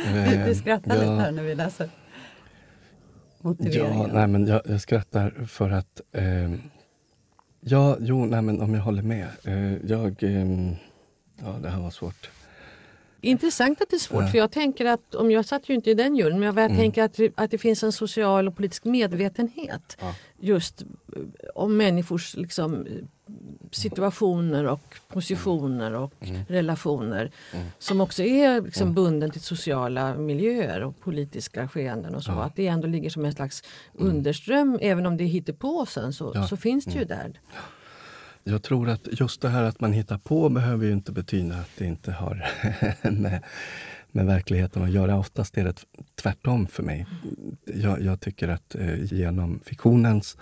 Eh, 0.08 0.46
vi 0.46 0.56
skrattar 0.56 0.96
ja. 0.96 1.02
lite 1.02 1.14
här 1.14 1.32
när 1.32 1.44
vi 1.44 1.56
läser 1.56 1.90
Ja, 3.46 3.50
motiveringen. 3.50 4.10
nej, 4.14 4.28
men 4.28 4.48
jag, 4.48 4.62
jag 4.66 4.82
skrattar 4.82 5.46
för 5.48 5.70
att... 5.70 6.02
Eh, 6.12 6.52
ja, 7.68 7.98
jo, 8.00 8.26
nej, 8.26 8.42
men 8.42 8.62
om 8.62 8.74
jag 8.74 8.82
håller 8.82 9.02
med. 9.04 9.28
Eh, 9.44 9.74
jag... 9.86 10.24
Ehm, 10.24 10.76
ja, 11.42 11.56
det 11.62 11.70
här 11.70 11.82
var 11.82 11.92
svårt. 11.92 12.30
Intressant 13.26 13.82
att 13.82 13.90
det 13.90 13.96
är 13.96 14.00
svårt 14.00 14.22
Ja. 14.22 14.28
för 14.28 14.38
jag 14.38 14.52
tänker 14.52 14.86
att, 14.86 15.16
om 15.16 15.32
jag 15.32 15.46
satt 15.46 15.70
ju 15.70 15.74
inte 15.74 15.90
i 15.92 15.94
den 15.94 16.16
juryn, 16.16 16.40
men 16.40 16.56
jag 16.58 16.70
tänker 16.78 17.04
att, 17.04 17.20
att 17.36 17.52
det 17.52 17.58
finns 17.58 17.84
en 17.84 17.92
social 17.92 18.48
och 18.48 18.56
politisk 18.56 18.86
medvetenhet 18.86 19.98
Ja. 20.02 20.16
just 20.40 20.82
eh, 20.82 20.88
om 21.56 21.78
människors 21.78 22.36
liksom, 22.36 22.88
situationer 23.72 24.66
och 24.68 24.96
positioner 25.08 25.94
och 25.94 26.14
relationer 26.48 27.32
som 27.80 28.02
också 28.02 28.24
är 28.24 28.62
liksom 28.62 28.94
bunden 28.94 29.32
till 29.32 29.42
sociala 29.42 30.16
miljöer 30.16 30.84
och 30.84 31.00
politiska 31.00 31.68
skeenden 31.68 32.16
och 32.16 32.24
så. 32.24 32.32
Att 32.32 32.56
det 32.56 32.68
ändå 32.68 32.88
ligger 32.88 33.10
som 33.10 33.26
en 33.26 33.34
slags 33.34 33.64
underström, 33.94 34.78
även 34.82 35.06
om 35.06 35.18
det 35.18 35.24
hittar 35.24 35.54
på 35.54 35.86
sen 35.86 36.14
så, 36.14 36.32
Ja. 36.36 36.48
så 36.48 36.58
finns 36.58 36.86
det 36.86 37.00
ju 37.00 37.06
där. 37.06 37.40
Jag 38.48 38.64
tror 38.64 38.90
att 38.90 39.08
just 39.12 39.42
det 39.42 39.50
här 39.50 39.64
att 39.64 39.80
man 39.80 39.94
hittar 39.94 40.18
på 40.18 40.50
behöver 40.50 40.86
ju 40.86 40.92
inte 40.92 41.12
betyda 41.12 41.56
att 41.56 41.70
det 41.78 41.86
inte 41.86 42.12
har 42.12 42.52
med, 43.12 43.44
med 44.12 44.26
verkligheten 44.26 44.84
att 44.84 44.92
göra. 44.92 45.18
Oftast 45.18 45.58
är 45.58 45.64
det 45.64 45.86
tvärtom 46.16 46.68
för 46.68 46.84
mig. 46.84 47.06
Jag, 47.66 48.02
jag 48.02 48.20
tycker 48.20 48.48
att 48.48 48.76
eh, 48.76 49.14
genom 49.14 49.60
fiktionens 49.66 50.38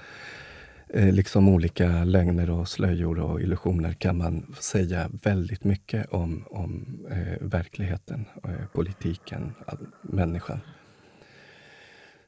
eh, 0.89 1.11
liksom 1.11 1.49
olika 1.49 2.03
lögner 2.03 2.49
och 2.49 2.67
slöjor 2.67 3.19
och 3.19 3.41
illusioner 3.41 3.93
kan 3.93 4.17
man 4.17 4.55
säga 4.59 5.09
väldigt 5.23 5.63
mycket 5.63 6.05
om, 6.09 6.43
om 6.49 6.99
eh, 7.11 7.47
verkligheten, 7.47 8.25
eh, 8.43 8.65
politiken, 8.73 9.53
all, 9.67 9.87
människan. 10.01 10.59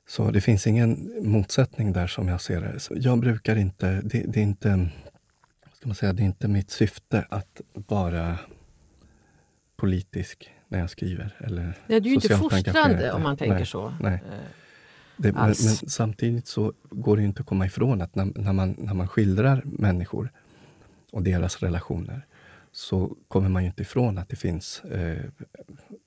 Så 0.07 0.31
det 0.31 0.41
finns 0.41 0.67
ingen 0.67 1.11
motsättning 1.21 1.93
där 1.93 2.07
som 2.07 2.27
jag 2.27 2.41
ser 2.41 2.61
det. 2.61 2.79
Så 2.79 2.93
jag 2.97 3.19
brukar 3.19 3.55
inte, 3.55 4.01
det, 4.01 4.23
det 4.27 4.39
är 4.39 4.43
inte 4.43 4.89
ska 5.86 5.89
man 5.89 5.95
säga, 5.95 6.13
det 6.13 6.24
är 6.24 6.26
inte 6.26 6.48
mitt 6.48 6.71
syfte 6.71 7.26
att 7.30 7.62
vara 7.74 8.38
politisk 9.76 10.50
när 10.67 10.80
jag 10.80 10.89
skriver. 10.89 11.36
Eller 11.39 11.63
Nej, 11.63 11.76
det 11.88 11.95
är 11.95 12.10
ju 12.10 12.13
inte 12.13 12.38
fostrande 12.38 13.12
om 13.12 13.24
man 13.24 13.38
tänker 13.38 13.56
nej, 13.56 13.65
så. 13.65 13.93
Nej. 14.02 14.13
Eh, 14.13 14.20
Det, 15.18 15.32
men, 15.34 15.45
men 15.45 15.55
samtidigt 15.55 16.47
så 16.47 16.74
går 16.89 17.18
det 17.18 17.24
inte 17.24 17.41
att 17.41 17.47
komma 17.47 17.66
ifrån 17.66 18.01
att 18.01 18.16
när, 18.16 18.26
när, 18.36 18.53
man, 18.53 18.76
när 18.78 18.93
man 18.93 19.07
skildrar 19.07 19.62
människor 19.66 20.32
och 21.12 21.24
deras 21.24 21.59
relationer 21.59 22.26
så 22.72 23.16
kommer 23.28 23.49
man 23.49 23.64
ju 23.64 23.68
inte 23.68 23.82
ifrån 23.82 24.18
att 24.18 24.30
det 24.30 24.36
finns 24.36 24.84
eh, 24.84 25.26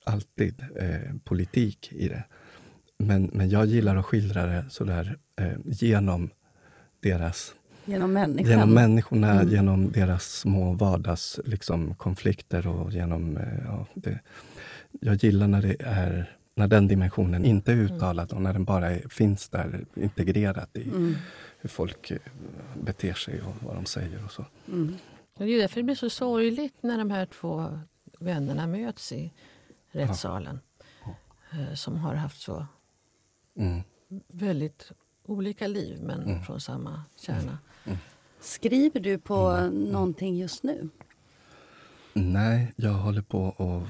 alltid 0.04 0.64
eh, 0.76 1.16
politik 1.24 1.92
i 1.92 2.08
det. 2.08 2.24
Men, 2.98 3.30
men 3.32 3.50
jag 3.50 3.66
gillar 3.66 3.96
att 3.96 4.04
skildra 4.04 4.46
det 4.46 4.64
sådär 4.70 5.18
eh, 5.36 5.52
genom 5.64 6.30
deras 7.00 7.54
Genom 7.88 8.12
människan. 8.12 8.50
Genom 8.50 8.74
människorna, 8.74 9.32
Mm. 9.32 9.48
genom 9.48 9.92
deras 9.92 10.24
små 10.24 10.72
vardags 10.72 11.40
liksom, 11.44 11.94
konflikter 11.94 12.66
och 12.66 12.92
genom... 12.92 13.36
eh, 13.36 13.58
Ja, 13.64 13.86
det, 13.94 14.18
jag 15.00 15.14
gillar 15.24 15.48
när 15.48 15.62
det 15.62 15.76
är 15.80 16.34
när 16.54 16.68
den 16.68 16.88
dimensionen 16.88 17.44
inte 17.44 17.72
är 17.72 17.76
uttalad 17.76 18.32
och 18.32 18.42
när 18.42 18.52
den 18.52 18.64
bara 18.64 18.90
är, 18.90 19.08
finns 19.08 19.48
där 19.48 19.84
integrerat 19.94 20.76
i 20.76 20.82
Mm. 20.82 21.14
hur 21.60 21.68
folk 21.68 22.10
eh, 22.10 22.18
beter 22.84 23.12
sig 23.14 23.42
och 23.42 23.54
vad 23.66 23.74
de 23.74 23.86
säger 23.86 24.24
och 24.24 24.32
så. 24.32 24.44
Mm. 24.68 24.94
Och 25.34 25.44
Det 25.44 25.52
är 25.52 25.58
därför 25.60 25.76
det 25.76 25.82
blir 25.84 25.94
så 25.94 26.10
sorgligt 26.10 26.74
när 26.82 26.98
de 26.98 27.10
här 27.10 27.26
två 27.26 27.80
vännerna 28.20 28.66
möts 28.66 29.12
i 29.12 29.32
rättssalen. 29.90 30.60
Eh, 31.52 31.74
Som 31.74 31.96
har 31.96 32.14
haft 32.14 32.40
så 32.40 32.66
Mm. 33.56 33.80
väldigt 34.28 34.92
olika 35.24 35.66
liv 35.66 35.98
men 36.02 36.22
Mm. 36.22 36.42
från 36.42 36.60
samma 36.60 37.02
kärna. 37.20 37.58
Skriver 38.40 39.00
du 39.00 39.18
på 39.18 39.34
Mm. 39.34 39.84
någonting 39.84 40.36
just 40.36 40.62
nu? 40.62 40.88
Nej, 42.12 42.72
jag 42.76 42.92
håller 42.92 43.22
på 43.22 43.42
och 43.42 43.82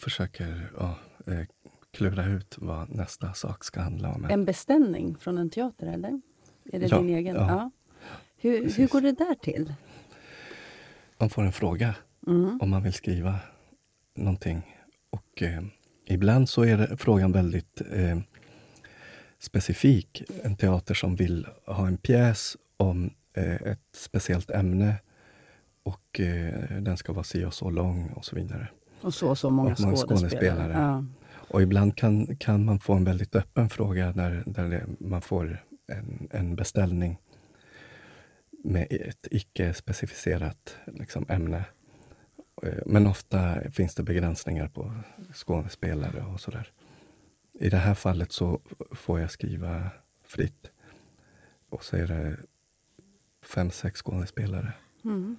försöker 0.00 0.70
ja, 0.78 0.98
eh, 1.26 1.46
klura 1.90 2.24
ut 2.24 2.54
vad 2.58 2.94
nästa 2.94 3.32
sak 3.32 3.64
ska 3.64 3.80
handla 3.80 4.12
om. 4.12 4.24
En 4.24 4.44
beställning 4.44 5.16
från 5.20 5.38
en 5.38 5.50
teater, 5.50 5.86
eller? 5.86 6.20
Är 6.72 6.80
det 6.80 6.86
ja, 6.86 6.98
din 6.98 7.08
egen? 7.08 7.36
Ja. 7.36 7.48
ja. 7.48 7.70
Hur, 8.36 8.70
hur 8.70 8.88
går 8.88 9.00
det 9.00 9.12
där 9.12 9.34
till? 9.34 9.74
Man 11.18 11.30
får 11.30 11.42
en 11.42 11.52
fråga 11.52 11.94
mm. 12.26 12.58
om 12.60 12.70
man 12.70 12.82
vill 12.82 12.92
skriva 12.92 13.38
någonting. 14.16 14.76
Och 15.10 15.42
eh, 15.42 15.62
ibland 16.06 16.48
så 16.48 16.62
är 16.64 16.76
det, 16.76 16.96
frågan 16.96 17.32
väldigt 17.32 17.80
eh, 17.92 18.18
specifik. 19.38 20.22
En 20.42 20.56
teater 20.56 20.94
som 20.94 21.16
vill 21.16 21.46
ha 21.66 21.86
en 21.86 21.96
pjäs 21.96 22.56
om 22.76 23.10
ett 23.40 23.80
speciellt 23.92 24.50
ämne 24.50 24.96
och 25.82 26.20
eh, 26.20 26.80
den 26.80 26.96
ska 26.96 27.12
vara 27.12 27.24
si 27.24 27.44
och 27.44 27.54
så 27.54 27.70
lång 27.70 28.10
och 28.10 28.24
så 28.24 28.36
vidare. 28.36 28.68
Och 29.00 29.14
så 29.14 29.28
och 29.28 29.38
så 29.38 29.50
många, 29.50 29.76
många 29.78 29.96
skådespelare. 29.96 30.18
skådespelare. 30.18 30.72
Ja. 30.72 31.04
Och 31.34 31.62
ibland 31.62 31.96
kan, 31.96 32.36
kan 32.36 32.64
man 32.64 32.78
få 32.78 32.92
en 32.92 33.04
väldigt 33.04 33.36
öppen 33.36 33.68
fråga 33.68 34.12
där, 34.12 34.42
där 34.46 34.68
det, 34.68 34.86
man 34.98 35.22
får 35.22 35.64
en, 35.86 36.28
en 36.30 36.56
beställning 36.56 37.18
med 38.64 38.86
ett 38.90 39.28
icke 39.30 39.74
specificerat 39.74 40.76
liksom, 40.86 41.26
ämne. 41.28 41.64
Eh, 42.62 42.78
men 42.86 43.06
ofta 43.06 43.70
finns 43.70 43.94
det 43.94 44.02
begränsningar 44.02 44.68
på 44.68 44.94
skådespelare 45.34 46.24
och 46.34 46.40
sådär. 46.40 46.72
I 47.52 47.68
det 47.68 47.76
här 47.76 47.94
fallet 47.94 48.32
så 48.32 48.60
får 48.90 49.20
jag 49.20 49.30
skriva 49.30 49.90
fritt. 50.24 50.70
Och 51.68 51.84
så 51.84 51.96
är 51.96 52.06
det 52.06 52.36
fem, 53.42 53.70
sex 53.70 54.02
skådespelare. 54.02 54.72
Mm. 55.04 55.36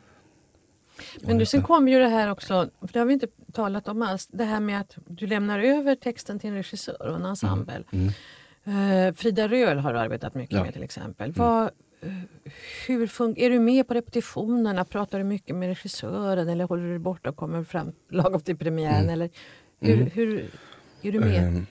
Men 1.21 1.37
du, 1.37 1.45
sen 1.45 1.63
kommer 1.63 1.91
ju 1.91 1.99
det 1.99 2.07
här 2.07 2.31
också, 2.31 2.69
för 2.81 2.93
det 2.93 2.99
har 2.99 3.05
vi 3.05 3.13
inte 3.13 3.27
talat 3.53 3.87
om 3.87 4.01
alls, 4.01 4.27
det 4.27 4.43
här 4.43 4.59
med 4.59 4.79
att 4.79 4.97
du 5.07 5.27
lämnar 5.27 5.59
över 5.59 5.95
texten 5.95 6.39
till 6.39 6.49
en 6.49 6.55
regissör 6.55 7.07
och 7.09 7.15
en 7.15 7.25
ensemble. 7.25 7.83
Mm. 7.91 8.11
Mm. 8.63 9.13
Frida 9.13 9.47
Röhl 9.47 9.77
har 9.77 9.93
du 9.93 9.99
arbetat 9.99 10.35
mycket 10.35 10.55
ja. 10.55 10.63
med 10.63 10.73
till 10.73 10.83
exempel. 10.83 11.25
Mm. 11.25 11.37
Vad, 11.37 11.63
uh, 12.05 12.19
hur 12.87 13.07
fun- 13.07 13.35
är 13.37 13.49
du 13.49 13.59
med 13.59 13.87
på 13.87 13.93
repetitionerna? 13.93 14.85
Pratar 14.85 15.17
du 15.17 15.23
mycket 15.23 15.55
med 15.55 15.69
regissören 15.69 16.49
eller 16.49 16.65
håller 16.65 16.93
du 16.93 16.99
borta 16.99 17.29
och 17.29 17.35
kommer 17.35 17.63
fram 17.63 17.91
lagom 18.09 18.41
till 18.41 18.57
premiären? 18.57 19.03
Mm. 19.03 19.09
Eller 19.09 19.29
hur, 19.79 19.93
mm. 19.93 20.09
hur, 20.13 20.49
är 21.01 21.11
du 21.11 21.19
med? 21.19 21.47
Um, 21.47 21.67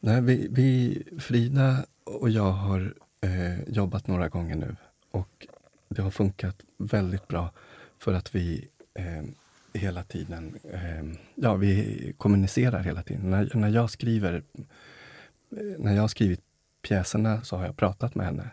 nej, 0.00 0.22
vi, 0.22 0.48
vi, 0.50 1.02
Frida 1.20 1.84
och 2.04 2.30
jag 2.30 2.50
har 2.50 2.80
uh, 2.80 3.62
jobbat 3.68 4.06
några 4.06 4.28
gånger 4.28 4.56
nu 4.56 4.76
och 5.10 5.46
det 5.92 6.02
har 6.02 6.10
funkat 6.10 6.56
väldigt 6.78 7.28
bra 7.28 7.50
för 7.98 8.14
att 8.14 8.34
vi 8.34 8.68
eh, 8.94 9.22
hela 9.74 10.02
tiden 10.02 10.58
eh, 10.72 11.04
ja, 11.34 11.54
vi 11.54 12.14
kommunicerar 12.18 12.82
hela 12.82 13.02
tiden. 13.02 13.30
När, 13.30 13.50
när, 13.54 13.68
jag 13.68 13.90
skriver, 13.90 14.34
eh, 14.34 15.58
när 15.78 15.94
jag 15.94 16.00
har 16.00 16.08
skrivit 16.08 16.40
pjäserna 16.82 17.42
så 17.42 17.56
har 17.56 17.64
jag 17.64 17.76
pratat 17.76 18.14
med 18.14 18.26
henne 18.26 18.50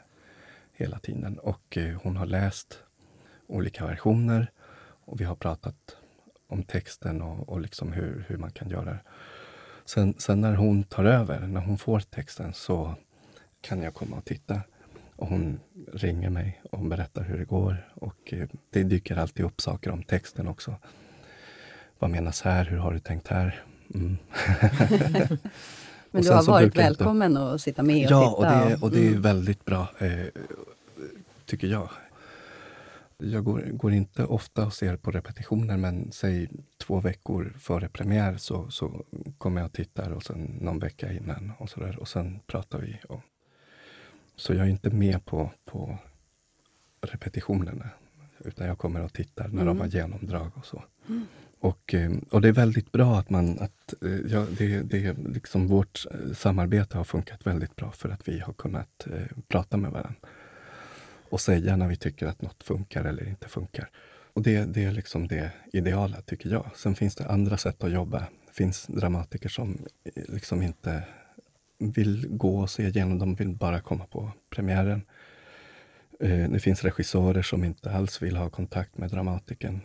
hela 0.73 0.99
tiden 0.99 1.39
och 1.39 1.77
eh, 1.77 2.01
hon 2.03 2.17
har 2.17 2.25
läst 2.25 2.79
olika 3.47 3.85
versioner 3.85 4.51
och 5.05 5.21
vi 5.21 5.23
har 5.23 5.35
pratat 5.35 5.97
om 6.47 6.63
texten 6.63 7.21
och, 7.21 7.49
och 7.49 7.61
liksom 7.61 7.91
hur, 7.91 8.25
hur 8.27 8.37
man 8.37 8.51
kan 8.51 8.69
göra 8.69 8.85
det. 8.85 8.99
Sen, 9.85 10.13
sen 10.17 10.41
när 10.41 10.55
hon 10.55 10.83
tar 10.83 11.03
över, 11.03 11.47
när 11.47 11.61
hon 11.61 11.77
får 11.77 11.99
texten 11.99 12.53
så 12.53 12.95
kan 13.61 13.81
jag 13.81 13.93
komma 13.93 14.17
och 14.17 14.25
titta 14.25 14.61
och 15.19 15.27
hon 15.27 15.59
ringer 15.93 16.29
mig 16.29 16.61
och 16.71 16.85
berättar 16.85 17.23
hur 17.23 17.37
det 17.37 17.45
går. 17.45 17.91
Och 17.93 18.33
eh, 18.33 18.47
det 18.69 18.83
dyker 18.83 19.17
alltid 19.17 19.45
upp 19.45 19.61
saker 19.61 19.91
om 19.91 20.03
texten 20.03 20.47
också. 20.47 20.75
Vad 21.99 22.09
menas 22.09 22.41
här? 22.41 22.65
Hur 22.65 22.77
har 22.77 22.93
du 22.93 22.99
tänkt 22.99 23.27
här? 23.27 23.63
Mm. 23.93 24.17
Men 26.11 26.21
du 26.21 26.31
har 26.31 26.43
varit 26.43 26.77
välkommen 26.77 27.31
inte... 27.31 27.43
att 27.43 27.61
sitta 27.61 27.83
med 27.83 28.05
och 28.05 28.11
ja, 28.11 28.35
titta? 28.35 28.53
Ja, 28.53 28.61
och 28.63 28.69
det, 28.69 28.85
och 28.85 28.91
det 28.91 28.99
är 28.99 29.09
mm. 29.09 29.21
väldigt 29.21 29.65
bra, 29.65 29.87
eh, 29.97 30.25
tycker 31.45 31.67
jag. 31.67 31.89
Jag 33.17 33.43
går, 33.43 33.61
går, 33.71 33.93
inte 33.93 34.25
ofta 34.25 34.65
och 34.65 34.73
ser 34.73 34.95
på 34.95 35.11
repetitioner, 35.11 35.77
men 35.77 36.11
säg 36.11 36.49
två 36.77 36.99
veckor 36.99 37.53
före 37.59 37.89
premiär 37.89 38.37
så, 38.37 38.71
så 38.71 39.05
kommer 39.37 39.61
jag 39.61 39.65
och 39.67 39.73
tittar 39.73 40.11
och 40.11 40.23
sen 40.23 40.57
någon 40.61 40.79
vecka 40.79 41.11
innan 41.11 41.51
och 41.57 41.69
så 41.69 41.79
där, 41.79 41.99
Och 41.99 42.07
sen 42.07 42.39
pratar 42.47 42.79
vi. 42.79 42.99
Och 43.09 43.21
så 44.39 44.53
jag 44.53 44.65
är 44.65 44.69
inte 44.69 44.89
med 44.89 45.25
på, 45.25 45.51
på 45.65 45.97
repetitionerna. 47.01 47.89
Utan 48.45 48.67
jag 48.67 48.77
kommer 48.77 49.03
och 49.03 49.13
tittar 49.13 49.47
när 49.47 49.61
mm. 49.61 49.65
de 49.65 49.79
har 49.79 49.87
genomdrag 49.87 50.51
och 50.55 50.65
så. 50.65 50.83
Mm. 51.09 51.25
Och, 51.59 51.93
eh, 51.93 52.11
och 52.31 52.41
det 52.41 52.47
är 52.47 52.53
väldigt 52.53 52.91
bra 52.91 53.19
att 53.19 53.29
man... 53.29 53.59
Att, 53.59 53.93
eh, 54.03 54.31
ja, 54.31 54.45
det, 54.57 54.81
det, 54.81 55.17
liksom 55.17 55.67
vårt 55.67 56.05
eh, 56.11 56.33
samarbete 56.33 56.97
har 56.97 57.03
funkat 57.03 57.47
väldigt 57.47 57.75
bra 57.75 57.91
för 57.91 58.09
att 58.09 58.27
vi 58.27 58.39
har 58.39 58.53
kunnat 58.53 59.07
eh, 59.07 59.37
prata 59.47 59.77
med 59.77 59.91
varandra. 59.91 60.29
Och 61.29 61.41
säga 61.41 61.75
när 61.75 61.87
vi 61.87 61.95
tycker 61.95 62.27
att 62.27 62.41
något 62.41 62.63
funkar 62.63 63.05
eller 63.05 63.29
inte 63.29 63.47
funkar. 63.47 63.89
Och 64.33 64.41
det, 64.41 64.65
det 64.65 64.83
är 64.83 64.91
liksom 64.91 65.27
det 65.27 65.51
ideala, 65.73 66.21
tycker 66.21 66.49
jag. 66.49 66.69
Sen 66.75 66.95
finns 66.95 67.15
det 67.15 67.27
andra 67.27 67.57
sätt 67.57 67.83
att 67.83 67.91
jobba. 67.91 68.19
Det 68.19 68.53
finns 68.53 68.87
dramatiker 68.87 69.49
som 69.49 69.77
liksom 70.15 70.61
inte 70.61 71.03
vill 71.79 72.27
gå 72.29 72.59
och 72.59 72.69
se 72.69 72.87
igenom, 72.87 73.19
de 73.19 73.35
vill 73.35 73.55
bara 73.55 73.81
komma 73.81 74.05
på 74.05 74.31
premiären. 74.49 75.01
Eh, 76.19 76.49
det 76.49 76.59
finns 76.59 76.83
regissörer 76.83 77.41
som 77.41 77.63
inte 77.63 77.91
alls 77.91 78.21
vill 78.21 78.37
ha 78.37 78.49
kontakt 78.49 78.97
med 78.97 79.09
dramatiken. 79.09 79.81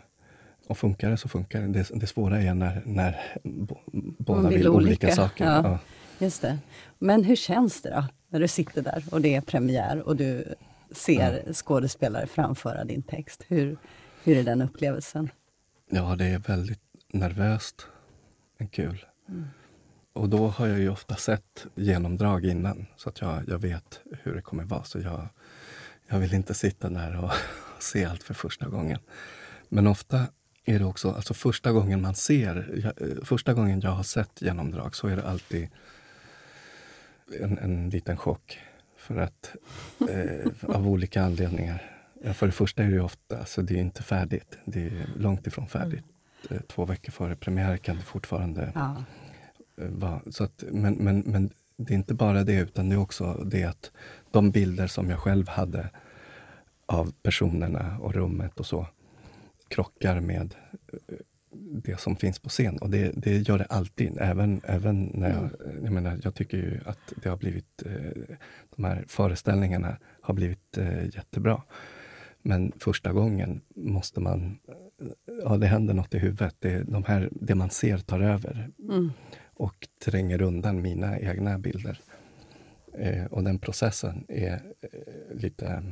Och 0.66 0.78
funkar 0.78 1.10
det 1.10 1.16
så 1.16 1.28
funkar 1.28 1.60
det. 1.60 1.66
Det, 1.66 1.90
det 1.94 2.06
svåra 2.06 2.42
är 2.42 2.54
när, 2.54 2.82
när 2.84 3.20
båda 4.18 4.48
vill, 4.48 4.58
vill 4.58 4.68
olika, 4.68 4.86
olika 4.86 5.10
saker. 5.10 5.44
Ja, 5.44 5.62
ja. 5.64 5.78
Just 6.18 6.42
det. 6.42 6.58
Men 6.98 7.24
hur 7.24 7.36
känns 7.36 7.82
det 7.82 7.90
då, 7.90 8.04
när 8.28 8.40
du 8.40 8.48
sitter 8.48 8.82
där 8.82 9.04
och 9.10 9.20
det 9.20 9.34
är 9.34 9.40
premiär 9.40 10.02
och 10.08 10.16
du 10.16 10.54
ser 10.90 11.42
ja. 11.46 11.52
skådespelare 11.52 12.26
framföra 12.26 12.84
din 12.84 13.02
text? 13.02 13.44
Hur, 13.48 13.76
hur 14.24 14.36
är 14.36 14.42
den 14.42 14.62
upplevelsen? 14.62 15.30
Ja, 15.90 16.16
det 16.16 16.24
är 16.24 16.38
väldigt 16.38 16.80
nervöst, 17.12 17.86
men 18.58 18.68
kul. 18.68 19.04
Mm. 19.28 19.44
Och 20.14 20.28
då 20.28 20.48
har 20.48 20.66
jag 20.66 20.78
ju 20.78 20.88
ofta 20.88 21.16
sett 21.16 21.66
genomdrag 21.74 22.44
innan, 22.44 22.86
så 22.96 23.08
att 23.08 23.20
jag, 23.20 23.42
jag 23.48 23.58
vet 23.58 24.00
hur 24.22 24.34
det 24.34 24.42
kommer 24.42 24.64
vara. 24.64 24.84
Så 24.84 24.98
jag, 24.98 25.28
jag 26.08 26.18
vill 26.18 26.34
inte 26.34 26.54
sitta 26.54 26.88
där 26.88 27.24
och 27.24 27.30
se 27.78 28.04
allt 28.04 28.22
för 28.22 28.34
första 28.34 28.68
gången. 28.68 28.98
Men 29.68 29.86
ofta 29.86 30.26
är 30.64 30.78
det 30.78 30.84
också, 30.84 31.10
alltså 31.10 31.34
första 31.34 31.72
gången 31.72 32.02
man 32.02 32.14
ser, 32.14 32.80
jag, 32.84 33.26
första 33.26 33.54
gången 33.54 33.80
jag 33.80 33.90
har 33.90 34.02
sett 34.02 34.42
genomdrag 34.42 34.96
så 34.96 35.08
är 35.08 35.16
det 35.16 35.28
alltid 35.28 35.68
en, 37.40 37.58
en 37.58 37.90
liten 37.90 38.16
chock. 38.16 38.58
För 38.96 39.16
att, 39.16 39.54
eh, 40.10 40.74
av 40.74 40.88
olika 40.88 41.22
anledningar. 41.22 41.90
Ja, 42.22 42.34
för 42.34 42.46
det 42.46 42.52
första 42.52 42.82
är 42.82 42.90
det 42.90 43.00
ofta, 43.00 43.38
alltså 43.38 43.62
det 43.62 43.74
är 43.74 43.80
inte 43.80 44.02
färdigt. 44.02 44.58
Det 44.64 44.86
är 44.86 45.06
långt 45.16 45.46
ifrån 45.46 45.68
färdigt. 45.68 46.04
Mm. 46.50 46.62
Två 46.68 46.84
veckor 46.84 47.12
före 47.12 47.36
premiär 47.36 47.76
kan 47.76 47.96
det 47.96 48.02
fortfarande 48.02 48.72
ja. 48.74 49.04
Va, 49.76 50.20
så 50.30 50.44
att, 50.44 50.64
men, 50.70 50.94
men, 50.94 51.20
men 51.26 51.50
det 51.76 51.92
är 51.92 51.96
inte 51.96 52.14
bara 52.14 52.44
det, 52.44 52.60
utan 52.60 52.88
det 52.88 52.94
är 52.94 53.00
också 53.00 53.44
det 53.44 53.64
att 53.64 53.92
de 54.30 54.50
bilder 54.50 54.86
som 54.86 55.10
jag 55.10 55.18
själv 55.18 55.48
hade 55.48 55.90
av 56.86 57.12
personerna 57.22 57.98
och 58.00 58.14
rummet 58.14 58.60
och 58.60 58.66
så 58.66 58.86
krockar 59.68 60.20
med 60.20 60.54
eh, 60.92 61.16
det 61.84 62.00
som 62.00 62.16
finns 62.16 62.38
på 62.38 62.48
scen. 62.48 62.78
Och 62.78 62.90
det, 62.90 63.12
det 63.16 63.48
gör 63.48 63.58
det 63.58 63.64
alltid, 63.64 64.18
även, 64.20 64.60
även 64.64 65.10
när 65.14 65.30
jag... 65.30 65.68
Mm. 65.70 65.84
Jag 65.84 65.92
menar, 65.92 66.18
jag 66.22 66.34
tycker 66.34 66.56
ju 66.56 66.80
att 66.86 67.12
det 67.22 67.28
har 67.28 67.36
blivit... 67.36 67.82
Eh, 67.86 68.36
de 68.76 68.84
här 68.84 69.04
föreställningarna 69.08 69.96
har 70.20 70.34
blivit 70.34 70.78
eh, 70.78 71.04
jättebra. 71.04 71.62
Men 72.42 72.72
första 72.78 73.12
gången 73.12 73.60
måste 73.74 74.20
man... 74.20 74.58
Ja, 75.44 75.56
det 75.56 75.66
händer 75.66 75.94
något 75.94 76.14
i 76.14 76.18
huvudet. 76.18 76.56
Det, 76.58 76.82
de 76.82 77.04
här, 77.04 77.28
det 77.32 77.54
man 77.54 77.70
ser 77.70 77.98
tar 77.98 78.20
över. 78.20 78.70
Mm 78.78 79.10
och 79.56 79.88
tränger 80.04 80.42
undan 80.42 80.82
mina 80.82 81.18
egna 81.18 81.58
bilder. 81.58 82.00
Eh, 82.98 83.24
och 83.24 83.44
den 83.44 83.58
processen 83.58 84.24
är 84.28 84.52
eh, 84.52 85.36
lite... 85.36 85.82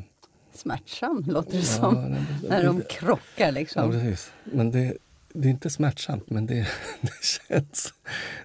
Smärtsam, 0.55 1.25
låter 1.27 1.53
det 1.53 1.59
ja, 1.59 1.65
som. 1.65 1.95
Den, 1.95 2.27
när 2.49 2.65
de 2.65 2.83
krockar 2.89 3.53
liksom. 3.53 3.85
Ja, 3.85 4.01
precis. 4.01 4.33
Men 4.45 4.71
det, 4.71 4.97
det 5.33 5.49
är 5.49 5.51
inte 5.51 5.71
smärtsamt, 5.71 6.31
men 6.31 6.47
det, 6.47 6.55
det, 7.01 7.25
känns, 7.49 7.95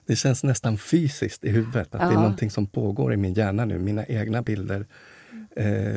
det 0.06 0.16
känns 0.16 0.44
nästan 0.44 0.78
fysiskt 0.78 1.44
i 1.44 1.50
huvudet. 1.50 1.96
Att 1.96 2.02
ja. 2.02 2.08
det 2.08 2.14
är 2.14 2.20
någonting 2.20 2.52
som 2.52 2.68
pågår 2.68 3.14
i 3.14 3.18
min 3.18 3.34
hjärna 3.34 3.66
nu. 3.66 3.80
Mina 3.80 4.06
egna 4.06 4.42
bilder 4.42 4.86
eh, 5.56 5.96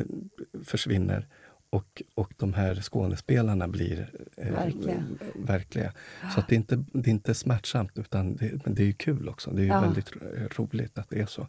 försvinner 0.63 1.27
och, 1.71 2.01
och 2.15 2.33
de 2.37 2.53
här 2.53 2.75
skådespelarna 2.75 3.67
blir 3.67 4.09
eh, 4.37 4.51
verkliga. 4.53 5.03
verkliga. 5.35 5.93
Så 6.33 6.39
att 6.39 6.47
det, 6.47 6.55
är 6.55 6.57
inte, 6.57 6.83
det 6.93 7.09
är 7.09 7.11
inte 7.11 7.33
smärtsamt, 7.33 7.97
utan 7.97 8.35
det, 8.35 8.65
men 8.65 8.75
det 8.75 8.83
är 8.83 8.91
kul 8.91 9.29
också. 9.29 9.51
Det 9.51 9.61
är 9.61 9.67
ja. 9.67 9.81
väldigt 9.81 10.11
roligt 10.59 10.97
att 10.97 11.09
det 11.09 11.21
är 11.21 11.25
så. 11.25 11.47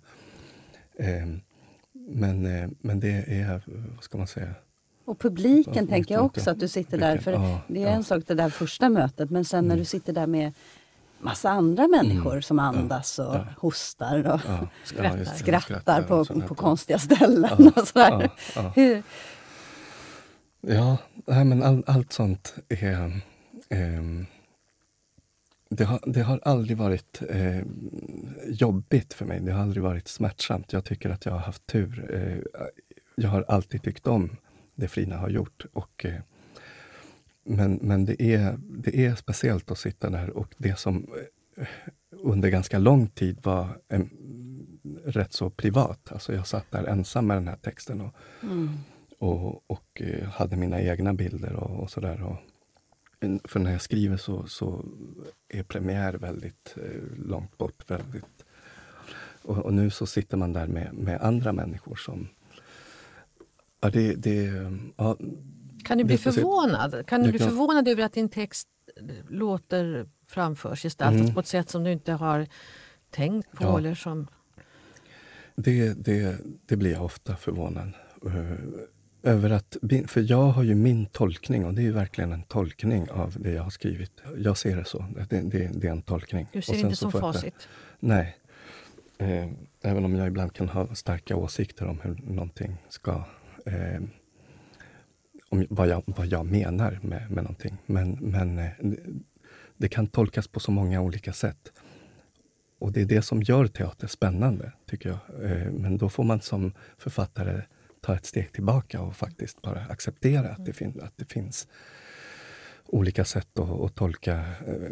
Eh, 0.97 1.27
men, 1.93 2.47
eh, 2.47 2.69
men 2.81 3.01
det 3.01 3.25
är, 3.27 3.61
vad 3.95 4.05
ska 4.05 4.19
man 4.19 4.27
säga, 4.27 4.55
Och 5.05 5.19
publiken 5.19 5.75
Ja, 5.85 5.87
tänker 5.87 6.15
jag 6.15 6.25
också 6.25 6.51
att 6.51 6.61
du 6.61 6.69
sitter 6.69 6.99
där. 6.99 7.19
För 7.19 7.33
Ja, 7.33 7.61
det 7.69 7.83
är 7.83 7.87
ja. 7.87 7.93
en 7.93 8.05
sak 8.05 8.23
det 8.27 8.35
där 8.35 8.51
första 8.51 8.89
mötet 8.89 9.31
men 9.31 9.45
sen 9.45 9.69
när 9.69 9.77
du 9.77 9.85
sitter 9.85 10.13
där 10.13 10.27
med 10.27 10.53
massa 11.21 11.51
andra 11.51 11.89
människor 11.89 12.41
som 12.41 12.59
andas 12.59 13.19
och 13.19 13.35
Ja. 13.35 13.47
hostar 13.59 14.33
och 14.35 14.41
Skrattar. 14.85 15.25
skrattar 15.25 16.03
på, 16.03 16.25
på 16.49 16.55
konstiga 16.55 16.99
ställen 16.99 17.73
och 17.77 17.89
sådär. 17.89 18.31
Hur, 18.75 19.03
Ja, 20.67 20.99
nej, 21.27 21.45
men 21.45 21.63
all, 21.63 21.85
allt 21.87 22.13
sånt 22.13 22.55
är... 22.69 23.21
Eh, 23.69 24.03
det, 25.69 25.85
har, 25.85 26.01
det 26.07 26.23
har 26.23 26.41
aldrig 26.43 26.77
varit 26.77 27.23
eh, 27.29 27.63
jobbigt 28.47 29.15
för 29.15 29.25
mig. 29.25 29.41
Det 29.41 29.53
har 29.53 29.63
aldrig 29.63 29.83
varit 29.83 30.09
smärtsamt. 30.09 30.73
Jag 30.73 30.85
tycker 30.85 31.11
att 31.11 31.25
jag 31.25 31.33
har 31.33 31.39
haft 31.39 31.67
tur. 31.67 32.15
Eh, 32.15 32.63
jag 33.15 33.29
har 33.29 33.45
alltid 33.49 33.83
tyckt 33.83 34.07
om 34.07 34.37
det 34.75 34.89
Frina 34.89 35.17
har 35.17 35.29
gjort. 35.29 35.67
Och, 35.73 36.05
eh, 36.05 36.21
men 37.45 37.79
men 37.83 38.05
det, 38.05 38.23
är, 38.23 38.59
det 38.59 39.07
är 39.07 39.15
speciellt 39.15 39.71
att 39.71 39.79
sitta 39.79 40.11
där 40.11 40.31
och 40.31 40.55
det 40.59 40.79
som 40.79 41.07
eh, 41.57 41.67
under 42.11 42.49
ganska 42.49 42.79
lång 42.79 43.09
tid 43.09 43.39
var 43.43 43.69
en, 43.89 44.11
rätt 45.05 45.33
så 45.33 45.51
privat. 45.51 46.13
Alltså 46.13 46.35
jag 46.35 46.47
satt 46.47 46.71
där 46.71 46.85
ensam 46.85 47.27
med 47.27 47.37
den 47.37 47.49
här 47.49 47.57
texten. 47.57 48.01
Och, 48.01 48.15
mm 48.43 48.79
och, 49.23 49.71
och 49.71 50.03
eh, 50.03 50.29
hade 50.29 50.57
mina 50.57 50.81
egna 50.81 51.15
bilder 51.15 51.53
och, 51.53 51.83
och 51.83 51.91
sådär. 51.91 52.37
För 53.45 53.61
när 53.61 53.73
jag 53.73 53.81
skriver 53.81 54.17
så, 54.17 54.47
så 54.47 54.85
är 55.49 55.63
premiär 55.63 56.15
väldigt 56.15 56.77
eh, 56.77 57.27
långt 57.27 57.59
bort. 57.59 57.91
Väldigt, 57.91 58.45
och, 59.43 59.59
och 59.59 59.75
nu 59.75 59.91
så 59.91 60.07
sitter 60.07 60.37
man 60.37 60.53
där 60.53 60.67
med, 60.67 60.95
med 60.95 61.21
andra 61.21 61.53
människor 61.53 61.97
som... 61.97 62.29
Ja, 63.81 63.91
det, 63.91 64.15
det, 64.15 64.51
ja, 64.97 65.17
Kan 65.85 65.99
du 65.99 66.05
bli 66.05 66.19
förvånad? 66.19 67.07
Kan 67.07 67.23
du 67.23 67.31
bli 67.31 67.39
förvånad 67.39 67.89
över 67.89 68.03
att 68.03 68.13
din 68.13 68.29
text 68.29 68.69
eh, 68.97 69.05
låter 69.29 70.09
framförs, 70.27 70.83
gestaltas 70.83 71.21
Mm. 71.21 71.35
på 71.35 71.41
ett 71.41 71.47
sätt 71.47 71.71
som 71.71 71.85
du 71.85 71.93
inte 71.93 72.13
har 72.13 72.47
tänkt 73.11 73.53
på? 73.53 73.65
Ja. 73.65 73.79
Eller 73.79 73.95
som, 73.95 74.27
Det, 75.57 76.05
det, 76.05 76.39
det 76.67 76.77
blir 76.77 76.93
jag 76.93 77.05
ofta 77.05 77.37
förvånad 77.37 77.93
över. 79.23 79.51
att 79.51 79.77
För 80.07 80.31
jag 80.31 80.47
har 80.47 80.63
ju 80.63 80.75
min 80.75 81.07
tolkning 81.07 81.65
och 81.65 81.75
det 81.75 81.83
är 81.83 81.85
ju 81.85 81.93
verkligen 81.93 82.33
en 82.33 82.43
tolkning 82.43 83.11
av 83.11 83.37
det 83.39 83.51
jag 83.51 83.63
har 83.63 83.71
skrivit. 83.71 84.23
Jag 84.37 84.57
ser 84.57 84.77
det 84.77 84.85
så. 84.85 85.05
Det, 85.29 85.41
det, 85.41 85.71
det 85.75 85.87
är 85.87 85.93
en 85.93 86.03
tolkning. 86.03 86.47
du 86.53 86.63
ser 86.63 86.73
sen 86.73 86.85
inte 86.85 86.97
så 86.97 87.11
som 87.11 87.21
facit. 87.21 87.69
Nej. 88.01 88.37
Eh, 89.19 89.49
även 89.83 90.05
om 90.05 90.15
jag 90.15 90.27
ibland 90.27 90.53
kan 90.53 90.69
ha 90.69 90.95
starka 90.95 91.37
åsikter 91.37 91.87
om 91.87 92.01
hur 92.01 92.21
någonting 92.23 92.77
ska... 92.89 93.25
Eh, 93.67 94.03
om 95.49 95.67
vad 95.71 95.89
jag, 95.89 96.03
vad 96.07 96.27
jag 96.27 96.47
menar 96.47 96.99
med, 97.03 97.31
med 97.31 97.45
någonting. 97.45 97.77
Men, 97.87 98.13
men 98.21 98.59
eh, 98.59 98.71
det, 98.81 98.97
det 99.77 99.89
kan 99.89 100.07
tolkas 100.07 100.49
på 100.49 100.61
så 100.61 100.71
många 100.71 101.01
olika 101.01 101.33
sätt. 101.33 101.73
Och 102.79 102.93
det 102.93 103.01
är 103.01 103.05
det 103.05 103.23
som 103.23 103.43
gör 103.43 103.67
teater 103.67 104.07
spännande, 104.07 104.73
tycker 104.87 105.09
jag. 105.09 105.51
Eh, 105.51 105.73
men 105.73 105.99
då 105.99 106.09
får 106.09 106.25
man 106.25 106.41
som 106.41 106.73
författare 106.99 107.63
ta 108.03 108.15
ett 108.15 108.27
steg 108.27 108.53
tillbaka 108.53 109.01
och 109.01 109.17
faktiskt 109.17 109.63
bara 109.63 109.81
acceptera 109.81 110.49
att 110.49 110.65
det, 110.65 110.73
fin- 110.73 111.01
att 111.03 111.13
det 111.17 111.33
finns 111.33 111.69
olika 112.87 113.25
sätt 113.25 113.59
att, 113.59 113.71
att 113.81 113.95
tolka 113.95 114.33
eh, 114.67 114.91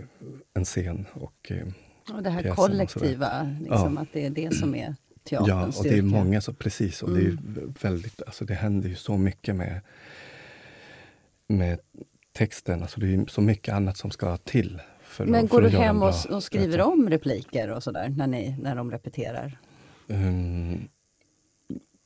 en 0.54 0.64
scen. 0.64 1.06
Och, 1.12 1.50
eh, 1.52 1.66
och 2.16 2.22
det 2.22 2.30
här 2.30 2.54
kollektiva, 2.54 3.56
liksom, 3.60 3.98
att 3.98 4.08
det 4.12 4.26
är 4.26 4.30
det 4.30 4.54
som 4.54 4.74
är 4.74 4.94
teaterns 5.24 5.48
Ja, 5.48 5.66
och 5.66 5.84
det 5.84 5.88
är 5.88 5.92
styrka. 5.92 6.02
många 6.06 6.40
så 6.40 6.52
precis. 6.52 7.02
Och 7.02 7.10
det, 7.10 7.20
är 7.20 7.26
Mm. 7.30 7.74
väldigt, 7.80 8.22
alltså 8.22 8.44
det 8.44 8.54
händer 8.54 8.88
ju 8.88 8.94
så 8.96 9.16
mycket 9.16 9.56
med, 9.56 9.80
med 11.46 11.78
texten. 12.32 12.82
Alltså 12.82 13.00
det 13.00 13.14
är 13.14 13.26
så 13.26 13.40
mycket 13.40 13.74
annat 13.74 13.96
som 13.96 14.10
ska 14.10 14.36
till. 14.36 14.80
För 15.02 15.26
Men 15.26 15.44
att, 15.44 15.50
går 15.50 15.62
för 15.62 15.70
du 15.70 15.76
hem 15.76 16.02
och, 16.02 16.14
och 16.30 16.42
skriver 16.42 16.80
om 16.80 17.10
repliker 17.10 17.70
och 17.70 17.82
sådär 17.82 18.08
när, 18.16 18.26
ni, 18.26 18.56
när 18.62 18.76
de 18.76 18.90
repeterar? 18.90 19.58
Mm, 20.08 20.88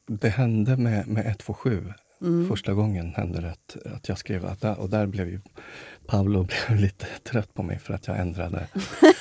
det 0.06 0.28
hände 0.28 0.76
med, 0.76 1.06
med 1.08 1.26
127. 1.26 1.92
Mm. 2.22 2.48
Första 2.48 2.72
gången 2.72 3.14
hände 3.14 3.40
det 3.40 3.50
att, 3.50 3.76
att 3.96 4.08
jag 4.08 4.18
skrev 4.18 4.46
att 4.46 4.60
där, 4.60 4.80
och 4.80 4.90
där 4.90 5.06
blev 5.06 5.28
ju 5.28 5.40
Paolo 6.06 6.42
blev 6.68 6.80
lite 6.80 7.06
trött 7.30 7.54
på 7.54 7.62
mig 7.62 7.78
för 7.78 7.94
att 7.94 8.06
jag 8.06 8.18
ändrade 8.18 8.66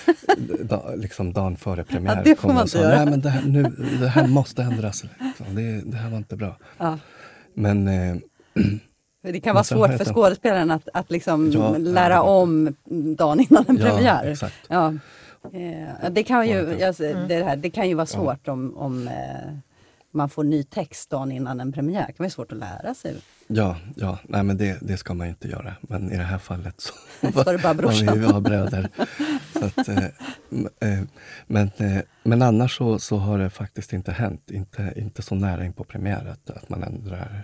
da, 0.64 0.96
liksom 0.96 1.34
dagen 1.34 1.58
före 1.58 1.84
premiär. 1.84 2.16
Ja, 2.16 2.22
det 2.24 2.36
får 2.36 2.42
kom 2.48 2.56
man 2.56 2.58
och 2.58 2.62
inte 2.68 2.78
sa, 2.78 2.84
göra." 2.84 2.96
Nej 2.96 3.06
men 3.06 3.22
det 3.22 3.30
här, 3.30 3.42
nu, 3.48 3.64
det 4.00 4.08
här 4.08 4.28
måste 4.28 4.64
ändras. 4.64 5.04
Liksom. 5.04 5.56
Det, 5.56 5.82
det 5.92 5.98
här 5.98 6.10
var 6.10 6.18
inte 6.18 6.36
bra. 6.36 6.58
Ja. 6.78 7.00
Men 7.54 7.88
eh, 7.88 8.16
Det 9.24 9.40
kan 9.40 9.54
vara 9.56 9.64
svårt 9.64 9.98
för 9.98 10.06
skådespelaren 10.06 10.72
att, 10.72 10.88
att 10.94 11.12
liksom 11.12 11.52
Ja, 11.52 11.78
lära 11.78 12.14
ja, 12.14 12.22
om 12.22 12.76
dagen 13.18 13.40
innan 13.40 13.66
en 13.68 13.78
Ja, 13.78 13.86
premiär. 13.90 14.32
exakt. 14.32 14.56
Ja. 14.70 14.94
Eh, 15.54 16.12
det, 16.12 16.24
kan 16.24 16.48
ju, 16.48 16.76
jag, 16.80 16.96
det, 17.28 17.44
här, 17.44 17.56
det 17.56 17.70
kan 17.70 17.90
ju 17.90 17.94
vara 17.96 18.08
Ja. 18.12 18.18
svårt 18.18 18.48
om, 18.48 18.78
om 18.78 19.08
eh, 19.08 19.14
man 20.14 20.30
får 20.30 20.43
ny 20.43 20.64
text 20.64 21.09
dagen 21.09 21.32
innan 21.32 21.59
en 21.59 21.72
premiär. 21.72 22.07
Det 22.07 22.14
kan 22.14 22.24
vara 22.24 22.30
svårt 22.30 22.51
att 22.51 22.57
lära 22.57 22.93
sig. 22.93 23.16
ja, 23.47 23.78
ja 23.95 24.20
nej, 24.24 24.43
men 24.43 24.57
det, 24.57 24.78
det 24.82 24.97
ska 24.97 25.14
man 25.14 25.28
inte 25.28 25.47
göra. 25.47 25.76
Men 25.82 26.11
i 26.11 26.18
det 26.18 26.24
här 26.24 26.38
fallet 26.38 26.82
så 26.82 26.93
var 27.22 27.53
det 27.53 27.59
bara 27.64 27.74
var 27.74 27.74
vi 27.74 27.78
brorsan. 27.78 28.16
ju 28.22 28.22
var 28.26 28.41
bröder. 28.41 28.89
Så 29.53 29.66
att, 29.66 29.88
eh, 29.88 30.03
eh, 30.80 31.03
men, 31.47 31.72
eh, 31.78 31.97
men 32.24 32.41
annars 32.41 32.78
så, 32.78 32.99
så 32.99 33.18
har 33.18 33.39
det 33.39 33.49
faktiskt 33.49 33.93
inte 33.93 34.11
hänt. 34.11 34.51
Inte, 34.51 34.93
inte 34.95 35.22
så 35.22 35.36
nära 35.36 35.66
in 35.66 35.74
på 35.74 35.84
premiär 35.84 36.26
att, 36.26 36.49
att 36.49 36.70
man 36.70 36.84
ändrar 36.84 37.43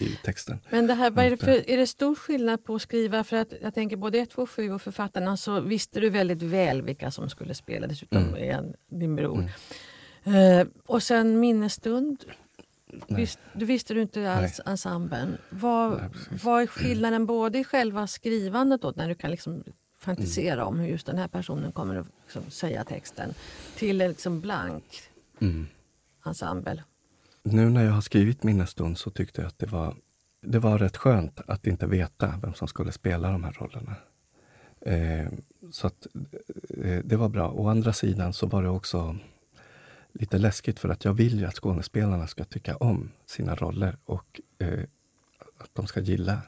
i 0.00 0.18
texten. 0.24 0.58
Men 0.70 0.86
det 0.86 0.94
här, 0.94 1.18
är, 1.18 1.30
det 1.30 1.36
för, 1.36 1.70
är 1.70 1.76
det 1.76 1.86
stor 1.86 2.14
skillnad 2.14 2.64
på 2.64 2.74
att 2.74 2.82
skriva? 2.82 3.24
För 3.24 3.36
att 3.36 3.52
jag 3.62 3.74
tänker 3.74 3.96
både 3.96 4.18
127 4.18 4.72
och 4.72 4.82
författarna 4.82 5.36
så 5.36 5.60
visste 5.60 6.00
du 6.00 6.10
väldigt 6.10 6.42
väl 6.42 6.82
vilka 6.82 7.10
som 7.10 7.30
skulle 7.30 7.54
spela. 7.54 7.86
Dessutom 7.86 8.18
Mm. 8.28 8.34
är 8.50 8.64
din 8.88 9.16
bror. 9.16 9.50
Eh, 10.34 10.66
och 10.86 11.02
sen 11.02 11.40
minnesstund. 11.40 12.24
Nej. 13.06 13.20
Visst, 13.20 13.38
du 13.52 13.64
visste 13.64 13.94
du 13.94 14.02
inte 14.02 14.32
alls 14.32 14.60
ensemblen. 14.66 15.38
Vad, 15.50 15.90
Nej, 15.98 16.10
vad 16.44 16.62
är 16.62 16.66
skillnaden 16.66 17.26
både 17.26 17.58
i 17.58 17.64
själva 17.64 18.06
skrivandet 18.06 18.82
då, 18.82 18.92
när 18.96 19.08
du 19.08 19.14
kan 19.14 19.30
liksom 19.30 19.64
fantisera 20.00 20.64
om 20.64 20.78
hur 20.78 20.88
just 20.88 21.06
den 21.06 21.18
här 21.18 21.28
personen 21.28 21.72
kommer 21.72 21.96
att 21.96 22.06
liksom 22.24 22.50
säga 22.50 22.84
texten 22.84 23.34
till 23.76 24.00
en 24.00 24.08
liksom 24.08 24.40
blank 24.40 24.84
Mm. 25.40 25.66
ensemble? 26.26 26.84
Nu 27.42 27.70
när 27.70 27.84
jag 27.84 27.92
har 27.92 28.00
skrivit 28.00 28.42
Minnesstund 28.42 28.98
så 28.98 29.10
tyckte 29.10 29.40
jag 29.40 29.48
att 29.48 29.58
det 29.58 29.66
var, 29.66 29.96
det 30.42 30.58
var 30.58 30.78
rätt 30.78 30.96
skönt 30.96 31.40
att 31.46 31.66
inte 31.66 31.86
veta 31.86 32.34
vem 32.42 32.54
som 32.54 32.68
skulle 32.68 32.92
spela 32.92 33.30
de 33.32 33.44
här 33.44 33.52
rollerna. 33.52 33.94
Eh, 34.80 35.28
så 35.72 35.86
att, 35.86 36.06
eh, 36.84 36.98
det 37.04 37.16
var 37.16 37.28
bra. 37.28 37.50
Å 37.50 37.68
andra 37.68 37.92
sidan 37.92 38.32
så 38.32 38.46
var 38.46 38.62
det 38.62 38.68
också 38.68 39.16
lite 40.12 40.38
läskigt 40.38 40.78
för 40.78 40.88
att 40.88 41.04
jag 41.04 41.14
vill 41.14 41.38
ju 41.40 41.46
att 41.46 41.54
skådespelarna 41.54 42.26
ska 42.26 42.44
tycka 42.44 42.76
om 42.76 43.10
sina 43.26 43.54
roller 43.54 43.96
och 44.04 44.40
eh, 44.58 44.80
att 45.58 45.70
de 45.72 45.86
ska 45.86 46.00
gilla 46.00 46.42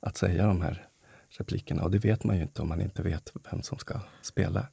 att 0.00 0.16
säga 0.16 0.46
de 0.46 0.62
här 0.62 0.86
replikerna. 1.28 1.82
Och 1.82 1.90
det 1.90 1.98
vet 1.98 2.24
man 2.24 2.36
ju 2.36 2.42
inte 2.42 2.62
om 2.62 2.68
man 2.68 2.80
inte 2.80 3.02
vet 3.02 3.32
vem 3.50 3.62
som 3.62 3.78
ska 3.78 4.00
spela. 4.22 4.66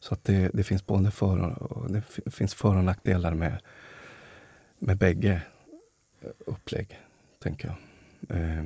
Så 0.00 0.14
att 0.14 0.24
det, 0.24 0.50
det 0.54 0.64
finns 0.64 0.86
både 0.86 1.10
för 1.10 1.62
och, 1.62 1.92
det 1.92 2.02
finns 2.32 2.54
för 2.54 2.76
och 2.76 2.84
nackdelar 2.84 3.34
med, 3.34 3.60
med 4.78 4.96
bägge 4.98 5.42
upplägg, 6.38 7.00
tänker 7.38 7.68
jag. 7.68 7.76
Eh, 8.38 8.64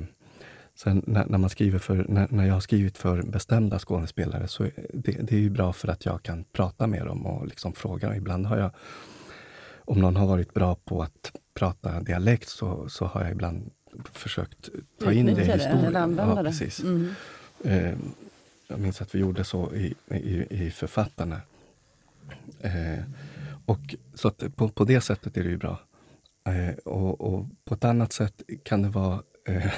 sen 0.81 1.03
när, 1.07 1.25
när, 1.25 1.37
man 1.37 1.49
skriver 1.49 1.79
för, 1.79 2.05
när, 2.09 2.27
när 2.29 2.45
jag 2.45 2.53
har 2.53 2.61
skrivit 2.61 2.97
för 2.97 3.21
bestämda 3.21 3.79
skådespelare 3.79 4.47
så 4.47 4.63
det, 4.93 5.11
det 5.11 5.35
är 5.35 5.39
ju 5.39 5.49
bra 5.49 5.73
för 5.73 5.87
att 5.87 6.05
jag 6.05 6.23
kan 6.23 6.43
prata 6.43 6.87
med 6.87 7.05
dem 7.05 7.25
och 7.25 7.47
liksom 7.47 7.73
fråga. 7.73 8.15
Ibland 8.15 8.45
har 8.45 8.57
jag, 8.57 8.71
om 9.77 10.01
någon 10.01 10.15
har 10.15 10.27
varit 10.27 10.53
bra 10.53 10.75
på 10.75 11.01
att 11.03 11.31
prata 11.53 12.01
dialekt 12.01 12.49
så, 12.49 12.89
så 12.89 13.05
har 13.05 13.21
jag 13.21 13.31
ibland 13.31 13.71
försökt 14.13 14.69
ta 14.99 15.11
in 15.11 15.25
det 15.25 15.31
i 15.31 15.51
historien. 15.51 16.15
ja, 16.17 16.43
precis. 16.43 16.83
Mm. 16.83 17.13
Eh, 17.63 17.93
jag 18.67 18.79
minns 18.79 19.01
att 19.01 19.15
vi 19.15 19.19
gjorde 19.19 19.43
så 19.43 19.73
i, 19.73 19.95
i, 20.07 20.65
i 20.65 20.71
Författarna. 20.71 21.41
Eh, 22.59 23.03
och, 23.65 23.95
så 24.13 24.31
på, 24.31 24.69
på 24.69 24.83
det 24.83 25.01
sättet 25.01 25.37
är 25.37 25.43
det 25.43 25.49
ju 25.49 25.57
bra. 25.57 25.79
Eh, 26.43 26.75
och, 26.85 27.21
och 27.21 27.45
på 27.65 27.73
ett 27.73 27.83
annat 27.83 28.13
sätt 28.13 28.41
kan 28.63 28.81
det 28.81 28.89
vara 28.89 29.21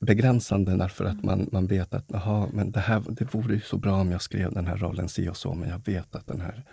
begränsande 0.00 0.76
därför 0.76 1.04
att 1.04 1.22
man, 1.24 1.48
man 1.52 1.66
vet 1.66 1.94
att 1.94 2.14
aha, 2.14 2.48
men 2.52 2.70
det, 2.70 2.80
här, 2.80 3.02
det 3.08 3.34
vore 3.34 3.54
ju 3.54 3.60
så 3.60 3.76
bra 3.76 4.00
om 4.00 4.10
jag 4.10 4.22
skrev 4.22 4.52
den 4.52 4.66
här 4.66 4.76
rollen 4.76 5.08
si 5.08 5.28
och 5.28 5.36
så 5.36 5.54
men 5.54 5.68
jag 5.68 5.84
vet 5.84 6.14
att 6.14 6.26
den 6.26 6.40
här 6.40 6.64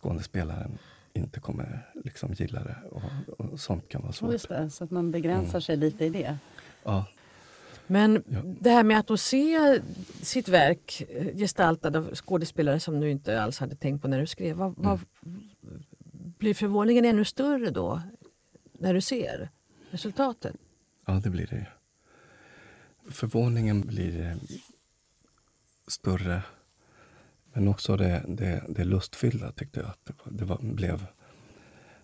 skådespelaren 0.00 0.78
inte 1.12 1.40
kommer 1.40 1.86
liksom 2.04 2.32
gilla 2.32 2.64
det. 2.64 2.76
Och, 2.90 3.02
och 3.38 3.60
sånt 3.60 3.88
kan 3.88 4.02
vara 4.02 4.12
svårt. 4.12 4.32
Just 4.32 4.48
det, 4.48 4.70
så 4.70 4.84
att 4.84 4.90
man 4.90 5.10
begränsar 5.10 5.60
sig 5.60 5.76
lite 5.76 6.04
i 6.04 6.08
det. 6.08 6.36
Ja. 6.84 7.04
Men 7.86 8.22
Ja. 8.28 8.38
det 8.60 8.70
här 8.70 8.84
med 8.84 8.98
att 8.98 9.06
då 9.06 9.16
se 9.16 9.80
sitt 10.22 10.48
verk 10.48 11.02
eh, 11.08 11.26
gestaltad 11.36 11.96
av 11.96 12.14
skådespelare 12.14 12.80
som 12.80 13.00
du 13.00 13.10
inte 13.10 13.42
alls 13.42 13.58
hade 13.58 13.76
tänkt 13.76 14.02
på 14.02 14.08
när 14.08 14.20
du 14.20 14.26
skrev. 14.26 14.56
Vad, 14.56 14.74
vad, 14.76 15.00
Mm. 15.26 15.40
blir 16.38 16.54
förvåningen 16.54 17.04
ännu 17.04 17.24
större 17.24 17.70
då? 17.70 18.00
När 18.80 18.94
du 18.94 19.00
ser 19.00 19.48
resultatet? 19.90 20.56
Ja, 21.06 21.20
det 21.24 21.30
blir 21.30 21.46
det. 21.46 21.66
Förvåningen 23.10 23.80
blir 23.80 24.20
eh, 24.20 24.36
större. 25.88 26.42
Men 27.52 27.68
också 27.68 27.96
det, 27.96 28.24
det, 28.28 28.64
det 28.68 28.84
lustfyllda 28.84 29.52
tyckte 29.52 29.80
jag. 29.80 29.88
Att 29.88 30.04
det, 30.04 30.14
det 30.24 30.44
var, 30.44 30.58
blev 30.62 31.06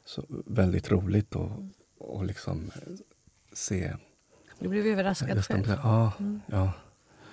så 0.05 0.25
väldigt 0.47 0.91
roligt 0.91 1.37
att 1.37 1.51
och 1.99 2.25
liksom 2.25 2.71
se. 3.53 3.97
Du 4.59 4.69
blev 4.69 4.87
överraskad 4.87 5.45
själv? 5.45 5.79
Ja, 5.83 6.13
ja. 6.47 6.73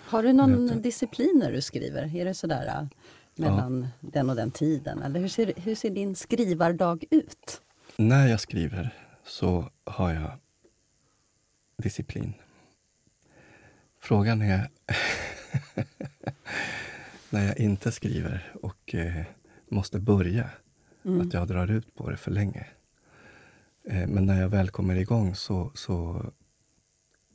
Har 0.05 0.23
du 0.23 0.33
någon 0.33 0.67
du. 0.67 0.75
disciplin 0.75 1.39
när 1.43 1.51
du 1.51 1.61
skriver? 1.61 2.15
Är 2.15 2.25
det 2.25 2.33
sådär 2.33 2.67
äh, 2.67 2.87
mellan 3.35 3.87
den 3.99 4.29
och 4.29 4.35
den 4.35 4.51
tiden? 4.51 5.01
Eller 5.01 5.19
hur 5.19 5.27
ser, 5.27 5.53
hur 5.57 5.75
ser 5.75 5.89
din 5.89 6.15
skrivardag 6.15 7.03
ut? 7.09 7.61
När 7.95 8.27
jag 8.27 8.39
skriver 8.39 9.03
så 9.26 9.69
har 9.84 10.13
jag 10.13 10.32
disciplin. 11.78 12.34
Frågan 13.99 14.41
är 14.41 14.69
när 17.30 17.45
jag 17.45 17.57
inte 17.57 17.91
skriver 17.91 18.53
och 18.61 18.95
eh, 18.95 19.24
måste 19.67 19.99
börja, 19.99 20.49
att 21.21 21.34
jag 21.34 21.47
drar 21.47 21.71
ut 21.71 21.95
på 21.95 22.09
det 22.09 22.17
för 22.17 22.32
länge. 22.32 22.67
Eh, 23.84 24.07
men 24.07 24.26
när 24.26 24.41
jag 24.41 24.49
väl 24.49 24.69
kommer 24.69 24.95
igång 24.95 25.36
så, 25.36 25.71
så 25.74 26.26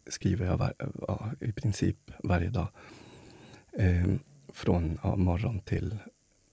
skriver 0.07 0.47
jag 0.47 0.57
var, 0.57 0.75
ja, 1.09 1.33
i 1.41 1.53
princip 1.53 2.11
varje 2.25 2.51
dag. 2.51 2.69
Eh, 3.73 4.07
från 4.49 4.99
ja, 5.03 5.17
morgon 5.17 5.61
till 5.61 5.99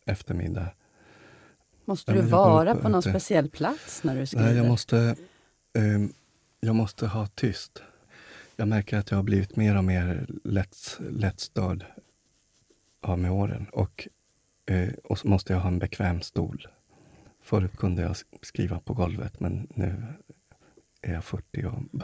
eftermiddag. 0.05 0.69
Måste 1.85 2.13
du 2.13 2.21
vara 2.21 2.75
på 2.75 2.89
någon 2.89 2.99
ute. 2.99 3.09
speciell 3.09 3.49
plats 3.49 4.03
när 4.03 4.15
du 4.15 4.25
skriver? 4.25 4.45
Nej, 4.45 4.55
jag 4.55 4.67
måste, 4.67 5.15
ehm, 5.73 6.13
jag 6.59 6.75
måste 6.75 7.07
ha 7.07 7.27
tyst. 7.27 7.81
Jag 8.55 8.67
märker 8.67 8.97
att 8.97 9.11
jag 9.11 9.17
har 9.17 9.23
blivit 9.23 9.55
mer 9.55 9.77
och 9.77 9.83
mer 9.83 10.27
lätt, 10.43 10.97
lättstörd 11.09 11.85
av 13.01 13.19
med 13.19 13.31
åren. 13.31 13.65
Och, 13.71 14.07
eh, 14.65 14.89
och 15.03 15.19
så 15.19 15.27
måste 15.27 15.53
jag 15.53 15.59
ha 15.59 15.67
en 15.67 15.79
bekväm 15.79 16.21
stol. 16.21 16.67
Förut 17.43 17.77
kunde 17.77 18.01
jag 18.01 18.11
sk- 18.11 18.23
skriva 18.41 18.79
på 18.79 18.93
golvet, 18.93 19.39
men 19.39 19.67
nu 19.75 20.03
är 21.01 21.13
jag 21.13 21.23
40. 21.25 21.65
Och 21.65 21.79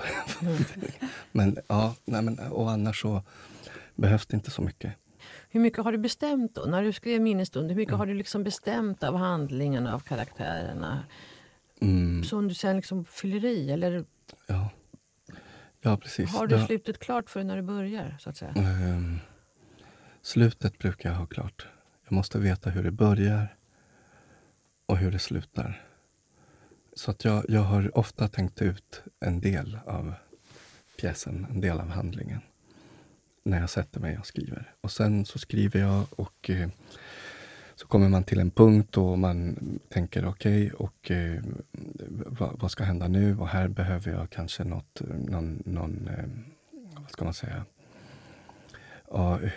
men, 1.32 1.58
ja, 1.68 1.96
nej, 2.06 2.22
men, 2.22 2.40
och 2.40 2.72
annars 2.72 3.02
så 3.02 3.24
behövs 3.96 4.26
det 4.28 4.36
inte 4.36 4.52
så 4.52 4.62
mycket. 4.62 4.94
Hur 5.52 5.60
mycket 5.60 5.84
har 5.84 5.92
du 5.92 5.98
bestämt 5.98 6.56
då? 6.56 6.62
När 6.62 6.84
du 6.84 6.94
skrev 6.94 7.22
minnesstund, 7.22 7.64
hur 7.66 7.72
Mm. 7.72 7.78
mycket 7.82 7.96
har 7.96 8.06
du 8.06 8.14
liksom 8.14 8.44
bestämt 8.44 9.04
av 9.04 9.16
handlingarna, 9.18 9.94
av 9.96 10.00
karaktärerna? 10.00 11.04
Mm, 11.82 12.24
Som 12.24 12.48
du 12.48 12.54
sen 12.54 12.76
liksom 12.76 13.06
fyller 13.06 13.46
i? 13.46 13.72
Eller 13.72 14.06
ja. 14.48 14.70
ja, 15.82 15.98
precis. 15.98 16.30
har 16.36 16.48
du 16.48 16.56
Ja. 16.56 16.66
slutet 16.68 17.00
klart 17.00 17.30
för 17.30 17.44
när 17.44 17.56
du 17.56 17.62
börjar? 17.62 18.18
så 18.20 18.30
att 18.30 18.38
säga? 18.38 18.52
Ehm, 18.56 19.20
slutet 20.22 20.78
brukar 20.78 21.10
jag 21.10 21.18
ha 21.18 21.26
klart. 21.26 21.68
Jag 22.04 22.12
måste 22.12 22.40
veta 22.40 22.70
hur 22.70 22.84
det 22.84 22.92
börjar 22.92 23.56
och 24.86 24.98
hur 24.98 25.12
det 25.12 25.20
slutar. 25.20 25.82
Så 26.94 27.12
att 27.12 27.26
jag, 27.26 27.46
jag 27.50 27.62
har 27.62 27.98
ofta 27.98 28.28
tänkt 28.28 28.62
ut 28.62 29.04
en 29.20 29.40
del 29.42 29.80
av 29.86 30.14
pjäsen, 31.00 31.48
en 31.50 31.62
del 31.62 31.80
av 31.80 31.90
handlingen 31.90 32.42
när 33.44 33.60
jag 33.60 33.70
sätter 33.70 34.00
mig 34.00 34.18
och 34.18 34.26
skriver. 34.26 34.74
Och 34.82 34.92
sen 34.92 35.26
så 35.26 35.40
skriver 35.40 35.80
jag 35.80 36.06
och 36.10 36.50
eh, 36.50 36.70
så 37.76 37.88
kommer 37.88 38.10
man 38.10 38.24
till 38.24 38.40
en 38.40 38.52
punkt 38.52 38.98
och 38.98 39.20
man 39.20 39.58
tänker 39.90 40.26
okej, 40.26 40.72
och 40.72 41.12
eh, 41.12 41.44
vad, 42.26 42.60
vad 42.60 42.72
ska 42.72 42.84
hända 42.84 43.08
nu? 43.08 43.38
Och 43.38 43.48
här 43.48 43.68
behöver 43.68 44.12
jag 44.12 44.30
kanske 44.30 44.64
något, 44.64 45.02
någon, 45.30 45.64
någon 45.66 46.08
eh, 46.08 46.26
vad 47.02 47.12
ska 47.12 47.24
man 47.26 47.34
säga, 47.34 47.66
ja, 49.12 49.42
eh, 49.42 49.52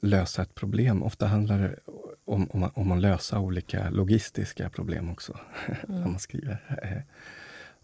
lösa 0.00 0.42
ett 0.42 0.54
problem. 0.54 1.02
Ofta 1.02 1.26
handlar 1.26 1.58
det 1.58 1.78
om, 2.24 2.50
om, 2.50 2.70
om 2.74 2.92
att 2.92 3.00
lösa 3.00 3.38
olika 3.38 3.90
logistiska 3.90 4.70
problem 4.70 5.10
också, 5.10 5.38
när 5.86 6.06
man 6.06 6.18
skriver. 6.18 6.78
Mm. 6.82 7.02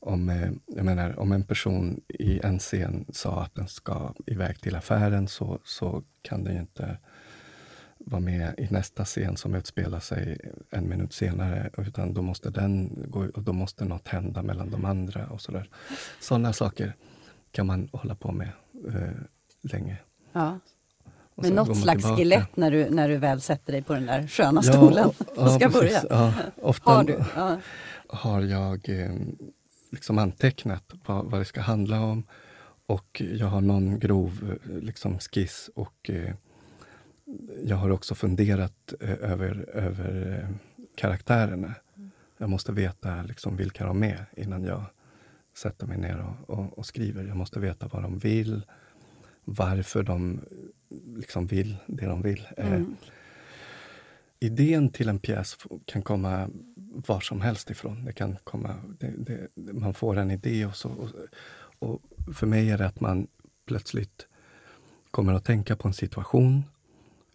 Om, 0.01 0.28
eh, 0.28 0.51
jag 0.66 0.84
menar, 0.84 1.18
om 1.18 1.32
en 1.32 1.44
person 1.44 2.01
i 2.09 2.40
en 2.42 2.59
scen 2.59 3.05
sa 3.12 3.42
att 3.42 3.55
den 3.55 3.68
ska 3.68 4.14
iväg 4.26 4.61
till 4.61 4.76
affären 4.76 5.28
så, 5.28 5.59
så 5.64 6.03
kan 6.22 6.44
den 6.44 6.55
ju 6.55 6.61
inte 6.61 6.99
vara 7.99 8.20
med 8.20 8.55
i 8.59 8.68
nästa 8.70 9.05
scen 9.05 9.36
som 9.36 9.55
utspelar 9.55 10.01
sig 10.01 10.38
en 10.70 10.88
minut 10.88 11.12
senare. 11.12 11.70
Utan 11.78 12.14
då 12.14 12.22
måste 12.22 12.51
den 12.51 13.05
gå 13.09 13.26
och 13.34 13.42
då 13.42 13.53
måste 13.53 13.84
något 13.84 14.09
hända 14.09 14.42
mellan 14.42 14.70
de 14.70 14.84
andra 14.84 15.26
och 15.26 15.40
sådär. 15.40 15.68
Sådana 16.20 16.53
saker 16.53 16.94
kan 17.51 17.66
man 17.66 17.88
hålla 17.92 18.14
på 18.14 18.32
med 18.32 18.51
eh, 18.88 19.11
länge. 19.62 19.96
Ja. 20.32 20.59
Med 21.34 21.53
något 21.53 21.78
slags 21.78 22.03
tillbaka. 22.03 22.16
skelett 22.16 22.57
när 22.57 22.70
du, 22.70 22.90
när 22.90 23.09
du 23.09 23.16
väl 23.16 23.40
sätter 23.40 23.72
dig 23.72 23.82
på 23.82 23.92
den 23.94 24.07
där 24.07 24.26
sköna 24.26 24.62
stolen 24.62 25.11
och 25.36 25.51
ska 25.53 25.59
precis. 25.59 25.72
börja. 25.72 26.03
Ja, 26.11 26.32
ofta 26.62 26.90
Har 26.90 27.05
du? 27.05 27.24
Ja. 27.36 27.57
har 28.09 28.40
jag 28.40 28.88
eh, 28.88 29.12
liksom 29.91 30.18
antecknat 30.18 30.93
vad, 31.07 31.24
vad 31.30 31.41
det 31.41 31.45
ska 31.45 31.61
handla 31.61 32.01
om. 32.01 32.24
Och 32.86 33.22
jag 33.34 33.47
har 33.47 33.61
någon 33.61 33.99
grov 33.99 34.59
eh, 34.64 34.78
liksom, 34.78 35.18
skiss 35.18 35.70
och 35.74 36.11
eh, 36.11 36.34
jag 37.64 37.76
har 37.76 37.91
också 37.91 38.14
funderat 38.14 38.95
eh, 39.01 39.11
över, 39.11 39.70
över 39.74 40.39
eh, 40.43 40.57
karaktärerna. 40.95 41.74
Jag 42.39 42.51
måste 42.51 42.72
veta 42.72 43.22
liksom, 43.22 43.57
vilka 43.57 43.86
de 43.86 44.03
är 44.03 44.26
innan 44.36 44.64
jag 44.64 44.84
sätter 45.57 45.86
mig 45.86 45.99
ner 45.99 46.34
och, 46.49 46.59
och, 46.59 46.78
och 46.78 46.86
skriver. 46.86 47.24
Jag 47.24 47.36
måste 47.36 47.61
veta 47.61 47.89
vad 47.93 48.03
de 48.03 48.18
vill, 48.18 48.62
varför 49.45 50.03
de 50.03 50.41
liksom 51.16 51.47
vill 51.47 51.76
det 51.86 52.07
de 52.07 52.22
vill. 52.22 52.49
Eh, 52.57 52.72
Mm 52.72 52.97
idén 54.41 54.89
till 54.89 55.09
en 55.09 55.18
pjäs 55.18 55.57
kan 55.84 56.03
komma 56.03 56.49
var 57.07 57.20
som 57.20 57.41
helst 57.41 57.70
ifrån. 57.70 58.05
Det 58.05 58.12
kan 58.12 58.36
komma, 58.45 58.74
det, 59.01 59.14
det, 59.16 59.72
man 59.72 59.95
får 59.95 60.16
en 60.16 60.30
idé 60.30 60.66
och 60.66 60.76
så. 60.76 60.89
Och, 60.89 61.11
och 61.89 62.03
för 62.34 62.47
mig 62.47 62.70
är 62.70 62.78
det 62.78 62.86
att 62.86 63.01
man 63.01 63.26
plötsligt 63.66 64.26
kommer 65.11 65.32
att 65.32 65.45
tänka 65.45 65.76
på 65.76 65.89
en 65.89 65.95
situation 65.95 66.64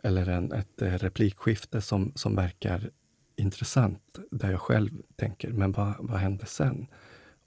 eller 0.04 0.30
en, 0.30 0.51
ett 0.51 0.82
eh, 0.82 0.91
replikskifte 0.91 1.82
som, 1.82 2.12
som 2.16 2.36
verkar 2.36 2.89
intressant, 3.36 4.20
där 4.32 4.51
jag 4.51 4.62
själv 4.62 4.89
tänker, 5.16 5.51
men 5.51 5.72
vad, 5.72 5.93
vad 5.99 6.20
hände 6.20 6.45
sen? 6.45 6.88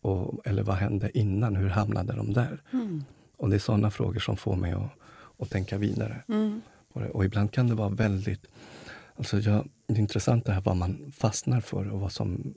Och, 0.01 0.47
eller 0.47 0.63
vad 0.63 0.77
hände 0.77 1.19
innan? 1.19 1.57
Hur 1.57 1.69
hamnade 1.69 2.17
de 2.17 2.33
där? 2.33 2.63
Mm. 2.73 3.05
Och 3.37 3.51
det 3.51 3.57
är 3.57 3.61
sådana 3.61 3.91
frågor 3.91 4.21
som 4.21 4.37
får 4.37 4.57
mig 4.57 4.73
att, 4.73 4.91
att 5.39 5.51
tänka 5.51 5.79
vidare. 5.79 6.23
Mm. 6.29 6.61
Och 7.13 7.25
ibland 7.25 7.53
kan 7.53 7.69
det 7.69 7.75
vara 7.75 7.89
väldigt... 7.89 8.47
Alltså 9.17 9.39
jag, 9.39 9.69
det 9.87 9.95
är 9.95 9.99
intressant 9.99 10.45
det 10.45 10.53
här 10.53 10.61
vad 10.61 10.77
man 10.77 11.13
fastnar 11.17 11.61
för 11.61 11.89
och 11.91 12.01
vad 12.01 12.13
som... 12.13 12.55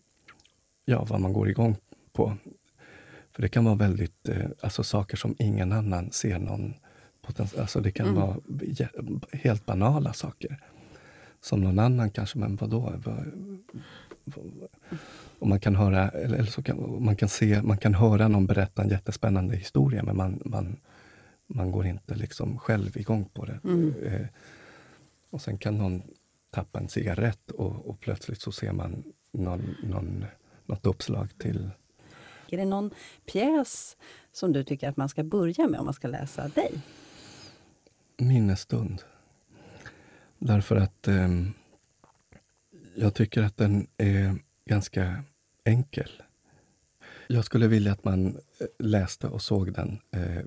Ja, 0.86 1.06
vad 1.10 1.22
man 1.22 1.34
går 1.34 1.50
igång 1.50 1.76
på. 2.14 2.38
För 3.32 3.42
det 3.42 3.50
kan 3.50 3.66
vara 3.66 3.76
väldigt... 3.76 4.30
Eh, 4.30 4.46
alltså 4.62 4.84
saker 4.84 5.18
som 5.18 5.36
ingen 5.40 5.72
annan 5.72 6.12
ser 6.12 6.40
någon 6.40 6.74
potential... 7.22 7.62
Alltså 7.62 7.80
det 7.82 7.92
kan 7.92 8.08
Mm. 8.08 8.20
vara 8.22 8.38
helt 9.32 9.66
banala 9.66 10.14
saker. 10.14 10.60
Som 11.42 11.62
någon 11.62 11.80
annan 11.80 12.10
kanske, 12.12 12.40
men 12.40 12.56
vadå? 12.56 12.94
Vad, 13.06 13.32
vad, 14.26 14.68
och 15.40 15.48
man 15.48 15.60
kan 15.60 15.76
höra, 15.76 16.10
eller 16.10 16.44
så 16.44 16.64
kan, 16.64 17.04
man 17.04 17.16
kan 17.16 17.30
se, 17.30 17.62
man 17.62 17.78
kan 17.78 17.94
höra 17.94 18.28
någon 18.28 18.46
berätta 18.46 18.82
en 18.84 18.90
jättespännande 18.90 19.56
historia 19.56 20.04
men 20.04 20.18
man, 20.18 20.42
man, 20.46 20.78
man 21.48 21.72
går 21.72 21.86
inte 21.86 22.16
liksom 22.16 22.60
själv 22.60 22.98
igång 22.98 23.26
på 23.34 23.46
det. 23.46 23.60
Mm. 23.64 23.94
Eh, 24.04 24.28
och 25.30 25.42
sen 25.42 25.58
kan 25.58 25.78
någon 25.78 26.02
tappa 26.50 26.80
en 26.80 26.90
cigarett 26.90 27.52
och, 27.52 27.90
och 27.90 28.00
plötsligt 28.00 28.42
så 28.42 28.52
ser 28.52 28.72
man 28.72 29.04
någon, 29.32 29.76
någon, 29.84 30.26
något 30.66 30.86
uppslag 30.86 31.30
till... 31.38 31.70
Är 32.52 32.58
det 32.58 32.66
någon 32.66 32.92
pjäs 33.26 33.98
som 34.32 34.54
du 34.54 34.64
tycker 34.64 34.90
att 34.90 34.98
man 34.98 35.10
ska 35.10 35.24
börja 35.24 35.68
med 35.68 35.80
om 35.80 35.86
man 35.86 35.94
ska 35.94 36.08
läsa 36.08 36.48
dig? 36.48 36.82
minnesstund. 38.20 39.02
Därför 40.40 40.76
att 40.76 41.08
ehm, 41.08 41.54
jag 42.96 43.14
tycker 43.14 43.44
att 43.44 43.58
den 43.58 43.88
är 43.98 44.36
ganska 44.66 45.24
enkel. 45.64 46.10
Jag 47.28 47.46
skulle 47.46 47.68
vilja 47.68 47.92
att 47.92 48.04
man 48.04 48.28
eh, 48.28 48.68
läste 48.80 49.28
och 49.28 49.42
såg 49.42 49.74
den 49.74 50.00
eh, 50.12 50.44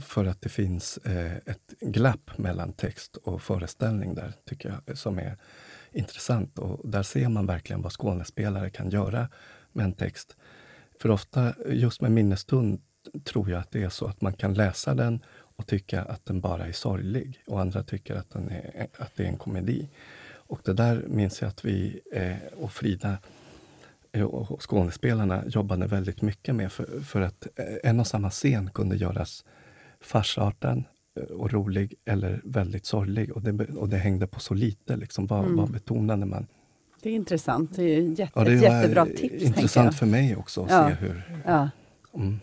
för 0.00 0.24
att 0.24 0.40
det 0.40 0.48
finns 0.48 0.98
eh, 0.98 1.36
ett 1.36 1.74
glapp 1.80 2.38
mellan 2.38 2.72
text 2.72 3.16
och 3.16 3.42
föreställning 3.42 4.14
där, 4.14 4.32
tycker 4.44 4.80
jag, 4.86 4.98
som 4.98 5.18
är 5.18 5.36
intressant. 5.92 6.58
Och 6.58 6.88
där 6.88 7.02
ser 7.02 7.28
man 7.28 7.46
verkligen 7.46 7.82
vad 7.82 7.92
skånespelare 7.92 8.70
kan 8.70 8.90
göra 8.90 9.28
med 9.72 9.84
en 9.84 9.92
text. 9.92 10.36
För 11.00 11.10
ofta, 11.10 11.54
just 11.66 12.00
med 12.00 12.12
minnesstund, 12.12 12.80
tror 13.24 13.50
jag 13.50 13.60
att 13.60 13.70
det 13.70 13.82
är 13.82 13.88
så 13.88 14.06
att 14.06 14.20
man 14.20 14.32
kan 14.32 14.54
läsa 14.54 14.94
den 14.94 15.20
och 15.56 15.66
tycka 15.66 16.02
att 16.02 16.26
den 16.26 16.40
bara 16.40 16.66
är 16.66 16.72
sorglig 16.72 17.40
och 17.46 17.60
andra 17.60 17.82
tycker 17.82 18.14
att, 18.14 18.30
den 18.30 18.50
är, 18.50 18.86
att 18.98 19.16
det 19.16 19.24
är 19.24 19.28
en 19.28 19.36
komedi. 19.36 19.88
Och 20.46 20.60
det 20.64 20.72
där 20.72 21.04
minns 21.08 21.40
jag 21.42 21.48
att 21.48 21.64
vi 21.64 22.00
eh, 22.12 22.36
och 22.56 22.72
Frida 22.72 23.18
eh, 24.12 24.24
och 24.24 24.62
skådespelarna 24.62 25.44
jobbade 25.46 25.86
väldigt 25.86 26.22
mycket 26.22 26.54
med 26.54 26.72
för, 26.72 27.00
för 27.00 27.20
att 27.20 27.46
eh, 27.56 27.90
en 27.90 28.00
och 28.00 28.06
samma 28.06 28.30
scen 28.30 28.70
kunde 28.70 28.96
göras 28.96 29.44
farsartad 30.04 30.84
eh, 31.20 31.22
och 31.36 31.52
rolig 31.52 31.94
eller 32.04 32.40
väldigt 32.44 32.86
sorglig. 32.86 33.32
Och 33.32 33.42
det, 33.42 33.64
och 33.76 33.88
det 33.88 33.96
hängde 33.96 34.26
på 34.26 34.40
så 34.40 34.54
lite. 34.54 34.96
Liksom. 34.96 35.26
Vad, 35.26 35.44
Mm. 35.44 35.56
vad 35.56 35.70
betonade 35.70 36.26
man? 36.26 36.46
Det 37.02 37.10
är 37.10 37.14
intressant. 37.14 37.76
Det 37.76 37.82
är 37.82 38.00
jätte, 38.00 38.32
Ja, 38.34 38.44
det 38.44 38.52
ett 38.54 38.62
jättebra 38.62 39.06
tips. 39.06 39.42
intressant 39.44 39.84
jag. 39.86 39.94
för 39.94 40.06
mig 40.06 40.36
också 40.36 40.62
att 40.64 40.70
Ja. 40.70 40.88
se 40.88 40.94
hur... 40.94 41.42
Ja. 41.46 41.70
Mm. 42.14 42.40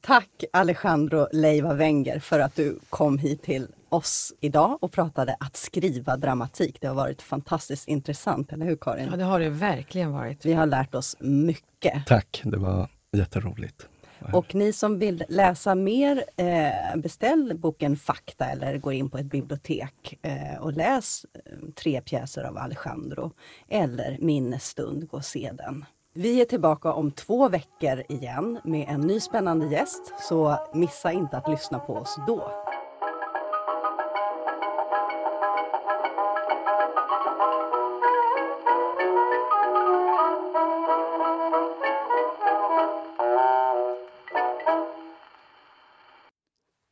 Tack 0.00 0.44
Alejandro 0.52 1.26
Leiva 1.32 1.74
Wenger 1.74 2.18
för 2.18 2.40
att 2.40 2.54
du 2.56 2.78
kom 2.90 3.18
hit 3.18 3.42
till 3.42 3.66
oss 3.88 4.32
idag 4.40 4.78
och 4.80 4.92
pratade 4.92 5.36
att 5.40 5.56
skriva 5.56 6.16
dramatik. 6.16 6.76
Det 6.80 6.86
har 6.86 6.94
varit 6.94 7.22
fantastiskt 7.22 7.88
intressant, 7.88 8.52
eller 8.52 8.66
hur 8.66 8.76
Karin? 8.76 9.08
Ja, 9.10 9.16
det 9.16 9.24
har 9.24 9.40
det 9.40 9.48
verkligen 9.50 10.12
varit. 10.12 10.46
Vi 10.46 10.52
har 10.52 10.66
lärt 10.66 10.94
oss 10.94 11.16
mycket. 11.20 12.06
Tack, 12.06 12.42
det 12.44 12.56
var 12.56 12.88
jätteroligt. 13.12 13.88
Och 14.32 14.54
ni 14.54 14.72
som 14.72 14.98
vill 14.98 15.24
läsa 15.28 15.74
mer, 15.74 16.24
eh, 16.36 16.96
beställ 16.96 17.58
boken 17.58 17.96
Fakta 17.96 18.44
eller 18.44 18.78
gå 18.78 18.92
in 18.92 19.10
på 19.10 19.18
ett 19.18 19.26
bibliotek 19.26 20.18
eh, 20.22 20.60
och 20.60 20.72
läs 20.72 21.26
eh, 21.34 21.52
tre 21.74 22.00
pjäser 22.00 22.44
av 22.44 22.58
Alejandro. 22.58 23.32
Eller 23.68 24.16
Minnesstund, 24.20 25.08
gå 25.08 25.16
och 25.16 25.24
se 25.24 25.52
den. 25.54 25.84
Vi 26.14 26.40
är 26.40 26.44
tillbaka 26.44 26.92
om 26.92 27.10
två 27.10 27.48
veckor 27.48 28.02
igen 28.08 28.58
med 28.64 28.88
en 28.88 29.00
ny 29.00 29.20
spännande 29.20 29.66
gäst, 29.66 30.12
så 30.28 30.56
missa 30.74 31.12
inte 31.12 31.36
att 31.36 31.48
lyssna 31.48 31.78
på 31.78 31.94
oss 31.94 32.16
då. 32.26 32.50